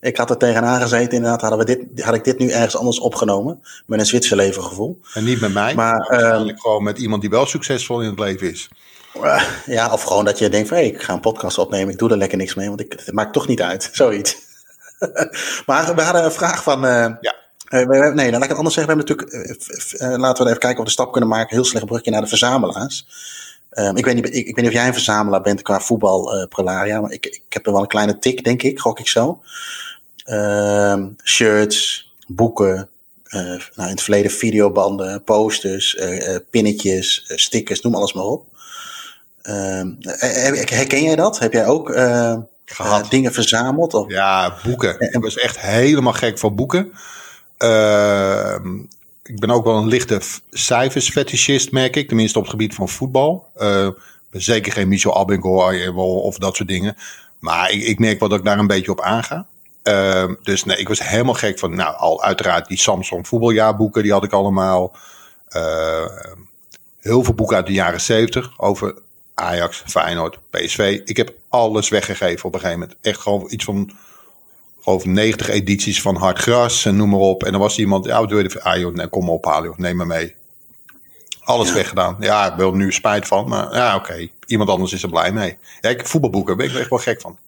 Ik 0.00 0.16
had 0.16 0.30
er 0.30 0.36
tegenaan 0.36 0.80
gezeten, 0.80 1.12
inderdaad. 1.16 1.40
Hadden 1.40 1.58
we 1.58 1.64
dit, 1.64 2.04
had 2.04 2.14
ik 2.14 2.24
dit 2.24 2.38
nu 2.38 2.50
ergens 2.50 2.76
anders 2.76 2.98
opgenomen. 2.98 3.62
Met 3.86 3.98
een 4.00 4.06
Zwitserleven 4.06 4.62
gevoel. 4.62 5.00
En 5.14 5.24
niet 5.24 5.40
met 5.40 5.52
mij, 5.52 5.74
Maar, 5.74 5.98
maar 5.98 6.08
waarschijnlijk 6.08 6.60
gewoon 6.60 6.82
met 6.82 6.98
iemand 6.98 7.20
die 7.20 7.30
wel 7.30 7.46
succesvol 7.46 8.00
in 8.02 8.08
het 8.10 8.18
leven 8.18 8.50
is. 8.50 8.68
Eh, 9.22 9.42
Ja, 9.66 9.92
of 9.92 10.02
gewoon 10.02 10.24
dat 10.24 10.38
je 10.38 10.48
denkt 10.48 10.68
van, 10.68 10.76
hey, 10.76 10.86
ik 10.86 11.02
ga 11.02 11.12
een 11.12 11.20
podcast 11.20 11.58
opnemen. 11.58 11.92
Ik 11.92 11.98
doe 11.98 12.10
er 12.10 12.16
lekker 12.16 12.38
niks 12.38 12.54
mee, 12.54 12.68
want 12.68 12.80
ik, 12.80 12.92
het 12.92 13.12
maakt 13.12 13.32
toch 13.32 13.46
niet 13.48 13.62
uit. 13.62 13.88
Zoiets. 13.92 14.36
maar 15.66 15.94
we 15.94 16.02
hadden 16.02 16.24
een 16.24 16.32
vraag 16.32 16.62
van... 16.62 16.84
eh, 16.86 16.90
Ja. 17.20 17.34
eh, 17.68 17.86
we- 17.86 18.12
nee, 18.14 18.30
dan 18.30 18.32
laat 18.32 18.42
ik 18.42 18.48
het 18.48 18.56
anders 18.56 18.74
zeggen. 18.74 18.96
We 18.96 19.02
hebben 19.04 19.28
natuurlijk, 19.28 20.20
laten 20.20 20.42
we 20.44 20.48
even 20.50 20.60
kijken 20.60 20.70
of 20.70 20.76
we 20.78 20.84
de 20.84 20.90
stap 20.90 21.12
kunnen 21.12 21.30
maken. 21.30 21.54
Heel 21.56 21.64
slecht 21.64 21.86
brugje 21.86 22.10
naar 22.10 22.20
de 22.20 22.26
verzamelaars. 22.26 23.06
Ehm, 23.70 23.96
ik, 23.96 24.04
weet 24.04 24.14
niet, 24.14 24.26
ik, 24.26 24.32
ik 24.34 24.44
weet 24.44 24.56
niet 24.56 24.66
of 24.66 24.72
jij 24.72 24.86
een 24.86 24.92
verzamelaar 24.92 25.40
bent 25.42 25.62
qua 25.62 25.80
voetbal, 25.80 26.46
Prelaria. 26.48 27.00
Maar 27.00 27.12
ik, 27.12 27.26
ik 27.26 27.42
heb 27.48 27.66
er 27.66 27.72
wel 27.72 27.80
een 27.80 27.86
kleine 27.86 28.18
tik, 28.18 28.44
denk 28.44 28.62
ik. 28.62 28.78
Gok 28.80 28.98
ik 28.98 29.08
zo. 29.08 29.42
Ehm, 30.24 31.08
shirts, 31.24 32.12
boeken. 32.26 32.88
nou, 33.30 33.60
in 33.76 33.82
het 33.84 34.02
verleden 34.02 34.30
videobanden, 34.30 35.22
posters, 35.24 35.98
pinnetjes, 36.50 37.22
stickers, 37.26 37.80
noem 37.80 37.94
alles 37.94 38.12
maar 38.12 38.24
op. 38.24 38.44
Ehm, 39.46 39.92
eh, 40.00 40.48
eh, 40.48 40.68
herken 40.68 41.02
jij 41.02 41.16
dat? 41.16 41.38
Heb 41.38 41.52
jij 41.52 41.66
ook 41.66 41.90
eh, 41.90 42.36
Gehad. 42.64 43.02
eh, 43.02 43.10
dingen 43.10 43.32
verzameld? 43.32 43.94
Of? 43.94 44.10
Ja, 44.10 44.54
boeken. 44.64 45.00
Ik 45.00 45.22
was 45.22 45.36
echt 45.36 45.60
helemaal 45.60 46.12
gek 46.12 46.38
van 46.38 46.54
boeken. 46.54 46.92
Ehm, 47.56 48.76
ik 49.22 49.40
ben 49.40 49.50
ook 49.50 49.64
wel 49.64 49.76
een 49.76 49.86
lichte 49.86 50.20
cijfersfetischist, 50.50 51.72
merk 51.72 51.96
ik. 51.96 52.08
Tenminste 52.08 52.38
op 52.38 52.44
het 52.44 52.52
gebied 52.52 52.74
van 52.74 52.88
voetbal. 52.88 53.46
Ben 54.30 54.42
zeker 54.42 54.72
geen 54.72 54.88
Michel 54.88 55.18
Abingor 55.18 55.92
of 56.02 56.38
dat 56.38 56.56
soort 56.56 56.68
dingen. 56.68 56.96
Maar 57.38 57.70
ik, 57.70 57.82
ik 57.82 57.98
merk 57.98 58.20
wel 58.20 58.28
dat 58.28 58.38
ik 58.38 58.44
daar 58.44 58.58
een 58.58 58.66
beetje 58.66 58.90
op 58.90 59.00
aanga. 59.00 59.46
Ehm, 59.82 60.34
dus 60.42 60.64
nee, 60.64 60.76
ik 60.76 60.88
was 60.88 61.08
helemaal 61.08 61.34
gek 61.34 61.58
van, 61.58 61.74
nou, 61.74 61.96
al 61.96 62.22
uiteraard 62.22 62.68
die 62.68 62.78
Samsung 62.78 63.28
voetbaljaarboeken, 63.28 64.02
die 64.02 64.12
had 64.12 64.24
ik 64.24 64.32
allemaal. 64.32 64.96
Heel 67.00 67.24
veel 67.24 67.34
boeken 67.34 67.56
uit 67.56 67.66
de 67.66 67.72
jaren 67.72 68.00
70 68.00 68.50
over 68.56 68.94
Ajax, 69.40 69.82
Feyenoord, 69.86 70.38
PSV. 70.50 71.00
Ik 71.04 71.16
heb 71.16 71.34
alles 71.48 71.88
weggegeven 71.88 72.44
op 72.44 72.54
een 72.54 72.60
gegeven 72.60 72.80
moment. 72.80 72.98
Echt 73.02 73.20
gewoon 73.20 73.46
iets 73.48 73.64
van 73.64 73.90
geloof 74.82 75.04
90 75.04 75.48
edities 75.48 76.02
van 76.02 76.16
Hard 76.16 76.38
Gras 76.38 76.84
en 76.84 76.96
noem 76.96 77.08
maar 77.10 77.18
op. 77.18 77.44
En 77.44 77.52
dan 77.52 77.60
was 77.60 77.78
iemand, 77.78 78.04
ja, 78.04 78.20
wat 78.20 78.30
je? 78.30 78.62
Ah 78.62 78.78
joh, 78.78 78.94
nee, 78.94 79.08
kom 79.08 79.24
maar 79.24 79.34
ophalen 79.34 79.68
joh, 79.68 79.78
neem 79.78 79.96
me 79.96 80.04
mee. 80.04 80.34
Alles 81.40 81.68
Ja. 81.68 81.74
weggedaan. 81.74 82.16
Ja, 82.20 82.52
ik 82.52 82.60
er 82.60 82.76
nu 82.76 82.92
spijt 82.92 83.26
van, 83.26 83.48
maar 83.48 83.74
ja, 83.74 83.96
oké. 83.96 84.28
Iemand 84.46 84.70
anders 84.70 84.92
is 84.92 85.02
er 85.02 85.08
blij 85.08 85.32
mee. 85.32 85.56
Ja, 85.80 85.88
ik, 85.88 86.06
voetbalboeken, 86.06 86.56
ben 86.56 86.66
ik 86.66 86.74
echt 86.74 86.90
wel 86.90 86.98
gek 86.98 87.20
van. 87.20 87.38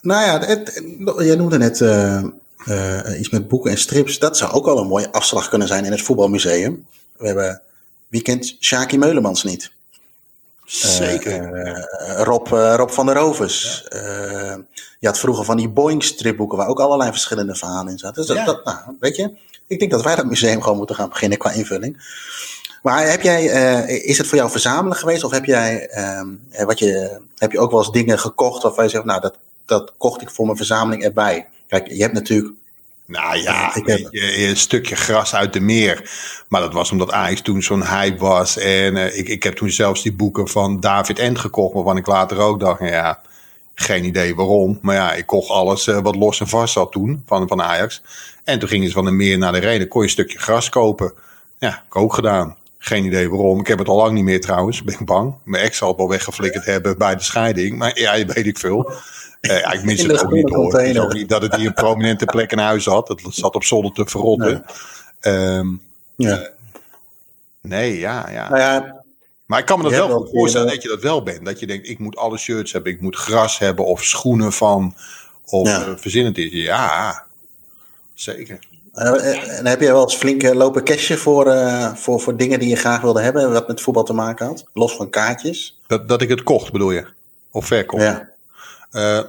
Nou 0.00 0.24
ja, 0.26 0.46
het, 0.46 0.82
jij 1.18 1.36
noemde 1.36 1.58
net 1.58 1.80
eh, 1.80 2.22
eh, 2.64 3.18
iets 3.20 3.30
met 3.30 3.48
boeken 3.48 3.70
en 3.70 3.78
strips. 3.78 4.18
Dat 4.18 4.36
zou 4.36 4.52
ook 4.52 4.64
wel 4.64 4.78
een 4.78 4.86
mooie 4.86 5.12
afslag 5.12 5.48
kunnen 5.48 5.68
zijn 5.68 5.84
in 5.84 5.90
het 5.90 6.02
voetbalmuseum. 6.02 6.86
We 7.16 7.26
hebben, 7.26 7.60
wie 8.08 8.22
kent 8.22 8.56
Shaki 8.60 8.98
Meulemans 8.98 9.44
niet? 9.44 9.72
Zeker. 10.64 11.52
Eh, 11.54 12.22
Rob, 12.22 12.46
eh, 12.52 12.74
Rob 12.76 12.90
van 12.90 13.06
der 13.06 13.14
Rovers. 13.14 13.84
Eh, 13.88 14.54
je 14.98 15.06
had 15.06 15.18
vroeger 15.18 15.44
van 15.44 15.56
die 15.56 15.68
Boeing 15.68 16.04
stripboeken 16.04 16.58
waar 16.58 16.68
ook 16.68 16.80
allerlei 16.80 17.10
verschillende 17.10 17.54
verhalen 17.54 17.92
in 17.92 17.98
zaten. 17.98 18.16
Dus 18.16 18.26
dat, 18.26 18.36
Ja. 18.36 18.44
dat, 18.44 18.64
nou, 18.64 18.78
weet 19.00 19.16
je, 19.16 19.36
ik 19.66 19.78
denk 19.78 19.90
dat 19.90 20.02
wij 20.02 20.16
dat 20.16 20.24
museum 20.26 20.62
gewoon 20.62 20.76
moeten 20.76 20.96
gaan 20.96 21.08
beginnen 21.08 21.38
qua 21.38 21.50
invulling. 21.50 22.02
Maar 22.82 23.10
heb 23.10 23.22
jij, 23.22 23.50
eh, 23.50 24.04
is 24.08 24.18
het 24.18 24.26
voor 24.26 24.38
jou 24.38 24.50
verzamelen 24.50 24.96
geweest? 24.96 25.24
Of 25.24 25.30
heb 25.30 25.44
jij, 25.44 25.88
ehm, 25.88 26.28
eh, 26.50 26.64
wat 26.66 26.78
je, 26.78 27.20
heb 27.38 27.52
je 27.52 27.58
ook 27.58 27.70
wel 27.70 27.80
eens 27.80 27.92
dingen 27.92 28.18
gekocht 28.18 28.62
waarvan 28.62 28.84
je 28.84 28.90
zegt, 28.90 29.04
nou, 29.04 29.20
dat, 29.20 29.36
dat 29.64 29.92
kocht 29.96 30.22
ik 30.22 30.30
voor 30.30 30.44
mijn 30.44 30.56
verzameling 30.56 31.04
erbij? 31.04 31.46
Kijk, 31.68 31.88
je 31.88 32.02
hebt 32.02 32.14
natuurlijk, 32.14 32.54
Nou 33.06 33.36
ja, 33.36 33.74
Ik 33.74 33.86
heb- 33.86 34.08
je, 34.10 34.46
een 34.48 34.56
stukje 34.56 34.96
gras 34.96 35.34
uit 35.34 35.52
de 35.52 35.60
meer. 35.60 36.10
Maar 36.48 36.60
dat 36.60 36.72
was 36.72 36.90
omdat 36.90 37.12
Ajax 37.12 37.40
toen 37.40 37.62
zo'n 37.62 37.86
hype 37.86 38.18
was. 38.18 38.58
En 38.58 38.96
eh, 38.96 39.18
ik, 39.18 39.28
ik 39.28 39.42
heb 39.42 39.54
toen 39.56 39.70
zelfs 39.70 40.02
die 40.02 40.12
boeken 40.12 40.48
van 40.48 40.80
David 40.80 41.18
End 41.18 41.38
gekocht. 41.38 41.74
Waarvan 41.74 41.96
ik 41.96 42.06
later 42.06 42.38
ook 42.38 42.60
dacht, 42.60 42.80
nou 42.80 42.92
ja, 42.92 43.20
geen 43.74 44.04
idee 44.04 44.34
waarom. 44.34 44.78
Maar 44.82 44.94
ja, 44.94 45.12
ik 45.14 45.26
kocht 45.26 45.48
alles 45.50 45.86
eh, 45.86 45.98
wat 45.98 46.16
los 46.16 46.40
en 46.40 46.48
vast 46.48 46.72
zat 46.72 46.92
toen 46.92 47.22
van, 47.26 47.48
van 47.48 47.62
Ajax. 47.62 48.02
En 48.44 48.58
toen 48.58 48.68
gingen 48.68 48.86
ze 48.88 48.94
van 48.94 49.04
de 49.04 49.10
meer 49.10 49.38
naar 49.38 49.52
de 49.52 49.58
reden. 49.58 49.88
Kon 49.88 50.00
je 50.00 50.06
een 50.06 50.12
stukje 50.12 50.38
gras 50.38 50.68
kopen. 50.68 51.12
Ja, 51.58 51.68
heb 51.70 51.82
ik 51.86 51.96
ook 51.96 52.14
gedaan. 52.14 52.56
Geen 52.78 53.04
idee 53.04 53.30
waarom. 53.30 53.60
Ik 53.60 53.66
heb 53.66 53.78
het 53.78 53.88
al 53.88 53.96
lang 53.96 54.12
niet 54.12 54.24
meer 54.24 54.40
trouwens. 54.40 54.82
Ben 54.82 54.94
ik 54.94 55.04
bang. 55.06 55.34
Mijn 55.44 55.62
ex 55.64 55.76
zal 55.78 55.88
het 55.88 55.96
wel 55.96 56.08
weggeflikkerd 56.08 56.64
hebben 56.64 56.98
bij 56.98 57.14
de 57.16 57.22
scheiding. 57.22 57.78
Maar 57.78 57.98
ja, 57.98 58.14
je 58.14 58.24
weet 58.26 58.46
ik 58.46 58.58
veel. 58.58 58.92
Eh, 59.50 59.60
ja, 59.60 59.72
ik 59.72 59.84
mis 59.84 60.02
het 60.02 60.24
ook 60.24 60.32
niet 60.32 60.48
hoor. 60.48 60.64
Het 60.64 60.66
is 60.66 60.70
container. 60.72 61.02
ook 61.02 61.12
niet 61.12 61.28
dat 61.28 61.42
het 61.42 61.54
hier 61.56 61.66
een 61.66 61.74
prominente 61.84 62.24
plek 62.24 62.52
in 62.52 62.58
huis 62.58 62.84
had. 62.84 63.08
Het 63.08 63.20
zat 63.28 63.54
op 63.54 63.64
zolder 63.64 63.92
te 63.92 64.06
verrotten. 64.06 64.64
Ehm, 65.20 65.68
ja. 66.16 66.48
nee, 67.60 67.98
ja, 67.98 68.30
ja. 68.30 68.48
Nou 68.48 68.60
ja, 68.60 69.02
Maar 69.46 69.58
ik 69.58 69.66
kan 69.66 69.76
me 69.78 69.82
dat 69.84 69.92
wel 69.92 70.08
goed 70.08 70.30
voorstellen 70.30 70.66
dat 70.68 70.82
je 70.82 70.88
dat 70.88 71.02
wel 71.02 71.22
bent. 71.22 71.44
Dat 71.44 71.60
je 71.60 71.66
denkt, 71.66 71.88
ik 71.88 71.98
moet 71.98 72.16
alle 72.16 72.38
shirts 72.38 72.72
hebben. 72.72 72.92
Ik 72.92 73.00
moet 73.00 73.16
gras 73.16 73.58
hebben 73.58 73.84
of 73.84 74.02
schoenen 74.04 74.52
van. 74.52 74.94
Of 75.46 75.68
Ja. 75.68 75.84
eh, 75.86 75.92
verzin 75.96 76.24
het 76.24 76.38
is. 76.38 76.52
Ja, 76.52 77.24
zeker. 78.14 78.58
eh, 78.92 79.58
en 79.58 79.66
heb 79.66 79.80
jij 79.80 79.92
wel 79.92 80.02
eens 80.02 80.16
flink 80.16 80.42
eh, 80.42 80.54
lopen 80.54 80.84
cashen 80.84 81.18
voor, 81.18 81.46
eh, 81.46 81.94
voor, 81.94 82.20
voor 82.20 82.36
dingen 82.36 82.58
die 82.58 82.68
je 82.68 82.76
graag 82.76 83.00
wilde 83.00 83.20
hebben, 83.20 83.52
wat 83.52 83.68
met 83.68 83.80
voetbal 83.80 84.04
te 84.04 84.12
maken 84.12 84.46
had? 84.46 84.64
Los 84.72 84.96
van 84.96 85.10
kaartjes? 85.10 85.80
Dat, 85.86 86.08
dat 86.08 86.22
ik 86.22 86.28
het 86.28 86.42
kocht 86.42 86.72
bedoel 86.72 86.90
je? 86.90 87.06
Of 87.50 87.66
verkocht? 87.66 88.02
Ja. 88.02 88.28
Eh, 88.94 89.20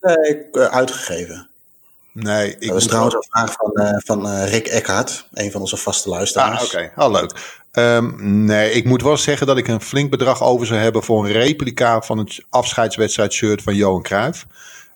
nee, 0.00 0.50
eh, 0.52 0.64
uitgegeven. 0.64 1.48
nee, 2.12 2.50
ik 2.50 2.60
Dat 2.60 2.70
was 2.70 2.86
trouwens 2.86 3.14
een 3.14 3.24
vraag 3.30 3.52
van, 3.52 4.00
van 4.04 4.44
Rick 4.44 4.66
Eckhart, 4.66 5.28
een 5.32 5.50
van 5.50 5.60
onze 5.60 5.76
vaste 5.76 6.08
luisteraars. 6.08 6.60
Ah, 6.60 6.64
oké. 6.64 6.92
Oh, 6.96 7.10
leuk. 7.10 7.62
Ehm, 7.72 8.44
nee, 8.44 8.70
ik 8.70 8.84
moet 8.84 9.02
wel 9.02 9.16
zeggen 9.16 9.46
dat 9.46 9.56
ik 9.58 9.68
een 9.68 9.80
flink 9.80 10.10
bedrag 10.10 10.42
over 10.42 10.66
zou 10.66 10.80
hebben 10.80 11.02
voor 11.02 11.24
een 11.26 11.32
replica 11.32 12.00
van 12.00 12.18
het 12.18 12.40
afscheidswedstrijd 12.50 13.32
shirt 13.32 13.62
van 13.62 13.74
Johan 13.74 14.02
Cruijff. 14.02 14.46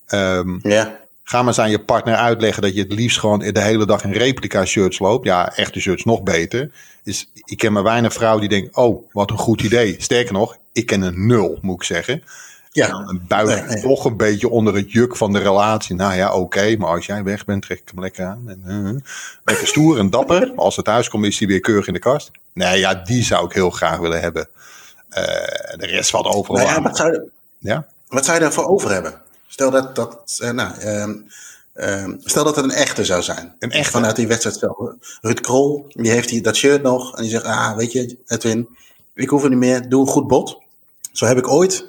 Ehm, 0.06 0.68
Ja, 0.68 0.98
ga 1.24 1.38
maar 1.38 1.46
eens 1.46 1.58
aan 1.58 1.70
je 1.70 1.84
partner 1.84 2.14
uitleggen 2.14 2.62
dat 2.62 2.74
je 2.74 2.80
het 2.82 2.92
liefst 2.92 3.18
gewoon 3.18 3.38
de 3.38 3.60
hele 3.60 3.86
dag 3.86 4.04
in 4.04 4.12
replica 4.12 4.64
shirts 4.64 4.98
loopt. 4.98 5.26
Ja, 5.26 5.56
echte 5.56 5.80
shirts 5.80 6.04
nog 6.04 6.22
beter. 6.22 6.70
Dus 7.02 7.30
ik 7.44 7.58
ken 7.58 7.72
maar 7.72 7.82
weinig 7.82 8.12
vrouwen 8.12 8.40
die 8.40 8.48
denken, 8.48 8.76
oh, 8.76 9.04
wat 9.12 9.30
een 9.30 9.38
goed 9.38 9.62
idee. 9.62 9.94
Sterker 9.98 10.32
nog, 10.32 10.56
ik 10.72 10.86
ken 10.86 11.02
een 11.02 11.26
nul, 11.26 11.58
moet 11.62 11.74
ik 11.76 11.82
zeggen. 11.82 12.22
Ja. 12.70 12.98
Nee, 13.28 13.62
nee. 13.62 13.82
toch 13.82 14.04
een 14.04 14.16
beetje 14.16 14.48
onder 14.48 14.74
het 14.74 14.92
juk 14.92 15.16
van 15.16 15.32
de 15.32 15.38
relatie. 15.38 15.94
Nou 15.94 16.14
ja, 16.14 16.34
oké, 16.34 16.76
maar 16.76 16.88
als 16.88 17.06
jij 17.06 17.22
weg 17.22 17.44
bent, 17.44 17.62
trek 17.62 17.78
ik 17.78 17.88
hem 17.90 18.00
lekker 18.00 18.24
aan. 18.24 18.42
En, 18.46 18.62
eh, 18.66 19.10
lekker 19.44 19.66
stoer 19.66 19.98
en 19.98 20.10
dapper. 20.10 20.40
Maar 20.46 20.64
als 20.64 20.76
het 20.76 20.84
thuis 20.84 21.08
komt, 21.08 21.24
is 21.24 21.38
hij 21.38 21.48
weer 21.48 21.60
keurig 21.60 21.86
in 21.86 21.92
de 21.92 21.98
kast. 21.98 22.30
Nee, 22.52 22.78
ja, 22.78 22.94
die 22.94 23.24
zou 23.24 23.46
ik 23.46 23.52
heel 23.52 23.70
graag 23.70 23.98
willen 23.98 24.20
hebben. 24.20 24.48
Eh, 25.08 25.24
de 25.76 25.86
rest 25.86 26.10
valt 26.10 26.26
overal 26.26 26.56
Nou 26.56 26.68
ja, 26.68 26.76
aan. 26.76 26.82
wat, 26.82 26.96
zou 26.96 27.12
je, 27.12 27.28
Ja? 27.58 27.86
wat 28.08 28.24
zou 28.24 28.36
je 28.36 28.42
daarvoor 28.42 28.66
over 28.68 28.90
hebben? 28.92 29.20
Stel 29.46 29.70
dat, 29.70 29.94
dat, 29.94 30.38
eh, 30.42 30.50
nou, 30.50 30.78
ehm, 30.78 31.14
ehm, 31.74 32.14
stel 32.24 32.44
dat 32.44 32.56
het 32.56 32.64
een 32.64 32.70
echte 32.70 33.04
zou 33.04 33.22
zijn. 33.22 33.54
Een 33.58 33.70
echte? 33.70 33.90
Vanuit 33.90 34.16
die 34.16 34.26
wedstrijd 34.26 34.56
zelf. 34.56 34.76
Ruud 35.20 35.40
Krol, 35.40 35.86
die 35.88 36.10
heeft 36.10 36.28
die, 36.28 36.42
dat 36.42 36.56
shirt 36.56 36.82
nog. 36.82 37.16
En 37.16 37.22
die 37.22 37.30
zegt, 37.30 37.44
ah, 37.44 37.76
weet 37.76 37.92
je, 37.92 38.16
Edwin, 38.26 38.68
ik 39.14 39.28
hoef 39.28 39.42
het 39.42 39.50
niet 39.50 39.58
meer. 39.58 39.88
Doe 39.88 40.00
een 40.00 40.12
goed 40.12 40.26
bod. 40.26 40.58
Zo 41.12 41.26
heb 41.26 41.38
ik 41.38 41.48
ooit. 41.48 41.84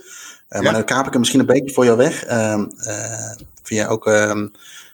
Eh, 0.49 0.57
Ja. 0.59 0.61
Maar 0.61 0.73
dan 0.73 0.85
kaap 0.85 1.05
ik 1.05 1.11
hem 1.11 1.19
misschien 1.19 1.39
een 1.39 1.45
beetje 1.45 1.73
voor 1.73 1.85
jou 1.85 1.97
weg. 1.97 2.23
Ehm, 2.25 2.65
eh, 2.77 3.31
via 3.63 3.87
ook... 3.87 4.07
ehm, 4.07 4.47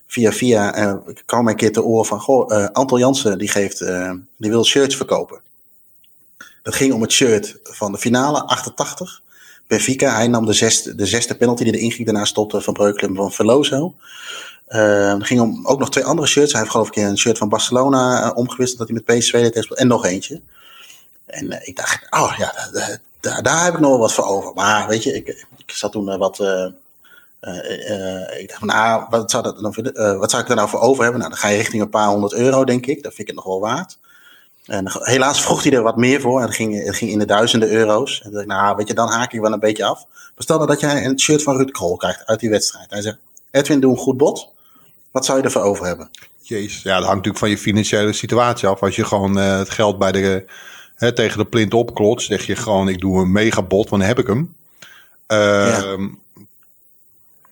Via 0.08 0.32
via 0.32 0.74
eh, 0.74 0.94
ik 1.06 1.24
kwam 1.26 1.44
mij 1.44 1.52
een 1.54 1.60
keer 1.60 1.72
te 1.72 1.84
oor 1.84 2.06
van, 2.06 2.20
goh, 2.20 2.56
eh 2.56 2.70
Anton 2.72 3.00
Jansen 3.00 3.38
die 3.38 3.48
geeft, 3.48 3.82
eh, 3.82 4.12
die 4.38 4.50
wil 4.52 4.66
shirts 4.66 4.96
verkopen. 4.96 5.40
Dat 6.64 6.76
ging 6.76 6.94
om 6.94 7.02
het 7.02 7.12
shirt 7.12 7.58
van 7.64 7.92
de 7.92 7.98
finale 7.98 8.44
88. 8.44 9.22
Benfica, 9.68 10.16
hij 10.16 10.28
nam 10.28 10.46
de 10.46 10.54
zesde, 10.54 10.96
de 10.96 11.06
zesde 11.06 11.36
penalty 11.36 11.64
die 11.64 11.74
erin 11.76 11.92
ging. 11.92 12.06
Daarna 12.08 12.26
stopte 12.26 12.62
Van 12.62 12.74
Breukelen 12.74 13.10
en 13.10 13.16
van 13.16 13.32
Veloso. 13.32 13.94
Eh, 14.66 15.14
het 15.14 15.26
ging 15.26 15.40
om 15.42 15.68
ook 15.68 15.80
nog 15.80 15.90
twee 15.90 16.04
andere 16.06 16.28
shirts. 16.28 16.52
Hij 16.52 16.60
heeft 16.62 16.72
geloof 16.74 16.88
ik 16.88 16.96
een 16.96 17.18
shirt 17.18 17.38
van 17.38 17.50
Barcelona 17.50 18.24
eh, 18.24 18.38
omgewisseld 18.38 18.80
dat 18.80 18.88
hij 18.90 19.02
met 19.06 19.18
PSV 19.18 19.52
deed. 19.52 19.76
En 19.76 19.88
nog 19.88 20.06
eentje. 20.06 20.42
En 21.26 21.52
eh, 21.52 21.68
ik 21.68 21.76
dacht, 21.76 22.08
oh 22.10 22.34
ja, 22.38 22.54
daar, 23.26 23.44
daar, 23.44 23.64
heb 23.64 23.74
ik 23.74 23.80
nog 23.80 23.90
wel 23.90 24.00
wat 24.00 24.14
voor 24.14 24.26
over. 24.26 24.54
Maar 24.54 24.88
weet 24.88 25.04
je, 25.04 25.14
ik, 25.14 25.46
ik 25.58 25.72
zat 25.72 25.92
toen 25.92 26.10
eh, 26.10 26.18
wat... 26.18 26.40
eh, 26.40 26.66
eh, 27.40 28.40
ik 28.40 28.48
dacht 28.48 28.60
van, 28.60 28.68
nou, 28.68 29.06
wat 29.10 29.32
zou, 29.32 29.44
dat 29.44 29.60
dan, 29.60 29.74
wat 30.18 30.32
zou 30.32 30.44
ik 30.44 30.50
er 30.50 30.56
nou 30.56 30.70
voor 30.70 30.80
over 30.80 31.04
hebben? 31.04 31.20
Nou, 31.20 31.32
dan 31.32 31.42
ga 31.42 31.48
je 31.48 31.58
richting 31.58 31.82
een 31.82 31.90
paar 31.90 32.08
honderd 32.08 32.34
euro, 32.34 32.64
denk 32.64 32.86
ik. 32.86 33.04
Dat 33.04 33.14
vind 33.14 33.30
ik 33.30 33.36
het 33.36 33.46
nog 33.46 33.46
wel 33.46 33.60
waard. 33.60 33.98
En 34.66 34.86
helaas 34.92 35.42
vroeg 35.42 35.64
hij 35.64 35.72
er 35.72 35.82
wat 35.82 35.98
meer 35.98 36.22
voor. 36.22 36.42
En 36.42 36.52
ging, 36.52 36.96
ging 36.96 37.12
in 37.12 37.20
de 37.20 37.26
duizenden 37.26 37.70
euro's. 37.70 38.22
En 38.22 38.32
dacht 38.32 38.44
ik, 38.44 38.50
nou, 38.50 38.76
weet 38.76 38.88
je, 38.88 38.94
dan 38.94 39.10
haak 39.10 39.34
ik 39.34 39.42
wel 39.42 39.54
een 39.54 39.60
beetje 39.60 39.86
af. 39.86 40.06
Stel 40.38 40.58
nou 40.58 40.70
dat 40.70 40.80
jij 40.80 41.06
een 41.06 41.20
shirt 41.20 41.44
van 41.44 41.56
Ruud 41.56 41.72
Krol 41.72 41.98
krijgt 41.98 42.26
uit 42.26 42.40
die 42.40 42.50
wedstrijd. 42.50 42.90
Hij 42.90 43.02
zegt, 43.02 43.18
Edwin, 43.52 43.80
doe 43.80 43.92
een 43.92 43.98
goed 43.98 44.18
bod. 44.18 44.50
Wat 45.12 45.26
zou 45.26 45.38
je 45.38 45.44
ervoor 45.44 45.62
over 45.62 45.86
hebben? 45.86 46.10
Jezus, 46.42 46.82
ja, 46.82 46.98
dat 46.98 47.08
hangt 47.08 47.26
natuurlijk 47.26 47.38
van 47.38 47.50
je 47.50 47.58
financiële 47.58 48.14
situatie 48.14 48.68
af. 48.68 48.82
Als 48.82 48.96
je 48.96 49.06
gewoon 49.06 49.36
het 49.36 49.70
geld 49.70 49.98
bij 49.98 50.12
de, 50.12 50.46
hè, 50.96 51.12
tegen 51.12 51.38
de 51.38 51.46
plint 51.46 51.74
opklotst, 51.74 52.28
zeg 52.28 52.46
je 52.46 52.56
gewoon: 52.56 52.90
ik 52.90 53.00
doe 53.00 53.22
een 53.22 53.32
megabot, 53.32 53.90
want 53.90 54.02
dan 54.02 54.10
heb 54.10 54.20
ik 54.20 54.28
hem. 54.28 54.56
Uh, 55.28 55.38
ja. 55.38 55.98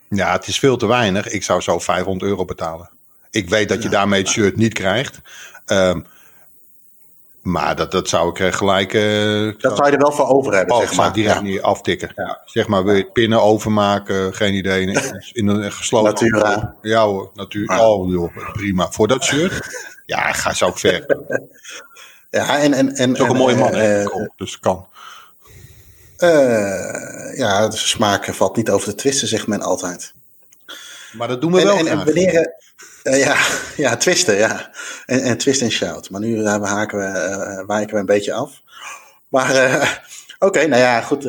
ja. 0.09 0.31
het 0.31 0.47
is 0.47 0.59
veel 0.59 0.77
te 0.77 0.85
weinig. 0.85 1.27
Ik 1.27 1.43
zou 1.43 1.61
zo 1.61 1.79
500 1.79 2.31
euro 2.31 2.45
betalen. 2.45 2.89
Ik 3.31 3.49
weet 3.49 3.69
dat 3.69 3.77
je 3.77 3.89
ja, 3.89 3.89
daarmee 3.89 4.21
het 4.21 4.29
shirt 4.29 4.55
niet 4.55 4.73
krijgt. 4.73 5.21
Um, 5.65 6.05
maar 7.41 7.75
dat, 7.75 7.91
dat 7.91 8.09
zou 8.09 8.29
ik 8.29 8.53
gelijk. 8.53 8.93
Uh, 8.93 9.53
dat 9.57 9.77
zou 9.77 9.89
je 9.89 9.95
er 9.95 10.01
wel 10.01 10.11
voor 10.11 10.27
over 10.27 10.53
hebben, 10.53 10.77
zeg 10.77 10.95
maar. 10.95 11.13
direct 11.13 11.41
niet 11.41 11.61
aftikken. 11.61 12.11
Ja. 12.15 12.41
Zeg 12.45 12.67
maar, 12.67 12.83
wil 12.83 12.93
je 12.93 13.01
het 13.01 13.13
pinnen 13.13 13.41
overmaken? 13.41 14.33
Geen 14.33 14.53
idee. 14.53 14.81
In, 14.81 15.01
in 15.33 15.47
een 15.47 15.71
gesloten. 15.71 16.29
Natura. 16.29 16.75
Ja 16.81 17.05
hoor, 17.05 17.31
natuur. 17.33 17.79
Oh 17.79 18.11
joh, 18.11 18.37
prima. 18.53 18.91
Voor 18.91 19.07
dat 19.07 19.23
shirt? 19.23 19.61
Ja, 20.05 20.33
ga 20.33 20.53
zo 20.53 20.71
ver. 20.71 21.05
ja, 22.33 22.59
en. 22.59 22.73
en, 22.73 22.95
en 22.95 23.13
is 23.13 23.19
ook 23.19 23.29
een 23.29 23.35
mooie 23.35 23.55
man, 23.55 23.75
uh, 23.75 24.05
dus 24.35 24.59
kan. 24.59 24.87
Uh, 26.17 27.37
ja, 27.37 27.67
de 27.67 27.77
smaak 27.77 28.25
valt 28.25 28.55
niet 28.55 28.69
over 28.69 28.87
te 28.87 28.95
twisten, 28.95 29.27
zegt 29.27 29.47
men 29.47 29.61
altijd. 29.61 30.13
Maar 31.11 31.27
dat 31.27 31.41
doen 31.41 31.51
we 31.51 31.59
en, 31.59 31.65
wel. 31.65 31.77
En, 31.77 31.87
en 31.87 31.97
wanneer, 31.97 32.53
uh, 33.03 33.19
ja, 33.19 33.37
ja, 33.83 33.97
twisten, 33.97 34.35
ja. 34.35 34.71
En, 35.05 35.21
en 35.21 35.37
twist 35.37 35.61
en 35.61 35.71
shout. 35.71 36.09
Maar 36.09 36.21
nu 36.21 36.37
uh, 36.37 36.63
haken 36.63 36.97
we, 36.97 37.05
uh, 37.05 37.67
wijken 37.67 37.93
we 37.93 37.99
een 37.99 38.05
beetje 38.05 38.33
af. 38.33 38.61
Maar 39.27 39.51
oké, 40.39 40.45
okay, 40.45 40.65
nou 40.65 40.81
ja, 40.81 41.01
goed. 41.01 41.23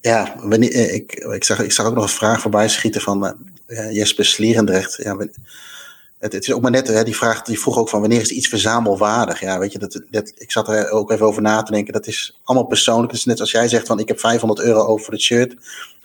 ja, 0.00 0.34
wanneer, 0.36 0.92
ik, 0.92 1.12
ik, 1.14 1.44
zag, 1.44 1.58
ik 1.58 1.72
zag 1.72 1.86
ook 1.86 1.94
nog 1.94 2.04
een 2.04 2.08
vraag 2.08 2.40
voorbij 2.40 2.68
schieten 2.68 3.00
van 3.00 3.36
Jesper 3.90 4.24
Slierendrecht. 4.24 4.96
Ja, 5.02 5.16
het, 6.26 6.34
het, 6.34 6.48
is 6.48 6.54
ook 6.54 6.62
maar 6.62 6.70
net, 6.70 6.88
hè, 6.88 7.04
die 7.04 7.16
vraag 7.16 7.42
die 7.42 7.60
vroeg 7.60 7.78
ook 7.78 7.88
van 7.88 8.00
wanneer 8.00 8.20
is 8.20 8.30
iets 8.30 8.48
verzamelwaardig? 8.48 9.40
Ja, 9.40 9.58
weet 9.58 9.72
je, 9.72 9.78
dat, 9.78 10.00
dat, 10.10 10.32
ik 10.34 10.52
zat 10.52 10.68
er 10.68 10.90
ook 10.90 11.10
even 11.10 11.26
over 11.26 11.42
na 11.42 11.62
te 11.62 11.72
denken. 11.72 11.92
Dat 11.92 12.06
is 12.06 12.40
allemaal 12.44 12.66
persoonlijk. 12.66 13.10
Het 13.10 13.20
is 13.20 13.26
net 13.26 13.40
als 13.40 13.50
jij 13.50 13.68
zegt 13.68 13.86
van 13.86 13.98
ik 13.98 14.08
heb 14.08 14.20
500 14.20 14.60
euro 14.60 14.86
over 14.86 15.04
voor 15.04 15.14
het 15.14 15.22
shirt 15.22 15.56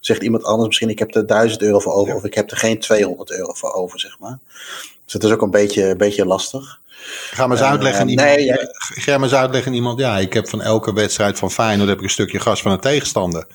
zegt 0.02 0.24
iemand 0.24 0.44
anders 0.44 0.68
misschien 0.68 0.90
ik 0.90 1.00
heb 1.00 1.16
er 1.16 1.28
1000 1.28 1.62
euro 1.62 1.80
voor 1.80 1.94
over 1.94 2.16
of 2.16 2.24
ik 2.24 2.34
heb 2.34 2.52
er 2.52 2.58
geen 2.58 2.80
200 2.80 3.32
euro 3.32 3.54
voor 3.54 3.74
over, 3.74 4.00
zeg 4.00 4.20
maar. 4.20 4.40
Dus 5.04 5.14
dat 5.14 5.24
is 5.24 5.32
ook 5.32 5.42
een 5.42 5.52
beetje, 5.52 5.84
een 5.84 5.98
beetje 5.98 6.26
lastig. 6.26 6.80
Ga 7.32 7.48
maar 7.48 7.58
eens 7.58 7.68
uitleggen, 7.68 8.06
uh, 8.06 8.12
iemand, 8.12 8.42
ja. 8.42 8.56
ga 8.78 9.14
maar 9.14 9.30
eens 9.30 9.38
uitleggen 9.38 9.72
aan 9.72 9.78
iemand, 9.78 10.00
ja, 10.00 10.18
ik 10.18 10.34
heb 10.34 10.50
van 10.50 10.62
elke 10.62 10.94
wedstrijd 10.94 11.38
van 11.38 11.52
Feyenoord 11.52 11.90
heb 11.90 11.98
ik 11.98 12.04
een 12.04 12.10
stukje 12.10 12.40
gas 12.40 12.62
van 12.62 12.72
een 12.72 12.80
tegenstander. 12.80 13.48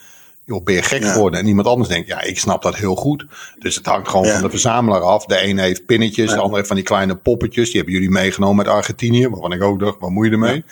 Joh, 0.46 0.64
ben 0.64 0.74
je 0.74 0.82
gek 0.82 1.02
ja. 1.02 1.12
geworden? 1.12 1.40
En 1.40 1.46
iemand 1.46 1.66
anders 1.66 1.88
denkt, 1.88 2.08
ja, 2.08 2.22
ik 2.22 2.38
snap 2.38 2.62
dat 2.62 2.76
heel 2.76 2.94
goed. 2.94 3.26
Dus 3.58 3.74
het 3.74 3.86
hangt 3.86 4.08
gewoon 4.08 4.26
ja. 4.26 4.32
van 4.32 4.42
de 4.42 4.50
verzamelaar 4.50 5.00
af. 5.00 5.24
De 5.24 5.36
ene 5.36 5.62
heeft 5.62 5.86
pinnetjes, 5.86 6.30
de 6.30 6.36
andere 6.36 6.54
heeft 6.54 6.66
van 6.66 6.76
die 6.76 6.84
kleine 6.84 7.16
poppetjes. 7.16 7.66
Die 7.66 7.76
hebben 7.76 7.94
jullie 7.94 8.10
meegenomen 8.10 8.66
uit 8.66 8.74
Argentinië, 8.74 9.28
waarvan 9.28 9.52
ik 9.52 9.62
ook 9.62 9.80
dacht, 9.80 9.96
wat 9.98 10.10
moet 10.10 10.26
je 10.26 10.32
ermee? 10.32 10.64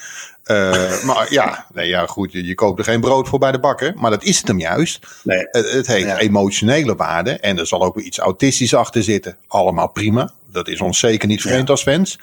Uh, 0.47 1.03
maar 1.09 1.27
ja, 1.33 1.66
nee, 1.72 1.89
ja, 1.89 2.07
goed, 2.07 2.33
je, 2.33 2.47
je, 2.47 2.55
koopt 2.55 2.79
er 2.79 2.85
geen 2.85 3.01
brood 3.01 3.29
voor 3.29 3.39
bij 3.39 3.53
de 3.53 3.61
bakker. 3.61 3.93
Maar 3.97 4.11
dat 4.11 4.22
is 4.22 4.39
het 4.39 4.49
hem 4.49 4.59
juist. 4.59 5.07
Nee. 5.22 5.47
Het, 5.51 5.72
het 5.72 5.87
heeft 5.87 6.16
emotionele 6.16 6.97
waarde. 6.97 7.31
En 7.31 7.59
er 7.59 7.66
zal 7.66 7.83
ook 7.83 7.95
weer 7.95 8.05
iets 8.05 8.18
autistisch 8.18 8.75
achter 8.75 9.03
zitten. 9.03 9.37
Allemaal 9.47 9.89
prima. 9.89 10.31
Dat 10.53 10.68
is 10.68 10.81
ons 10.81 10.99
zeker 10.99 11.29
niet 11.29 11.43
vreemd 11.43 11.70
als 11.70 11.83
fans. 11.83 12.18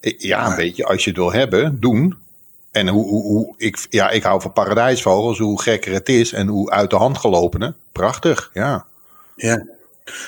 Ja, 0.00 0.50
een 0.50 0.56
beetje 0.56 0.84
als 0.84 1.04
je 1.04 1.10
het 1.10 1.18
wil 1.18 1.32
hebben, 1.32 1.80
doen. 1.80 2.16
En 2.78 2.88
hoe, 2.88 3.06
hoe, 3.08 3.54
ik, 3.56 3.86
ja, 3.90 4.10
ik 4.10 4.22
hou 4.22 4.40
van 4.40 4.52
paradijsvogels, 4.52 5.38
hoe 5.38 5.62
gekker 5.62 5.92
het 5.92 6.08
is 6.08 6.32
en 6.32 6.46
hoe 6.46 6.70
uit 6.70 6.90
de 6.90 6.96
hand 6.96 7.18
gelopene. 7.18 7.74
Prachtig, 7.92 8.50
ja. 8.52 8.86
Ja, 9.34 9.66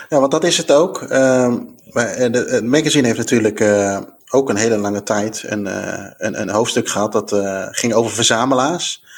ja 0.08 0.20
want 0.20 0.30
dat 0.30 0.44
is 0.44 0.56
het 0.56 0.72
ook. 0.72 1.02
Uh, 1.02 1.54
het 1.92 2.64
magazine 2.64 3.06
heeft 3.06 3.18
natuurlijk 3.18 3.60
uh, 3.60 4.00
ook 4.30 4.48
een 4.48 4.56
hele 4.56 4.76
lange 4.76 5.02
tijd 5.02 5.42
een, 5.46 5.66
uh, 5.66 6.06
een, 6.18 6.40
een 6.40 6.50
hoofdstuk 6.50 6.88
gehad 6.88 7.12
dat 7.12 7.34
ging 7.70 7.94
over 7.94 8.12
verzamelaars. 8.12 9.08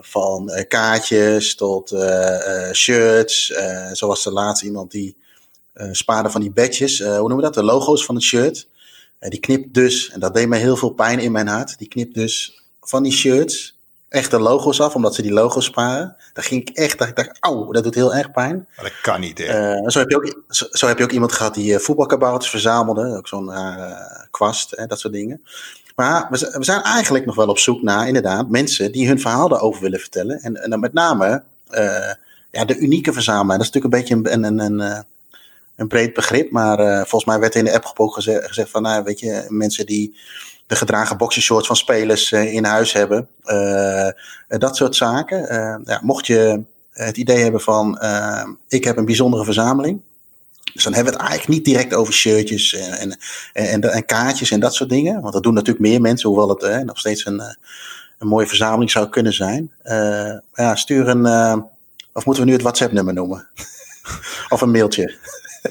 Van 0.00 0.64
kaartjes 0.68 1.54
tot 1.54 1.94
shirts. 2.72 3.46
zo 3.92 4.06
was 4.06 4.26
er 4.26 4.32
laatst 4.32 4.62
iemand 4.62 4.90
die 4.90 5.16
spaarde 5.92 6.30
van 6.30 6.40
die 6.40 6.50
badges. 6.50 6.98
hoe 6.98 7.08
noemen 7.08 7.36
we 7.36 7.42
dat? 7.42 7.54
De 7.54 7.64
logo's 7.64 8.04
van 8.04 8.14
het 8.14 8.24
shirt. 8.24 8.68
Die 9.28 9.40
knipt 9.40 9.74
dus, 9.74 10.10
en 10.10 10.20
dat 10.20 10.34
deed 10.34 10.48
mij 10.48 10.58
heel 10.58 10.76
veel 10.76 10.90
pijn 10.90 11.18
in 11.18 11.32
mijn 11.32 11.46
hart. 11.46 11.78
Die 11.78 11.88
knipt 11.88 12.14
dus 12.14 12.62
van 12.80 13.02
die 13.02 13.12
shirts 13.12 13.76
echt 14.08 14.30
de 14.30 14.38
logo's 14.38 14.80
af, 14.80 14.94
omdat 14.94 15.14
ze 15.14 15.22
die 15.22 15.32
logo's 15.32 15.64
sparen. 15.64 16.16
Daar 16.32 16.44
ging 16.44 16.68
ik 16.68 16.76
echt, 16.76 16.98
dat 16.98 17.08
ik 17.08 17.16
dacht, 17.16 17.36
auw, 17.40 17.72
dat 17.72 17.84
doet 17.84 17.94
heel 17.94 18.14
erg 18.14 18.30
pijn. 18.30 18.66
Maar 18.76 18.84
dat 18.84 19.00
kan 19.02 19.20
niet, 19.20 19.38
hè? 19.38 19.74
Uh, 19.76 19.88
zo, 19.88 19.98
heb 19.98 20.10
je 20.10 20.16
ook, 20.16 20.42
zo, 20.48 20.66
zo, 20.70 20.86
heb 20.86 20.98
je 20.98 21.04
ook 21.04 21.12
iemand 21.12 21.32
gehad 21.32 21.54
die 21.54 21.72
uh, 21.72 21.78
voetbalkabouters 21.78 22.50
verzamelde. 22.50 23.16
Ook 23.16 23.28
zo'n 23.28 23.48
uh, 23.48 24.00
kwast, 24.30 24.70
hè, 24.70 24.86
dat 24.86 25.00
soort 25.00 25.12
dingen. 25.12 25.42
Maar 25.96 26.26
we, 26.30 26.54
we, 26.58 26.64
zijn 26.64 26.82
eigenlijk 26.82 27.26
nog 27.26 27.34
wel 27.34 27.48
op 27.48 27.58
zoek 27.58 27.82
naar, 27.82 28.06
inderdaad, 28.06 28.48
mensen 28.48 28.92
die 28.92 29.08
hun 29.08 29.20
verhaal 29.20 29.48
daarover 29.48 29.82
willen 29.82 30.00
vertellen. 30.00 30.40
En, 30.40 30.62
en 30.62 30.70
dan 30.70 30.80
met 30.80 30.92
name 30.92 31.42
ja, 32.50 32.64
de 32.64 32.76
unieke 32.76 33.12
verzamelaar. 33.12 33.58
Dat 33.58 33.66
is 33.66 33.72
natuurlijk 33.72 34.12
een 34.12 34.20
beetje 34.20 34.32
een, 34.32 34.44
een, 34.44 34.80
een, 34.80 35.04
een 35.76 35.88
breed 35.88 36.14
begrip. 36.14 36.50
Maar 36.50 36.78
volgens 36.96 37.24
mij 37.24 37.38
werd 37.38 37.54
in 37.54 37.64
de 37.64 37.74
app 37.74 37.92
ook 37.96 38.14
gezegd, 38.14 38.70
van, 38.70 38.82
nou, 38.82 39.04
weet 39.04 39.20
je, 39.20 39.44
mensen 39.48 39.86
die 39.86 40.16
de 40.66 40.76
gedragen 40.76 41.16
boxershorts 41.16 41.66
van 41.66 41.76
spelers 41.76 42.30
uh, 42.30 42.54
in 42.54 42.64
huis 42.64 42.92
hebben. 42.92 43.28
Uh, 43.44 44.08
dat 44.48 44.76
soort 44.76 44.96
zaken. 44.96 45.38
Ja, 45.84 46.00
mocht 46.02 46.26
je 46.26 46.62
het 46.90 47.16
idee 47.16 47.42
hebben 47.42 47.60
van 47.60 47.98
ik 48.68 48.84
heb 48.84 48.96
een 48.96 49.04
bijzondere 49.04 49.44
verzameling. 49.44 50.00
Dus 50.74 50.84
dan 50.84 50.94
hebben 50.94 51.12
we 51.12 51.18
het 51.18 51.28
eigenlijk 51.28 51.58
niet 51.58 51.74
direct 51.74 51.94
over 51.94 52.12
shirtjes 52.12 52.74
en, 52.74 52.92
en, 52.92 53.18
en, 53.52 53.92
en 53.92 54.04
kaartjes 54.04 54.50
en 54.50 54.60
dat 54.60 54.74
soort 54.74 54.90
dingen. 54.90 55.20
Want 55.20 55.32
dat 55.32 55.42
doen 55.42 55.54
natuurlijk 55.54 55.86
meer 55.86 56.00
mensen, 56.00 56.28
hoewel 56.28 56.48
het 56.48 56.84
nog 56.84 56.98
steeds 56.98 57.26
een, 57.26 57.40
een 58.18 58.28
mooie 58.28 58.46
verzameling 58.46 58.90
zou 58.90 59.08
kunnen 59.08 59.32
zijn. 59.32 59.72
ja, 60.54 60.74
stuur 60.74 61.08
een, 61.08 61.26
of 62.12 62.24
moeten 62.24 62.42
we 62.42 62.48
nu 62.48 62.54
het 62.54 62.64
WhatsApp-nummer 62.64 63.14
noemen? 63.14 63.48
of 64.48 64.60
een 64.60 64.70
mailtje? 64.70 65.14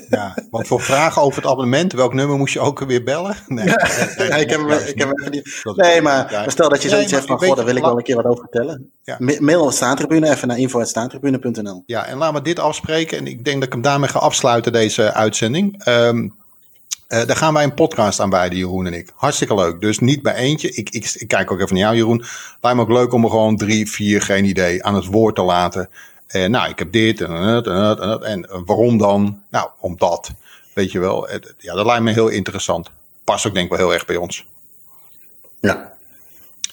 Ja, 0.10 0.36
want 0.50 0.68
voor 0.68 0.82
vragen 0.82 1.22
over 1.22 1.42
het 1.42 1.52
abonnement, 1.52 1.94
welk 1.94 2.14
nummer 2.14 2.38
moest 2.38 2.54
je 2.54 2.60
ook 2.60 2.80
weer 2.80 3.04
bellen? 3.04 3.36
Nee, 3.48 3.66
ja, 3.66 3.88
nee, 4.18 4.30
nee, 4.30 4.42
ik 4.42 4.50
heb, 4.50 4.60
ik 4.60 5.00
heb 5.00 5.20
even 5.20 5.32
niet. 5.32 5.62
Nee, 5.76 6.02
maar, 6.02 6.46
stel 6.48 6.70
dat 6.70 6.82
je 6.82 6.90
zoiets 6.90 7.12
nee, 7.12 7.20
hebt 7.20 7.32
van: 7.32 7.48
Goh, 7.48 7.56
daar 7.56 7.66
wil 7.66 7.76
ik 7.76 7.84
wel 7.84 7.98
een 7.98 8.04
keer 8.04 8.16
wat 8.16 8.26
over 8.26 8.48
vertellen. 8.50 8.92
Ja. 9.04 9.18
Mail 9.40 9.72
staantribune 9.72 10.30
even 10.30 10.48
naar 10.48 10.58
info.staantribune.nl. 10.58 11.84
Ja, 11.86 12.06
en 12.06 12.18
laten 12.18 12.36
we 12.36 12.42
dit 12.42 12.60
afspreken. 12.60 13.18
En 13.18 13.28
ik 13.28 13.46
denk 13.46 13.58
dat 13.58 13.66
ik 13.66 13.74
hem 13.74 13.82
daarmee 13.82 14.10
ga 14.10 14.20
afsluiten, 14.20 14.72
deze 14.72 15.14
uitzending. 15.14 15.88
Um, 15.88 16.34
uh, 17.10 17.26
daar 17.26 17.36
gaan 17.36 17.54
wij 17.54 17.64
een 17.64 17.74
podcast 17.74 18.20
aan 18.20 18.30
wijden, 18.30 18.58
Jeroen 18.58 18.86
en 18.86 18.94
ik. 18.94 19.12
Hartstikke 19.16 19.56
leuk. 19.56 19.82
Dus 19.82 20.00
niet 20.00 20.22
bij 20.22 20.34
eentje. 20.34 20.72
Ik, 20.72 20.90
ik, 20.90 21.14
ik 21.14 21.28
kijk 21.28 21.52
ook 21.52 21.60
even 21.60 21.76
naar 21.76 21.84
jou, 21.84 21.96
Jeroen. 21.96 22.24
Lijkt 22.62 22.78
me 22.78 22.84
ook 22.84 22.92
leuk 22.92 23.14
om 23.14 23.24
er 23.24 23.30
gewoon 23.30 23.58
drie, 23.58 23.90
vier, 23.90 24.22
geen 24.22 24.46
idee, 24.46 24.84
aan 24.84 24.96
het 24.96 25.06
woord 25.06 25.36
te 25.36 25.42
laten. 25.42 25.90
En 26.28 26.52
nou, 26.52 26.70
ik 26.70 26.80
heb 26.80 26.92
dit 26.92 27.22
en 27.22 27.28
dat 27.28 27.68
en 27.68 27.74
dat 27.74 28.00
en 28.00 28.08
dat. 28.08 28.24
En 28.24 28.66
waarom 28.66 28.98
dan? 28.98 29.44
Nou, 29.50 29.70
omdat. 29.80 30.32
Weet 30.74 30.92
je 30.92 31.00
wel. 31.00 31.30
Ja, 31.58 31.74
dat 31.74 31.86
lijkt 31.86 32.04
me 32.04 32.12
heel 32.12 32.28
interessant. 32.28 32.92
Past 33.24 33.48
ook 33.48 33.54
denk 33.54 33.66
ik 33.66 33.78
wel 33.78 33.88
heel 33.88 33.94
erg 33.94 34.06
bij 34.06 34.16
ons. 34.16 34.46
Ja. 35.60 35.94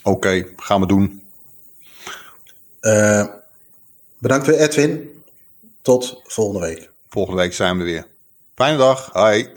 Oké, 0.02 0.16
okay, 0.16 0.52
gaan 0.56 0.80
we 0.80 0.86
doen. 0.86 1.22
Uh, 2.80 3.24
bedankt 4.18 4.46
weer 4.46 4.58
Edwin. 4.58 5.22
Tot 5.82 6.20
volgende 6.24 6.66
week. 6.66 6.90
Volgende 7.08 7.40
week 7.40 7.52
zijn 7.52 7.78
we 7.78 7.84
weer. 7.84 8.06
Fijne 8.54 8.76
dag. 8.76 9.10
Hoi. 9.12 9.48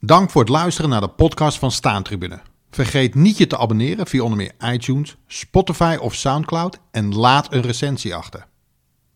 Dank 0.00 0.30
voor 0.30 0.40
het 0.40 0.50
luisteren 0.50 0.90
naar 0.90 1.00
de 1.00 1.08
podcast 1.08 1.58
van 1.58 1.70
Staantribune. 1.70 2.40
Vergeet 2.70 3.14
niet 3.14 3.38
je 3.38 3.46
te 3.46 3.58
abonneren 3.58 4.06
via 4.06 4.22
onder 4.22 4.38
meer 4.38 4.72
iTunes, 4.72 5.16
Spotify 5.26 5.96
of 6.00 6.14
Soundcloud 6.14 6.78
en 6.90 7.14
laat 7.14 7.52
een 7.52 7.62
recensie 7.62 8.14
achter. 8.14 8.46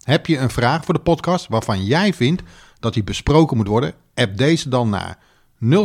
Heb 0.03 0.27
je 0.27 0.39
een 0.39 0.51
vraag 0.51 0.85
voor 0.85 0.95
de 0.95 1.01
podcast 1.01 1.49
waarvan 1.49 1.85
jij 1.85 2.15
vindt 2.15 2.43
dat 2.81 2.95
die 2.95 3.05
besproken 3.05 3.57
moet 3.57 3.69
worden? 3.69 3.95
App 4.15 4.37
deze 4.37 4.69
dan 4.69 4.89
naar 4.89 5.19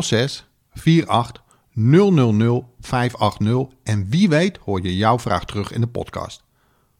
06 0.02 0.48
48 0.74 1.42
000 1.74 2.74
580 2.80 3.78
en 3.84 4.10
wie 4.10 4.30
weet 4.30 4.58
hoor 4.58 4.82
je 4.82 4.96
jouw 4.96 5.20
vraag 5.20 5.46
terug 5.46 5.72
in 5.72 5.82
de 5.82 5.88
podcast. 5.88 6.44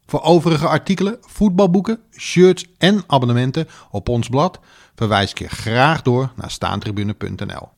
Voor 0.06 0.22
overige 0.22 0.66
artikelen, 0.66 1.18
voetbalboeken, 1.20 2.00
shirts 2.16 2.66
en 2.78 3.02
abonnementen 3.06 3.68
op 3.90 4.08
ons 4.08 4.28
blad 4.28 4.58
verwijs 4.94 5.30
ik 5.30 5.38
je 5.38 5.48
graag 5.48 6.02
door 6.02 6.32
naar 6.36 6.50
staantribune.nl. 6.50 7.68